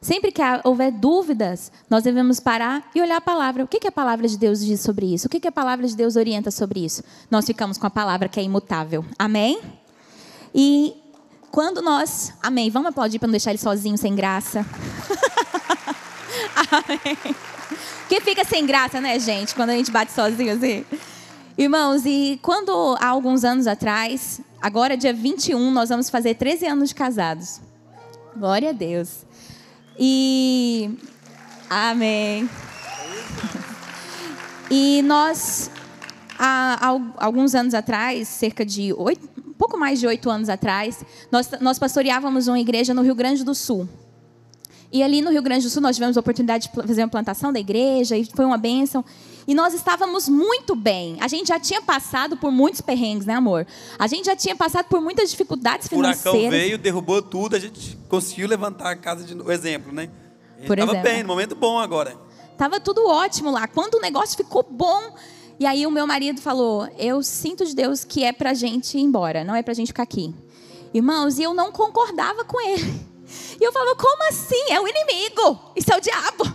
Sempre 0.00 0.32
que 0.32 0.40
houver 0.64 0.90
dúvidas, 0.90 1.70
nós 1.90 2.04
devemos 2.04 2.40
parar 2.40 2.90
e 2.94 3.02
olhar 3.02 3.18
a 3.18 3.20
palavra. 3.20 3.64
O 3.64 3.68
que, 3.68 3.86
a 3.86 3.92
palavra 3.92 4.26
de 4.26 4.38
Deus 4.38 4.64
diz 4.64 4.80
sobre 4.80 5.12
isso? 5.12 5.26
O 5.26 5.28
que, 5.28 5.38
que 5.38 5.48
a 5.48 5.52
palavra 5.52 5.86
de 5.86 5.94
Deus 5.94 6.16
orienta 6.16 6.50
sobre 6.50 6.82
isso? 6.82 7.04
Nós 7.30 7.44
ficamos 7.44 7.76
com 7.76 7.86
a 7.86 7.90
palavra 7.90 8.30
que 8.30 8.40
é 8.40 8.42
imutável. 8.42 9.04
Amém? 9.18 9.60
E 10.54 10.96
quando 11.50 11.82
nós. 11.82 12.32
Amém. 12.42 12.70
Vamos 12.70 12.88
aplaudir 12.88 13.18
para 13.18 13.26
não 13.26 13.32
deixar 13.32 13.50
ele 13.50 13.58
sozinho, 13.58 13.98
sem 13.98 14.16
graça. 14.16 14.64
Amém. 16.72 17.36
Que 18.08 18.22
fica 18.22 18.42
sem 18.42 18.64
graça, 18.64 19.02
né, 19.02 19.18
gente? 19.18 19.54
Quando 19.54 19.68
a 19.68 19.74
gente 19.74 19.90
bate 19.90 20.12
sozinho 20.12 20.54
assim. 20.54 20.86
Irmãos, 21.58 22.06
e 22.06 22.38
quando 22.40 22.70
há 23.00 23.08
alguns 23.08 23.42
anos 23.42 23.66
atrás, 23.66 24.40
agora 24.62 24.96
dia 24.96 25.12
21, 25.12 25.72
nós 25.72 25.88
vamos 25.88 26.08
fazer 26.08 26.36
13 26.36 26.66
anos 26.66 26.90
de 26.90 26.94
casados. 26.94 27.60
Glória 28.36 28.70
a 28.70 28.72
Deus. 28.72 29.26
E. 29.98 30.88
Amém. 31.68 32.48
E 34.70 35.02
nós, 35.02 35.68
há, 36.38 36.78
alguns 37.16 37.56
anos 37.56 37.74
atrás, 37.74 38.28
cerca 38.28 38.64
de 38.64 38.92
oito, 38.92 39.28
pouco 39.58 39.76
mais 39.76 39.98
de 39.98 40.06
oito 40.06 40.30
anos 40.30 40.48
atrás, 40.48 41.04
nós, 41.28 41.50
nós 41.60 41.76
pastoreávamos 41.76 42.46
uma 42.46 42.60
igreja 42.60 42.94
no 42.94 43.02
Rio 43.02 43.16
Grande 43.16 43.42
do 43.42 43.52
Sul. 43.52 43.88
E 44.90 45.02
ali 45.02 45.20
no 45.20 45.30
Rio 45.30 45.42
Grande 45.42 45.64
do 45.64 45.70
Sul 45.70 45.82
nós 45.82 45.96
tivemos 45.96 46.16
a 46.16 46.20
oportunidade 46.20 46.68
de 46.68 46.86
fazer 46.86 47.02
uma 47.02 47.08
plantação 47.08 47.52
da 47.52 47.60
igreja 47.60 48.16
e 48.16 48.24
foi 48.24 48.44
uma 48.44 48.56
bênção. 48.56 49.04
E 49.46 49.54
nós 49.54 49.74
estávamos 49.74 50.28
muito 50.28 50.74
bem. 50.74 51.16
A 51.20 51.28
gente 51.28 51.48
já 51.48 51.60
tinha 51.60 51.82
passado 51.82 52.36
por 52.36 52.50
muitos 52.50 52.80
perrengues, 52.80 53.26
né, 53.26 53.34
amor? 53.34 53.66
A 53.98 54.06
gente 54.06 54.26
já 54.26 54.36
tinha 54.36 54.56
passado 54.56 54.86
por 54.86 55.00
muitas 55.00 55.30
dificuldades 55.30 55.88
financeiras. 55.88 56.26
O 56.26 56.30
furacão 56.30 56.50
veio, 56.50 56.78
derrubou 56.78 57.20
tudo, 57.20 57.54
a 57.54 57.58
gente 57.58 57.98
conseguiu 58.08 58.48
levantar 58.48 58.90
a 58.90 58.96
casa 58.96 59.24
de 59.24 59.34
novo. 59.34 59.52
Exemplo, 59.52 59.92
né? 59.92 60.10
Estava 60.60 60.94
bem, 60.94 61.22
no 61.22 61.28
momento 61.28 61.54
bom 61.54 61.78
agora. 61.78 62.16
Tava 62.56 62.80
tudo 62.80 63.06
ótimo 63.06 63.50
lá. 63.50 63.68
Quando 63.68 63.94
o 63.94 64.00
negócio 64.00 64.36
ficou 64.36 64.66
bom, 64.68 65.14
e 65.60 65.66
aí 65.66 65.86
o 65.86 65.90
meu 65.90 66.06
marido 66.06 66.40
falou: 66.40 66.88
Eu 66.98 67.22
sinto 67.22 67.64
de 67.64 67.74
Deus 67.74 68.04
que 68.04 68.24
é 68.24 68.32
pra 68.32 68.54
gente 68.54 68.98
ir 68.98 69.02
embora, 69.02 69.44
não 69.44 69.54
é 69.54 69.62
pra 69.62 69.74
gente 69.74 69.88
ficar 69.88 70.02
aqui. 70.02 70.34
Irmãos, 70.92 71.38
e 71.38 71.42
eu 71.42 71.52
não 71.52 71.70
concordava 71.70 72.44
com 72.44 72.60
ele. 72.60 73.07
E 73.60 73.64
eu 73.64 73.72
falava, 73.72 73.96
como 73.96 74.28
assim? 74.28 74.70
É 74.70 74.80
o 74.80 74.88
inimigo, 74.88 75.72
isso 75.76 75.92
é 75.92 75.96
o 75.96 76.00
diabo. 76.00 76.54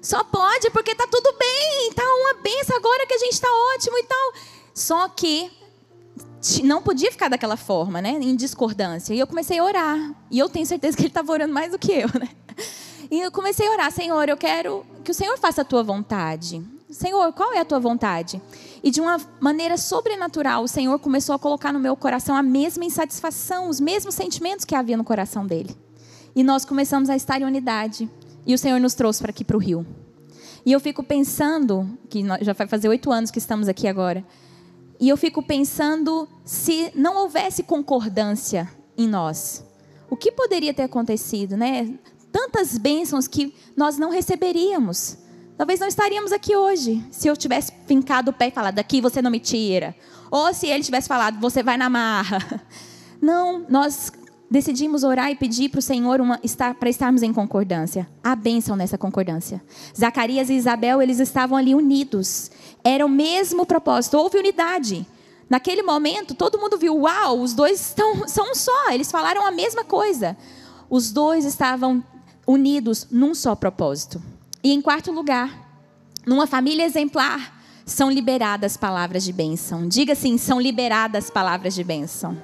Só 0.00 0.22
pode 0.22 0.70
porque 0.70 0.94
tá 0.94 1.06
tudo 1.10 1.34
bem, 1.38 1.92
tá 1.94 2.02
uma 2.02 2.34
benção 2.42 2.76
agora 2.76 3.06
que 3.06 3.14
a 3.14 3.18
gente 3.18 3.32
está 3.32 3.48
ótimo 3.74 3.96
e 3.98 4.04
tal. 4.04 4.32
Só 4.74 5.08
que 5.08 5.50
não 6.62 6.82
podia 6.82 7.10
ficar 7.10 7.28
daquela 7.28 7.56
forma, 7.56 8.02
né? 8.02 8.10
Em 8.10 8.36
discordância. 8.36 9.14
E 9.14 9.18
eu 9.18 9.26
comecei 9.26 9.58
a 9.58 9.64
orar. 9.64 10.14
E 10.30 10.38
eu 10.38 10.48
tenho 10.48 10.66
certeza 10.66 10.96
que 10.96 11.02
ele 11.02 11.08
estava 11.08 11.32
orando 11.32 11.54
mais 11.54 11.70
do 11.70 11.78
que 11.78 11.92
eu, 11.92 12.08
né? 12.18 12.28
E 13.10 13.20
eu 13.20 13.30
comecei 13.30 13.66
a 13.66 13.70
orar, 13.70 13.92
Senhor, 13.92 14.28
eu 14.28 14.36
quero 14.36 14.84
que 15.02 15.10
o 15.10 15.14
Senhor 15.14 15.38
faça 15.38 15.62
a 15.62 15.64
tua 15.64 15.82
vontade. 15.82 16.62
Senhor, 16.90 17.32
qual 17.32 17.52
é 17.52 17.60
a 17.60 17.64
tua 17.64 17.80
vontade? 17.80 18.40
E 18.84 18.90
de 18.90 19.00
uma 19.00 19.18
maneira 19.40 19.78
sobrenatural, 19.78 20.62
o 20.62 20.68
Senhor 20.68 20.98
começou 20.98 21.34
a 21.34 21.38
colocar 21.38 21.72
no 21.72 21.80
meu 21.80 21.96
coração 21.96 22.36
a 22.36 22.42
mesma 22.42 22.84
insatisfação, 22.84 23.70
os 23.70 23.80
mesmos 23.80 24.14
sentimentos 24.14 24.66
que 24.66 24.74
havia 24.74 24.94
no 24.94 25.02
coração 25.02 25.46
dele. 25.46 25.74
E 26.36 26.44
nós 26.44 26.66
começamos 26.66 27.08
a 27.08 27.16
estar 27.16 27.40
em 27.40 27.46
unidade. 27.46 28.10
E 28.46 28.52
o 28.52 28.58
Senhor 28.58 28.78
nos 28.78 28.92
trouxe 28.92 29.22
para 29.22 29.30
aqui 29.30 29.42
para 29.42 29.56
o 29.56 29.58
Rio. 29.58 29.86
E 30.66 30.70
eu 30.70 30.78
fico 30.78 31.02
pensando, 31.02 31.88
que 32.10 32.22
já 32.42 32.52
vai 32.52 32.66
fazer 32.66 32.90
oito 32.90 33.10
anos 33.10 33.30
que 33.30 33.38
estamos 33.38 33.68
aqui 33.68 33.88
agora, 33.88 34.22
e 35.00 35.08
eu 35.08 35.16
fico 35.16 35.42
pensando 35.42 36.28
se 36.44 36.92
não 36.94 37.16
houvesse 37.16 37.62
concordância 37.62 38.70
em 38.98 39.08
nós, 39.08 39.64
o 40.10 40.16
que 40.16 40.30
poderia 40.30 40.74
ter 40.74 40.82
acontecido, 40.82 41.56
né? 41.56 41.98
Tantas 42.30 42.76
bênçãos 42.76 43.26
que 43.26 43.54
nós 43.74 43.96
não 43.96 44.10
receberíamos. 44.10 45.23
Talvez 45.56 45.78
não 45.78 45.86
estaríamos 45.86 46.32
aqui 46.32 46.56
hoje 46.56 47.04
se 47.10 47.28
eu 47.28 47.36
tivesse 47.36 47.72
fincado 47.86 48.30
o 48.30 48.34
pé 48.34 48.48
e 48.48 48.50
falado: 48.50 48.74
daqui 48.74 49.00
você 49.00 49.22
não 49.22 49.30
me 49.30 49.38
tira. 49.38 49.94
Ou 50.30 50.52
se 50.52 50.66
ele 50.66 50.82
tivesse 50.82 51.06
falado: 51.06 51.38
você 51.40 51.62
vai 51.62 51.76
na 51.76 51.88
marra. 51.88 52.38
Não, 53.22 53.64
nós 53.70 54.12
decidimos 54.50 55.02
orar 55.02 55.30
e 55.30 55.34
pedir 55.34 55.70
para 55.70 55.78
o 55.78 55.82
Senhor 55.82 56.20
estar, 56.42 56.74
para 56.74 56.90
estarmos 56.90 57.22
em 57.22 57.32
concordância. 57.32 58.06
Há 58.22 58.36
bênção 58.36 58.76
nessa 58.76 58.98
concordância. 58.98 59.62
Zacarias 59.98 60.50
e 60.50 60.54
Isabel, 60.54 61.00
eles 61.00 61.20
estavam 61.20 61.56
ali 61.56 61.74
unidos. 61.74 62.50
Era 62.82 63.06
o 63.06 63.08
mesmo 63.08 63.64
propósito, 63.64 64.18
houve 64.18 64.36
unidade. 64.36 65.06
Naquele 65.48 65.82
momento, 65.82 66.34
todo 66.34 66.58
mundo 66.58 66.76
viu, 66.76 66.96
uau, 66.98 67.40
os 67.40 67.54
dois 67.54 67.80
estão, 67.80 68.28
são 68.28 68.50
um 68.50 68.54
só, 68.54 68.90
eles 68.90 69.10
falaram 69.10 69.46
a 69.46 69.50
mesma 69.50 69.84
coisa. 69.84 70.36
Os 70.90 71.10
dois 71.10 71.44
estavam 71.44 72.04
unidos 72.46 73.06
num 73.10 73.34
só 73.34 73.54
propósito. 73.54 74.20
E 74.64 74.72
em 74.72 74.80
quarto 74.80 75.12
lugar, 75.12 75.78
numa 76.26 76.46
família 76.46 76.86
exemplar, 76.86 77.62
são 77.84 78.10
liberadas 78.10 78.78
palavras 78.78 79.22
de 79.22 79.30
bênção. 79.30 79.86
Diga 79.86 80.14
assim: 80.14 80.38
são 80.38 80.58
liberadas 80.58 81.28
palavras 81.28 81.74
de 81.74 81.84
bênção. 81.84 82.34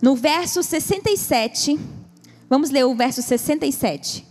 No 0.00 0.14
verso 0.14 0.62
67, 0.62 1.76
vamos 2.48 2.70
ler 2.70 2.84
o 2.84 2.94
verso 2.94 3.20
67, 3.20 4.24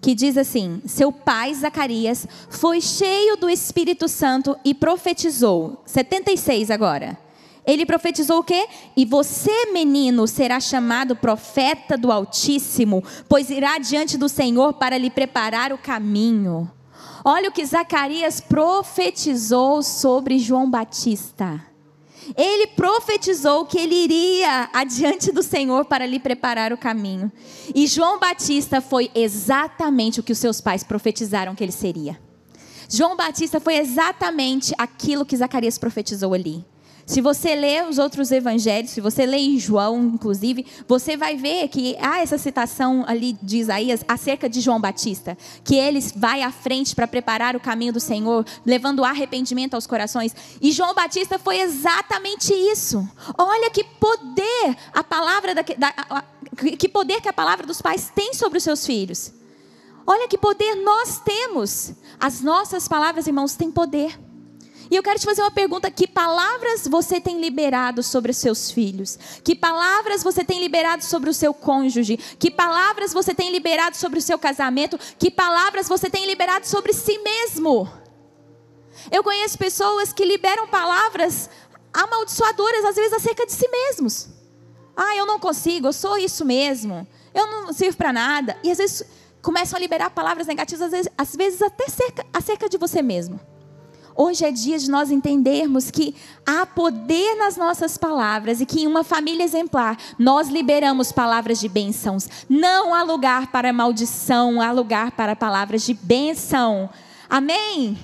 que 0.00 0.14
diz 0.14 0.36
assim: 0.36 0.80
Seu 0.86 1.10
pai 1.10 1.52
Zacarias 1.52 2.28
foi 2.48 2.80
cheio 2.80 3.36
do 3.36 3.50
Espírito 3.50 4.06
Santo 4.06 4.56
e 4.64 4.72
profetizou. 4.72 5.82
76 5.84 6.70
agora. 6.70 7.25
Ele 7.66 7.84
profetizou 7.84 8.38
o 8.38 8.44
quê? 8.44 8.68
E 8.96 9.04
você, 9.04 9.72
menino, 9.72 10.26
será 10.28 10.60
chamado 10.60 11.16
profeta 11.16 11.98
do 11.98 12.12
Altíssimo, 12.12 13.02
pois 13.28 13.50
irá 13.50 13.78
diante 13.78 14.16
do 14.16 14.28
Senhor 14.28 14.74
para 14.74 14.96
lhe 14.96 15.10
preparar 15.10 15.72
o 15.72 15.78
caminho. 15.78 16.70
Olha 17.24 17.48
o 17.48 17.52
que 17.52 17.66
Zacarias 17.66 18.40
profetizou 18.40 19.82
sobre 19.82 20.38
João 20.38 20.70
Batista. 20.70 21.60
Ele 22.36 22.68
profetizou 22.68 23.66
que 23.66 23.78
ele 23.78 23.94
iria 23.94 24.70
adiante 24.72 25.32
do 25.32 25.42
Senhor 25.42 25.84
para 25.84 26.06
lhe 26.06 26.20
preparar 26.20 26.72
o 26.72 26.78
caminho. 26.78 27.30
E 27.74 27.86
João 27.86 28.18
Batista 28.18 28.80
foi 28.80 29.10
exatamente 29.14 30.20
o 30.20 30.22
que 30.22 30.32
os 30.32 30.38
seus 30.38 30.60
pais 30.60 30.84
profetizaram 30.84 31.54
que 31.54 31.64
ele 31.64 31.72
seria. 31.72 32.18
João 32.88 33.16
Batista 33.16 33.58
foi 33.58 33.76
exatamente 33.76 34.72
aquilo 34.78 35.26
que 35.26 35.36
Zacarias 35.36 35.78
profetizou 35.78 36.32
ali. 36.32 36.64
Se 37.06 37.20
você 37.20 37.54
lê 37.54 37.82
os 37.82 37.98
outros 37.98 38.32
evangelhos, 38.32 38.90
se 38.90 39.00
você 39.00 39.24
lê 39.24 39.36
em 39.36 39.60
João, 39.60 40.10
inclusive, 40.14 40.66
você 40.88 41.16
vai 41.16 41.36
ver 41.36 41.68
que 41.68 41.96
há 42.00 42.20
essa 42.20 42.36
citação 42.36 43.04
ali 43.06 43.38
de 43.40 43.58
Isaías 43.58 44.04
acerca 44.08 44.48
de 44.48 44.60
João 44.60 44.80
Batista, 44.80 45.38
que 45.62 45.76
ele 45.76 46.00
vai 46.16 46.42
à 46.42 46.50
frente 46.50 46.96
para 46.96 47.06
preparar 47.06 47.54
o 47.54 47.60
caminho 47.60 47.92
do 47.92 48.00
Senhor, 48.00 48.44
levando 48.66 49.04
arrependimento 49.04 49.74
aos 49.74 49.86
corações. 49.86 50.34
E 50.60 50.72
João 50.72 50.94
Batista 50.94 51.38
foi 51.38 51.60
exatamente 51.60 52.52
isso. 52.52 53.08
Olha 53.38 53.70
que 53.70 53.84
poder 53.84 54.76
a 54.92 55.04
palavra 55.04 55.54
da, 55.54 55.62
da, 55.62 56.24
que 56.76 56.88
poder 56.88 57.20
que 57.20 57.28
a 57.28 57.32
palavra 57.32 57.64
dos 57.64 57.80
pais 57.80 58.10
tem 58.12 58.34
sobre 58.34 58.58
os 58.58 58.64
seus 58.64 58.84
filhos. 58.84 59.32
Olha 60.04 60.26
que 60.26 60.36
poder 60.36 60.74
nós 60.74 61.20
temos. 61.20 61.92
As 62.18 62.40
nossas 62.40 62.88
palavras, 62.88 63.28
irmãos, 63.28 63.54
têm 63.54 63.70
poder. 63.70 64.25
E 64.90 64.96
eu 64.96 65.02
quero 65.02 65.18
te 65.18 65.26
fazer 65.26 65.42
uma 65.42 65.50
pergunta: 65.50 65.90
que 65.90 66.06
palavras 66.06 66.86
você 66.86 67.20
tem 67.20 67.40
liberado 67.40 68.02
sobre 68.02 68.30
os 68.30 68.36
seus 68.36 68.70
filhos? 68.70 69.18
Que 69.42 69.54
palavras 69.54 70.22
você 70.22 70.44
tem 70.44 70.60
liberado 70.60 71.04
sobre 71.04 71.30
o 71.30 71.34
seu 71.34 71.52
cônjuge? 71.52 72.16
Que 72.16 72.50
palavras 72.50 73.12
você 73.12 73.34
tem 73.34 73.50
liberado 73.50 73.96
sobre 73.96 74.18
o 74.18 74.22
seu 74.22 74.38
casamento? 74.38 74.98
Que 75.18 75.30
palavras 75.30 75.88
você 75.88 76.08
tem 76.08 76.26
liberado 76.26 76.66
sobre 76.66 76.92
si 76.92 77.18
mesmo? 77.18 77.88
Eu 79.10 79.22
conheço 79.22 79.58
pessoas 79.58 80.12
que 80.12 80.24
liberam 80.24 80.66
palavras 80.68 81.50
amaldiçoadoras, 81.92 82.84
às 82.84 82.96
vezes 82.96 83.12
acerca 83.12 83.46
de 83.46 83.52
si 83.52 83.68
mesmos. 83.68 84.28
Ah, 84.96 85.14
eu 85.16 85.26
não 85.26 85.38
consigo, 85.38 85.88
eu 85.88 85.92
sou 85.92 86.16
isso 86.16 86.44
mesmo, 86.44 87.06
eu 87.34 87.46
não 87.46 87.72
sirvo 87.72 87.96
para 87.96 88.12
nada. 88.12 88.56
E 88.62 88.70
às 88.70 88.78
vezes 88.78 89.04
começam 89.42 89.76
a 89.76 89.80
liberar 89.80 90.10
palavras 90.10 90.46
negativas, 90.46 90.82
às 90.82 90.90
vezes, 90.90 91.12
às 91.16 91.36
vezes 91.36 91.62
até 91.62 91.84
acerca, 91.84 92.26
acerca 92.32 92.68
de 92.68 92.78
você 92.78 93.02
mesmo. 93.02 93.38
Hoje 94.18 94.46
é 94.46 94.50
dia 94.50 94.78
de 94.78 94.90
nós 94.90 95.10
entendermos 95.10 95.90
que 95.90 96.14
há 96.46 96.64
poder 96.64 97.36
nas 97.36 97.58
nossas 97.58 97.98
palavras 97.98 98.62
e 98.62 98.66
que 98.66 98.80
em 98.80 98.86
uma 98.86 99.04
família 99.04 99.44
exemplar 99.44 99.98
nós 100.18 100.48
liberamos 100.48 101.12
palavras 101.12 101.60
de 101.60 101.68
bênçãos. 101.68 102.26
Não 102.48 102.94
há 102.94 103.02
lugar 103.02 103.48
para 103.52 103.74
maldição, 103.74 104.62
há 104.62 104.72
lugar 104.72 105.10
para 105.10 105.36
palavras 105.36 105.82
de 105.82 105.92
bênção. 105.92 106.88
Amém? 107.28 107.98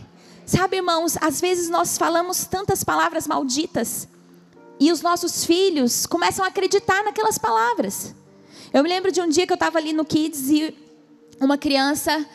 Sabe, 0.45 0.77
irmãos, 0.77 1.17
às 1.19 1.41
vezes 1.41 1.71
nós 1.71 1.97
falamos 1.97 2.45
tantas 2.45 2.85
palavras 2.85 3.27
malditas 3.27 4.07
e 4.79 4.93
os 4.93 5.01
nossos 5.01 5.47
filhos 5.47 6.05
começam 6.05 6.45
a 6.45 6.49
acreditar 6.49 7.03
naquelas 7.05 7.39
palavras. 7.39 8.15
Eu 8.71 8.83
me 8.83 8.89
lembro 8.91 9.11
de 9.11 9.21
um 9.23 9.29
dia 9.29 9.47
que 9.47 9.53
eu 9.53 9.57
estava 9.57 9.79
ali 9.79 9.95
no 9.95 10.05
Kids 10.05 10.51
e 10.51 10.77
uma 11.41 11.57
criança 11.57 12.27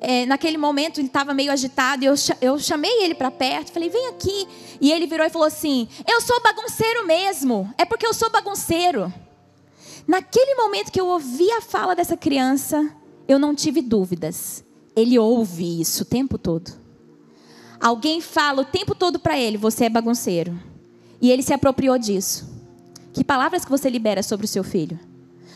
é, 0.00 0.24
naquele 0.24 0.56
momento 0.56 0.98
ele 0.98 1.08
estava 1.08 1.34
meio 1.34 1.52
agitado, 1.52 2.02
e 2.02 2.06
eu, 2.06 2.14
eu 2.40 2.58
chamei 2.58 3.04
ele 3.04 3.14
para 3.14 3.30
perto, 3.30 3.70
falei, 3.70 3.90
vem 3.90 4.08
aqui. 4.08 4.48
E 4.80 4.90
ele 4.90 5.06
virou 5.06 5.26
e 5.26 5.30
falou 5.30 5.46
assim: 5.46 5.86
Eu 6.08 6.22
sou 6.22 6.40
bagunceiro 6.42 7.06
mesmo, 7.06 7.72
é 7.76 7.84
porque 7.84 8.06
eu 8.06 8.14
sou 8.14 8.30
bagunceiro. 8.30 9.12
Naquele 10.08 10.54
momento 10.54 10.90
que 10.90 11.00
eu 11.00 11.06
ouvi 11.06 11.50
a 11.52 11.60
fala 11.60 11.94
dessa 11.94 12.16
criança, 12.16 12.90
eu 13.28 13.38
não 13.38 13.54
tive 13.54 13.82
dúvidas. 13.82 14.64
Ele 14.96 15.18
ouve 15.18 15.80
isso 15.80 16.02
o 16.02 16.06
tempo 16.06 16.38
todo. 16.38 16.72
Alguém 17.78 18.20
fala 18.20 18.62
o 18.62 18.64
tempo 18.64 18.94
todo 18.94 19.18
para 19.18 19.38
ele: 19.38 19.58
você 19.58 19.84
é 19.84 19.90
bagunceiro. 19.90 20.58
E 21.20 21.30
ele 21.30 21.42
se 21.42 21.52
apropriou 21.52 21.98
disso. 21.98 22.48
Que 23.12 23.22
palavras 23.22 23.64
que 23.66 23.70
você 23.70 23.90
libera 23.90 24.22
sobre 24.22 24.46
o 24.46 24.48
seu 24.48 24.64
filho? 24.64 24.98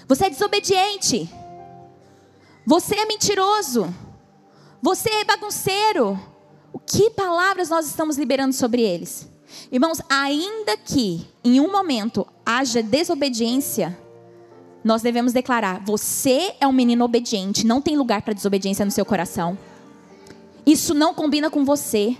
Você 0.06 0.26
é 0.26 0.30
desobediente. 0.30 1.30
Você 2.66 2.94
é 2.94 3.06
mentiroso. 3.06 3.92
Você 4.84 5.08
é 5.08 5.24
bagunceiro. 5.24 6.20
O 6.70 6.78
que 6.78 7.08
palavras 7.08 7.70
nós 7.70 7.86
estamos 7.86 8.18
liberando 8.18 8.52
sobre 8.52 8.82
eles? 8.82 9.26
Irmãos, 9.72 9.98
ainda 10.10 10.76
que 10.76 11.26
em 11.42 11.58
um 11.58 11.72
momento 11.72 12.26
haja 12.44 12.82
desobediência, 12.82 13.98
nós 14.84 15.00
devemos 15.00 15.32
declarar: 15.32 15.82
você 15.86 16.54
é 16.60 16.66
um 16.66 16.72
menino 16.72 17.02
obediente, 17.02 17.66
não 17.66 17.80
tem 17.80 17.96
lugar 17.96 18.20
para 18.20 18.34
desobediência 18.34 18.84
no 18.84 18.90
seu 18.90 19.06
coração. 19.06 19.56
Isso 20.66 20.92
não 20.92 21.14
combina 21.14 21.48
com 21.48 21.64
você. 21.64 22.14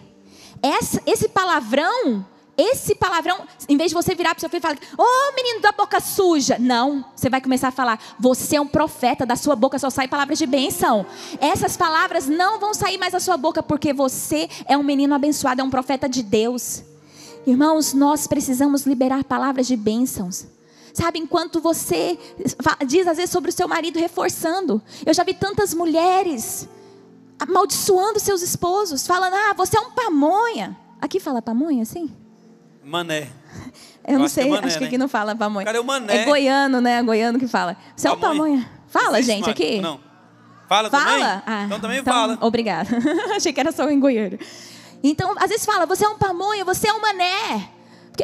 Essa, 0.62 1.02
esse 1.04 1.28
palavrão, 1.28 2.24
esse 2.56 2.94
palavrão, 2.94 3.40
em 3.68 3.76
vez 3.76 3.90
de 3.90 3.94
você 3.94 4.14
virar 4.14 4.30
para 4.30 4.38
o 4.38 4.40
seu 4.40 4.48
filho 4.48 4.60
e 4.60 4.62
falar, 4.62 4.78
ô 4.96 5.02
oh, 5.02 5.34
menino 5.34 5.60
da 5.60 5.72
boca 5.72 6.00
suja. 6.00 6.56
Não, 6.58 7.04
você 7.14 7.28
vai 7.28 7.40
começar 7.40 7.68
a 7.68 7.72
falar, 7.72 7.98
você 8.18 8.56
é 8.56 8.60
um 8.60 8.66
profeta, 8.66 9.26
da 9.26 9.36
sua 9.36 9.56
boca 9.56 9.78
só 9.78 9.90
sai 9.90 10.06
palavras 10.06 10.38
de 10.38 10.46
bênção. 10.46 11.04
Essas 11.40 11.76
palavras 11.76 12.26
não 12.26 12.60
vão 12.60 12.72
sair 12.72 12.96
mais 12.96 13.12
da 13.12 13.20
sua 13.20 13.36
boca, 13.36 13.62
porque 13.62 13.92
você 13.92 14.48
é 14.66 14.76
um 14.76 14.82
menino 14.82 15.14
abençoado, 15.14 15.60
é 15.60 15.64
um 15.64 15.70
profeta 15.70 16.08
de 16.08 16.22
Deus. 16.22 16.84
Irmãos, 17.46 17.92
nós 17.92 18.26
precisamos 18.26 18.86
liberar 18.86 19.24
palavras 19.24 19.66
de 19.66 19.76
bênçãos. 19.76 20.46
Sabe, 20.94 21.18
enquanto 21.18 21.60
você 21.60 22.16
diz 22.86 23.08
às 23.08 23.16
vezes 23.16 23.30
sobre 23.30 23.50
o 23.50 23.52
seu 23.52 23.66
marido 23.66 23.98
reforçando. 23.98 24.80
Eu 25.04 25.12
já 25.12 25.24
vi 25.24 25.34
tantas 25.34 25.74
mulheres 25.74 26.68
amaldiçoando 27.36 28.20
seus 28.20 28.42
esposos, 28.42 29.04
falando: 29.04 29.34
"Ah, 29.34 29.54
você 29.56 29.76
é 29.76 29.80
um 29.80 29.90
pamonha". 29.90 30.78
Aqui 31.00 31.18
fala 31.18 31.42
pamonha, 31.42 31.84
sim? 31.84 32.23
Mané. 32.84 33.30
Eu, 34.06 34.14
Eu 34.14 34.18
não 34.18 34.28
sei, 34.28 34.44
acho 34.44 34.50
que, 34.50 34.56
é 34.56 34.60
mané, 34.60 34.66
acho 34.66 34.78
que 34.78 34.84
aqui 34.84 34.98
né? 34.98 34.98
não 34.98 35.08
fala 35.08 35.34
pamonha. 35.34 35.64
Cara, 35.64 35.78
é 35.78 35.80
o 35.80 35.84
mané. 35.84 36.16
É 36.16 36.24
goiano, 36.24 36.80
né? 36.80 36.98
É 36.98 37.02
goiano 37.02 37.38
que 37.38 37.48
fala. 37.48 37.76
Você 37.96 38.06
é 38.06 38.12
um 38.12 38.18
pamonha. 38.18 38.70
Fala, 38.88 39.18
Existe, 39.18 39.36
gente, 39.36 39.50
aqui. 39.50 39.80
Não. 39.80 39.98
Fala, 40.68 40.90
fala? 40.90 41.04
também? 41.04 41.42
Ah, 41.46 41.62
então 41.64 41.80
também 41.80 41.98
então, 41.98 42.14
fala. 42.14 42.38
Obrigada. 42.40 42.90
Achei 43.34 43.52
que 43.52 43.60
era 43.60 43.72
só 43.72 43.88
em 43.88 43.98
goiano. 43.98 44.38
Então, 45.02 45.34
às 45.38 45.48
vezes 45.48 45.66
fala, 45.66 45.86
você 45.86 46.04
é 46.04 46.08
um 46.08 46.16
pamonha, 46.16 46.64
você 46.64 46.88
é 46.88 46.92
um 46.92 47.00
mané, 47.00 47.68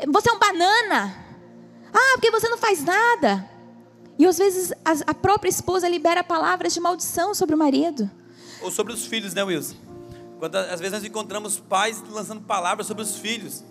você 0.09 0.31
é 0.31 0.33
um 0.33 0.39
banana. 0.39 1.15
Ah, 1.93 2.13
porque 2.15 2.31
você 2.31 2.49
não 2.49 2.57
faz 2.57 2.85
nada. 2.85 3.49
E 4.19 4.27
às 4.27 4.39
vezes 4.39 4.73
a 5.07 5.15
própria 5.15 5.49
esposa 5.49 5.89
libera 5.89 6.23
palavras 6.23 6.75
de 6.75 6.81
maldição 6.81 7.35
sobre 7.35 7.55
o 7.55 7.59
marido. 7.59 8.11
Ou 8.63 8.71
sobre 8.71 8.93
os 8.93 9.07
filhos, 9.07 9.33
né, 9.35 9.43
Wilson? 9.43 9.77
Quando, 10.39 10.57
às 10.57 10.79
vezes 10.79 10.93
nós 10.93 11.05
encontramos 11.05 11.59
pais 11.59 12.03
lançando 12.11 12.43
palavras 12.43 12.87
sobre 12.87 13.03
os 13.03 13.17
filhos. 13.17 13.65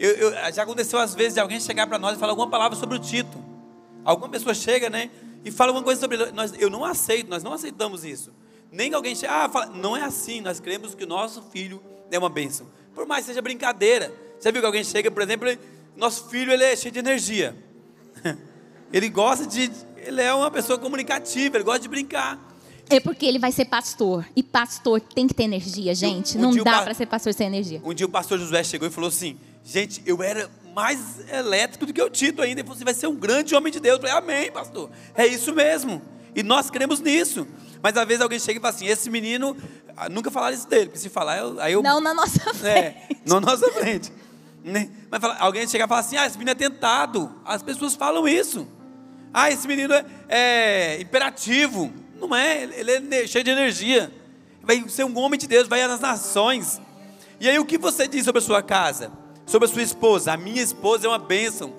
Eu, 0.00 0.12
eu, 0.12 0.52
já 0.52 0.62
aconteceu 0.62 0.98
às 0.98 1.14
vezes 1.14 1.34
de 1.34 1.40
alguém 1.40 1.60
chegar 1.60 1.86
para 1.86 1.98
nós 1.98 2.16
e 2.16 2.18
falar 2.18 2.32
alguma 2.32 2.48
palavra 2.48 2.74
sobre 2.74 2.96
o 2.96 2.98
Tito. 2.98 3.36
Alguma 4.02 4.30
pessoa 4.30 4.54
chega, 4.54 4.88
né? 4.88 5.10
E 5.44 5.50
fala 5.50 5.72
alguma 5.72 5.84
coisa 5.84 6.00
sobre 6.00 6.16
ele. 6.16 6.32
Nós, 6.32 6.54
eu 6.58 6.70
não 6.70 6.86
aceito, 6.86 7.28
nós 7.28 7.42
não 7.42 7.52
aceitamos 7.52 8.02
isso. 8.02 8.32
Nem 8.72 8.88
que 8.88 8.96
alguém 8.96 9.14
chegue, 9.14 9.30
ah, 9.30 9.46
fala, 9.46 9.66
não 9.66 9.94
é 9.94 10.02
assim. 10.02 10.40
Nós 10.40 10.58
cremos 10.58 10.94
que 10.94 11.04
o 11.04 11.06
nosso 11.06 11.42
filho 11.52 11.82
é 12.10 12.18
uma 12.18 12.30
bênção. 12.30 12.66
Por 12.94 13.06
mais 13.06 13.24
que 13.24 13.32
seja 13.32 13.42
brincadeira. 13.42 14.10
Você 14.38 14.50
viu 14.50 14.62
que 14.62 14.66
alguém 14.66 14.82
chega, 14.82 15.10
por 15.10 15.22
exemplo, 15.22 15.50
nosso 15.94 16.30
filho 16.30 16.50
ele 16.50 16.64
é 16.64 16.74
cheio 16.74 16.92
de 16.92 16.98
energia. 16.98 17.54
Ele 18.92 19.08
gosta 19.08 19.46
de. 19.46 19.70
Ele 19.98 20.20
é 20.20 20.34
uma 20.34 20.50
pessoa 20.50 20.76
comunicativa, 20.76 21.56
ele 21.56 21.62
gosta 21.62 21.78
de 21.78 21.88
brincar. 21.88 22.36
É 22.88 22.98
porque 22.98 23.24
ele 23.24 23.38
vai 23.38 23.52
ser 23.52 23.66
pastor. 23.66 24.26
E 24.34 24.42
pastor 24.42 25.00
tem 25.00 25.28
que 25.28 25.32
ter 25.32 25.44
energia, 25.44 25.94
gente. 25.94 26.36
Um, 26.36 26.40
um 26.40 26.52
Não 26.52 26.64
dá 26.64 26.82
para 26.82 26.92
ser 26.92 27.06
pastor 27.06 27.32
sem 27.32 27.46
energia. 27.46 27.80
Um 27.84 27.94
dia 27.94 28.04
o 28.04 28.08
pastor 28.08 28.36
Josué 28.36 28.64
chegou 28.64 28.88
e 28.88 28.90
falou 28.90 29.06
assim: 29.06 29.38
Gente, 29.64 30.02
eu 30.06 30.22
era 30.22 30.50
mais 30.74 31.28
elétrico 31.28 31.86
do 31.86 31.92
que 31.92 32.02
o 32.02 32.10
Tito 32.10 32.42
ainda. 32.42 32.60
Ele 32.60 32.66
falou: 32.66 32.78
Você 32.78 32.84
vai 32.84 32.94
ser 32.94 33.06
um 33.06 33.14
grande 33.14 33.54
homem 33.54 33.72
de 33.72 33.80
Deus. 33.80 33.96
Eu 33.96 34.08
falei: 34.08 34.16
Amém, 34.16 34.50
pastor. 34.50 34.90
É 35.14 35.26
isso 35.26 35.54
mesmo. 35.54 36.00
E 36.34 36.42
nós 36.42 36.70
cremos 36.70 37.00
nisso. 37.00 37.46
Mas 37.82 37.96
às 37.96 38.06
vezes 38.06 38.22
alguém 38.22 38.38
chega 38.38 38.58
e 38.58 38.60
fala 38.60 38.74
assim: 38.74 38.86
Esse 38.86 39.10
menino 39.10 39.56
ah, 39.96 40.08
nunca 40.08 40.30
falaram 40.30 40.54
isso 40.54 40.68
dele, 40.68 40.86
porque 40.86 40.98
se 40.98 41.10
falar, 41.10 41.38
eu, 41.38 41.60
aí 41.60 41.72
eu. 41.72 41.82
Não 41.82 42.00
na 42.00 42.14
nossa 42.14 42.54
frente. 42.54 42.96
É, 43.10 43.16
na 43.26 43.40
nossa 43.40 43.70
frente. 43.72 44.12
Né? 44.64 44.90
Mas 45.10 45.20
fala, 45.20 45.36
alguém 45.38 45.66
chega 45.68 45.84
e 45.84 45.88
fala 45.88 46.00
assim: 46.00 46.16
ah, 46.16 46.26
esse 46.26 46.38
menino 46.38 46.52
é 46.52 46.54
tentado. 46.54 47.34
As 47.44 47.62
pessoas 47.62 47.94
falam 47.94 48.26
isso. 48.26 48.66
Ah, 49.32 49.50
esse 49.50 49.68
menino 49.68 49.92
é, 49.92 50.04
é 50.28 51.00
imperativo. 51.00 51.92
Não 52.18 52.34
é, 52.34 52.62
ele 52.62 53.14
é 53.14 53.26
cheio 53.26 53.44
de 53.44 53.50
energia. 53.50 54.12
Vai 54.62 54.86
ser 54.88 55.04
um 55.04 55.18
homem 55.18 55.38
de 55.38 55.46
Deus, 55.46 55.68
vai 55.68 55.82
às 55.82 56.00
nações. 56.00 56.80
E 57.38 57.48
aí 57.48 57.58
o 57.58 57.64
que 57.64 57.78
você 57.78 58.06
diz 58.06 58.24
sobre 58.24 58.38
a 58.40 58.42
sua 58.42 58.62
casa? 58.62 59.10
Sobre 59.50 59.66
a 59.66 59.68
sua 59.68 59.82
esposa? 59.82 60.32
A 60.32 60.36
minha 60.36 60.62
esposa 60.62 61.08
é 61.08 61.10
uma 61.10 61.18
bênção. 61.18 61.74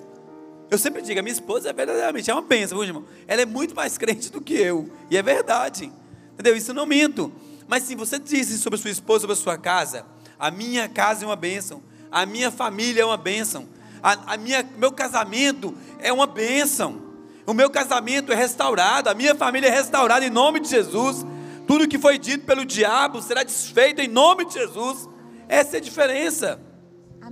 Eu 0.70 0.76
sempre 0.76 1.00
digo, 1.00 1.18
a 1.18 1.22
minha 1.22 1.32
esposa 1.32 1.70
é 1.70 1.72
verdadeiramente 1.72 2.30
é 2.30 2.34
uma 2.34 2.42
bênção, 2.42 2.84
irmão? 2.84 3.06
Ela 3.26 3.40
é 3.40 3.46
muito 3.46 3.74
mais 3.74 3.96
crente 3.96 4.30
do 4.30 4.42
que 4.42 4.52
eu. 4.52 4.90
E 5.10 5.16
é 5.16 5.22
verdade. 5.22 5.90
Entendeu? 6.34 6.54
Isso 6.54 6.72
eu 6.72 6.74
não 6.74 6.84
minto. 6.84 7.32
Mas 7.66 7.84
se 7.84 7.94
você 7.94 8.18
disse 8.18 8.58
sobre 8.58 8.78
a 8.78 8.82
sua 8.82 8.90
esposa, 8.90 9.20
sobre 9.22 9.32
a 9.32 9.36
sua 9.36 9.56
casa, 9.56 10.04
a 10.38 10.50
minha 10.50 10.86
casa 10.86 11.24
é 11.24 11.26
uma 11.26 11.34
bênção, 11.34 11.82
a 12.10 12.26
minha 12.26 12.50
família 12.50 13.00
é 13.00 13.04
uma 13.06 13.16
bênção, 13.16 13.66
a, 14.02 14.34
a 14.34 14.36
minha, 14.36 14.62
meu 14.76 14.92
casamento 14.92 15.74
é 15.98 16.12
uma 16.12 16.26
bênção, 16.26 17.00
o 17.46 17.54
meu 17.54 17.70
casamento 17.70 18.30
é 18.32 18.34
restaurado, 18.34 19.08
a 19.08 19.14
minha 19.14 19.34
família 19.34 19.68
é 19.68 19.70
restaurada 19.70 20.26
em 20.26 20.30
nome 20.30 20.60
de 20.60 20.68
Jesus, 20.68 21.24
tudo 21.66 21.88
que 21.88 21.98
foi 21.98 22.18
dito 22.18 22.44
pelo 22.44 22.66
diabo 22.66 23.22
será 23.22 23.42
desfeito 23.42 24.02
em 24.02 24.08
nome 24.08 24.44
de 24.44 24.52
Jesus, 24.52 25.08
essa 25.48 25.76
é 25.76 25.78
a 25.78 25.82
diferença. 25.82 26.71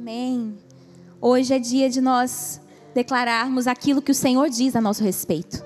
Amém. 0.01 0.55
Hoje 1.21 1.53
é 1.53 1.59
dia 1.59 1.91
de 1.91 2.01
nós 2.01 2.59
declararmos 2.95 3.67
aquilo 3.67 4.01
que 4.01 4.11
o 4.11 4.15
Senhor 4.15 4.49
diz 4.49 4.75
a 4.75 4.81
nosso 4.81 5.05
respeito. 5.05 5.63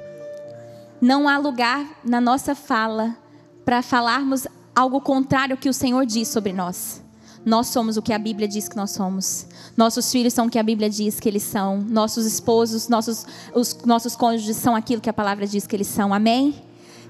Não 1.00 1.28
há 1.28 1.38
lugar 1.38 2.00
na 2.04 2.20
nossa 2.20 2.52
fala 2.52 3.16
para 3.64 3.80
falarmos 3.80 4.44
algo 4.74 5.00
contrário 5.00 5.54
ao 5.54 5.60
que 5.60 5.68
o 5.68 5.72
Senhor 5.72 6.04
diz 6.04 6.26
sobre 6.26 6.52
nós. 6.52 7.00
Nós 7.46 7.68
somos 7.68 7.96
o 7.96 8.02
que 8.02 8.12
a 8.12 8.18
Bíblia 8.18 8.48
diz 8.48 8.66
que 8.68 8.74
nós 8.74 8.90
somos. 8.90 9.46
Nossos 9.76 10.10
filhos 10.10 10.34
são 10.34 10.46
o 10.46 10.50
que 10.50 10.58
a 10.58 10.64
Bíblia 10.64 10.90
diz 10.90 11.20
que 11.20 11.28
eles 11.28 11.44
são. 11.44 11.80
Nossos 11.82 12.26
esposos, 12.26 12.88
nossos, 12.88 13.24
os 13.54 13.84
nossos 13.84 14.16
cônjuges 14.16 14.56
são 14.56 14.74
aquilo 14.74 15.00
que 15.00 15.10
a 15.10 15.14
palavra 15.14 15.46
diz 15.46 15.64
que 15.64 15.76
eles 15.76 15.86
são. 15.86 16.12
Amém? 16.12 16.60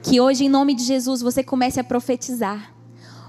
Que 0.03 0.21
hoje, 0.21 0.45
em 0.45 0.51
nome 0.51 0.75
de 0.75 0.85
Jesus, 0.85 1.23
você 1.23 1.43
comece 1.43 1.81
a 1.81 1.85
profetizar. 1.85 2.74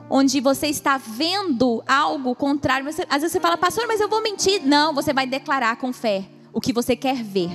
Onde 0.09 0.39
você 0.39 0.67
está 0.67 0.97
vendo 0.97 1.83
algo 1.87 2.35
contrário. 2.35 2.85
Você, 2.91 3.03
às 3.09 3.21
vezes 3.21 3.31
você 3.31 3.39
fala, 3.39 3.57
pastor, 3.57 3.85
mas 3.87 3.99
eu 3.99 4.07
vou 4.07 4.21
mentir. 4.21 4.61
Não, 4.63 4.93
você 4.93 5.13
vai 5.13 5.25
declarar 5.25 5.75
com 5.77 5.91
fé 5.91 6.25
o 6.53 6.61
que 6.61 6.71
você 6.71 6.95
quer 6.95 7.23
ver. 7.23 7.49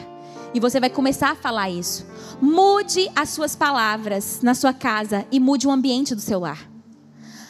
E 0.53 0.59
você 0.59 0.81
vai 0.81 0.91
começar 0.91 1.31
a 1.31 1.35
falar 1.37 1.71
isso. 1.71 2.07
Mude 2.41 3.11
as 3.15 3.31
suas 3.31 3.55
palavras 3.55 4.41
na 4.43 4.55
sua 4.55 4.73
casa 4.73 5.25
e 5.31 5.39
mude 5.39 5.67
o 5.67 5.71
ambiente 5.71 6.15
do 6.15 6.21
seu 6.21 6.41
lar. 6.41 6.69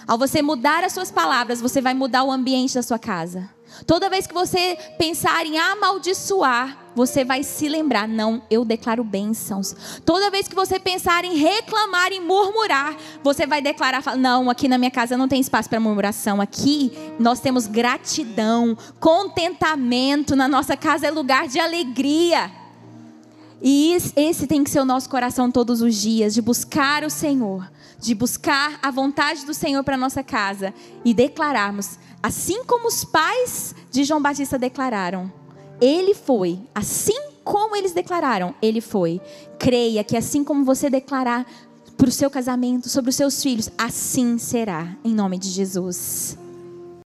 Ao 0.06 0.18
você 0.18 0.42
mudar 0.42 0.84
as 0.84 0.92
suas 0.92 1.10
palavras, 1.10 1.60
você 1.60 1.80
vai 1.80 1.94
mudar 1.94 2.24
o 2.24 2.32
ambiente 2.32 2.74
da 2.74 2.82
sua 2.82 2.98
casa. 2.98 3.48
Toda 3.86 4.10
vez 4.10 4.26
que 4.26 4.34
você 4.34 4.76
pensar 4.98 5.46
em 5.46 5.58
amaldiçoar, 5.58 6.76
você 6.94 7.24
vai 7.24 7.42
se 7.42 7.68
lembrar: 7.68 8.08
não, 8.08 8.42
eu 8.50 8.64
declaro 8.64 9.04
bênçãos. 9.04 9.74
Toda 10.04 10.30
vez 10.30 10.48
que 10.48 10.54
você 10.54 10.78
pensar 10.78 11.24
em 11.24 11.36
reclamar, 11.36 12.12
em 12.12 12.20
murmurar, 12.20 12.96
você 13.22 13.46
vai 13.46 13.62
declarar: 13.62 14.16
não, 14.16 14.50
aqui 14.50 14.68
na 14.68 14.78
minha 14.78 14.90
casa 14.90 15.16
não 15.16 15.28
tem 15.28 15.40
espaço 15.40 15.68
para 15.68 15.80
murmuração. 15.80 16.40
Aqui 16.40 16.92
nós 17.18 17.40
temos 17.40 17.66
gratidão, 17.66 18.76
contentamento. 18.98 20.34
Na 20.34 20.48
nossa 20.48 20.76
casa 20.76 21.06
é 21.06 21.10
lugar 21.10 21.46
de 21.48 21.58
alegria. 21.58 22.50
E 23.62 23.94
esse 24.16 24.46
tem 24.46 24.64
que 24.64 24.70
ser 24.70 24.80
o 24.80 24.86
nosso 24.86 25.08
coração 25.10 25.50
todos 25.50 25.82
os 25.82 25.94
dias, 25.94 26.32
de 26.32 26.40
buscar 26.40 27.04
o 27.04 27.10
Senhor, 27.10 27.70
de 27.98 28.14
buscar 28.14 28.78
a 28.82 28.90
vontade 28.90 29.44
do 29.44 29.52
Senhor 29.52 29.84
para 29.84 29.98
nossa 29.98 30.22
casa 30.22 30.72
e 31.04 31.12
declararmos, 31.12 31.98
assim 32.22 32.64
como 32.64 32.88
os 32.88 33.04
pais 33.04 33.74
de 33.90 34.02
João 34.02 34.22
Batista 34.22 34.58
declararam, 34.58 35.30
ele 35.80 36.14
foi, 36.14 36.58
assim 36.74 37.18
como 37.44 37.74
eles 37.74 37.92
declararam, 37.92 38.54
ele 38.60 38.80
foi. 38.80 39.20
Creia 39.58 40.04
que 40.04 40.16
assim 40.16 40.44
como 40.44 40.64
você 40.64 40.90
declarar 40.90 41.46
para 41.96 42.08
o 42.08 42.12
seu 42.12 42.30
casamento, 42.30 42.88
sobre 42.88 43.10
os 43.10 43.16
seus 43.16 43.42
filhos, 43.42 43.70
assim 43.76 44.38
será, 44.38 44.96
em 45.04 45.14
nome 45.14 45.38
de 45.38 45.48
Jesus. 45.48 46.38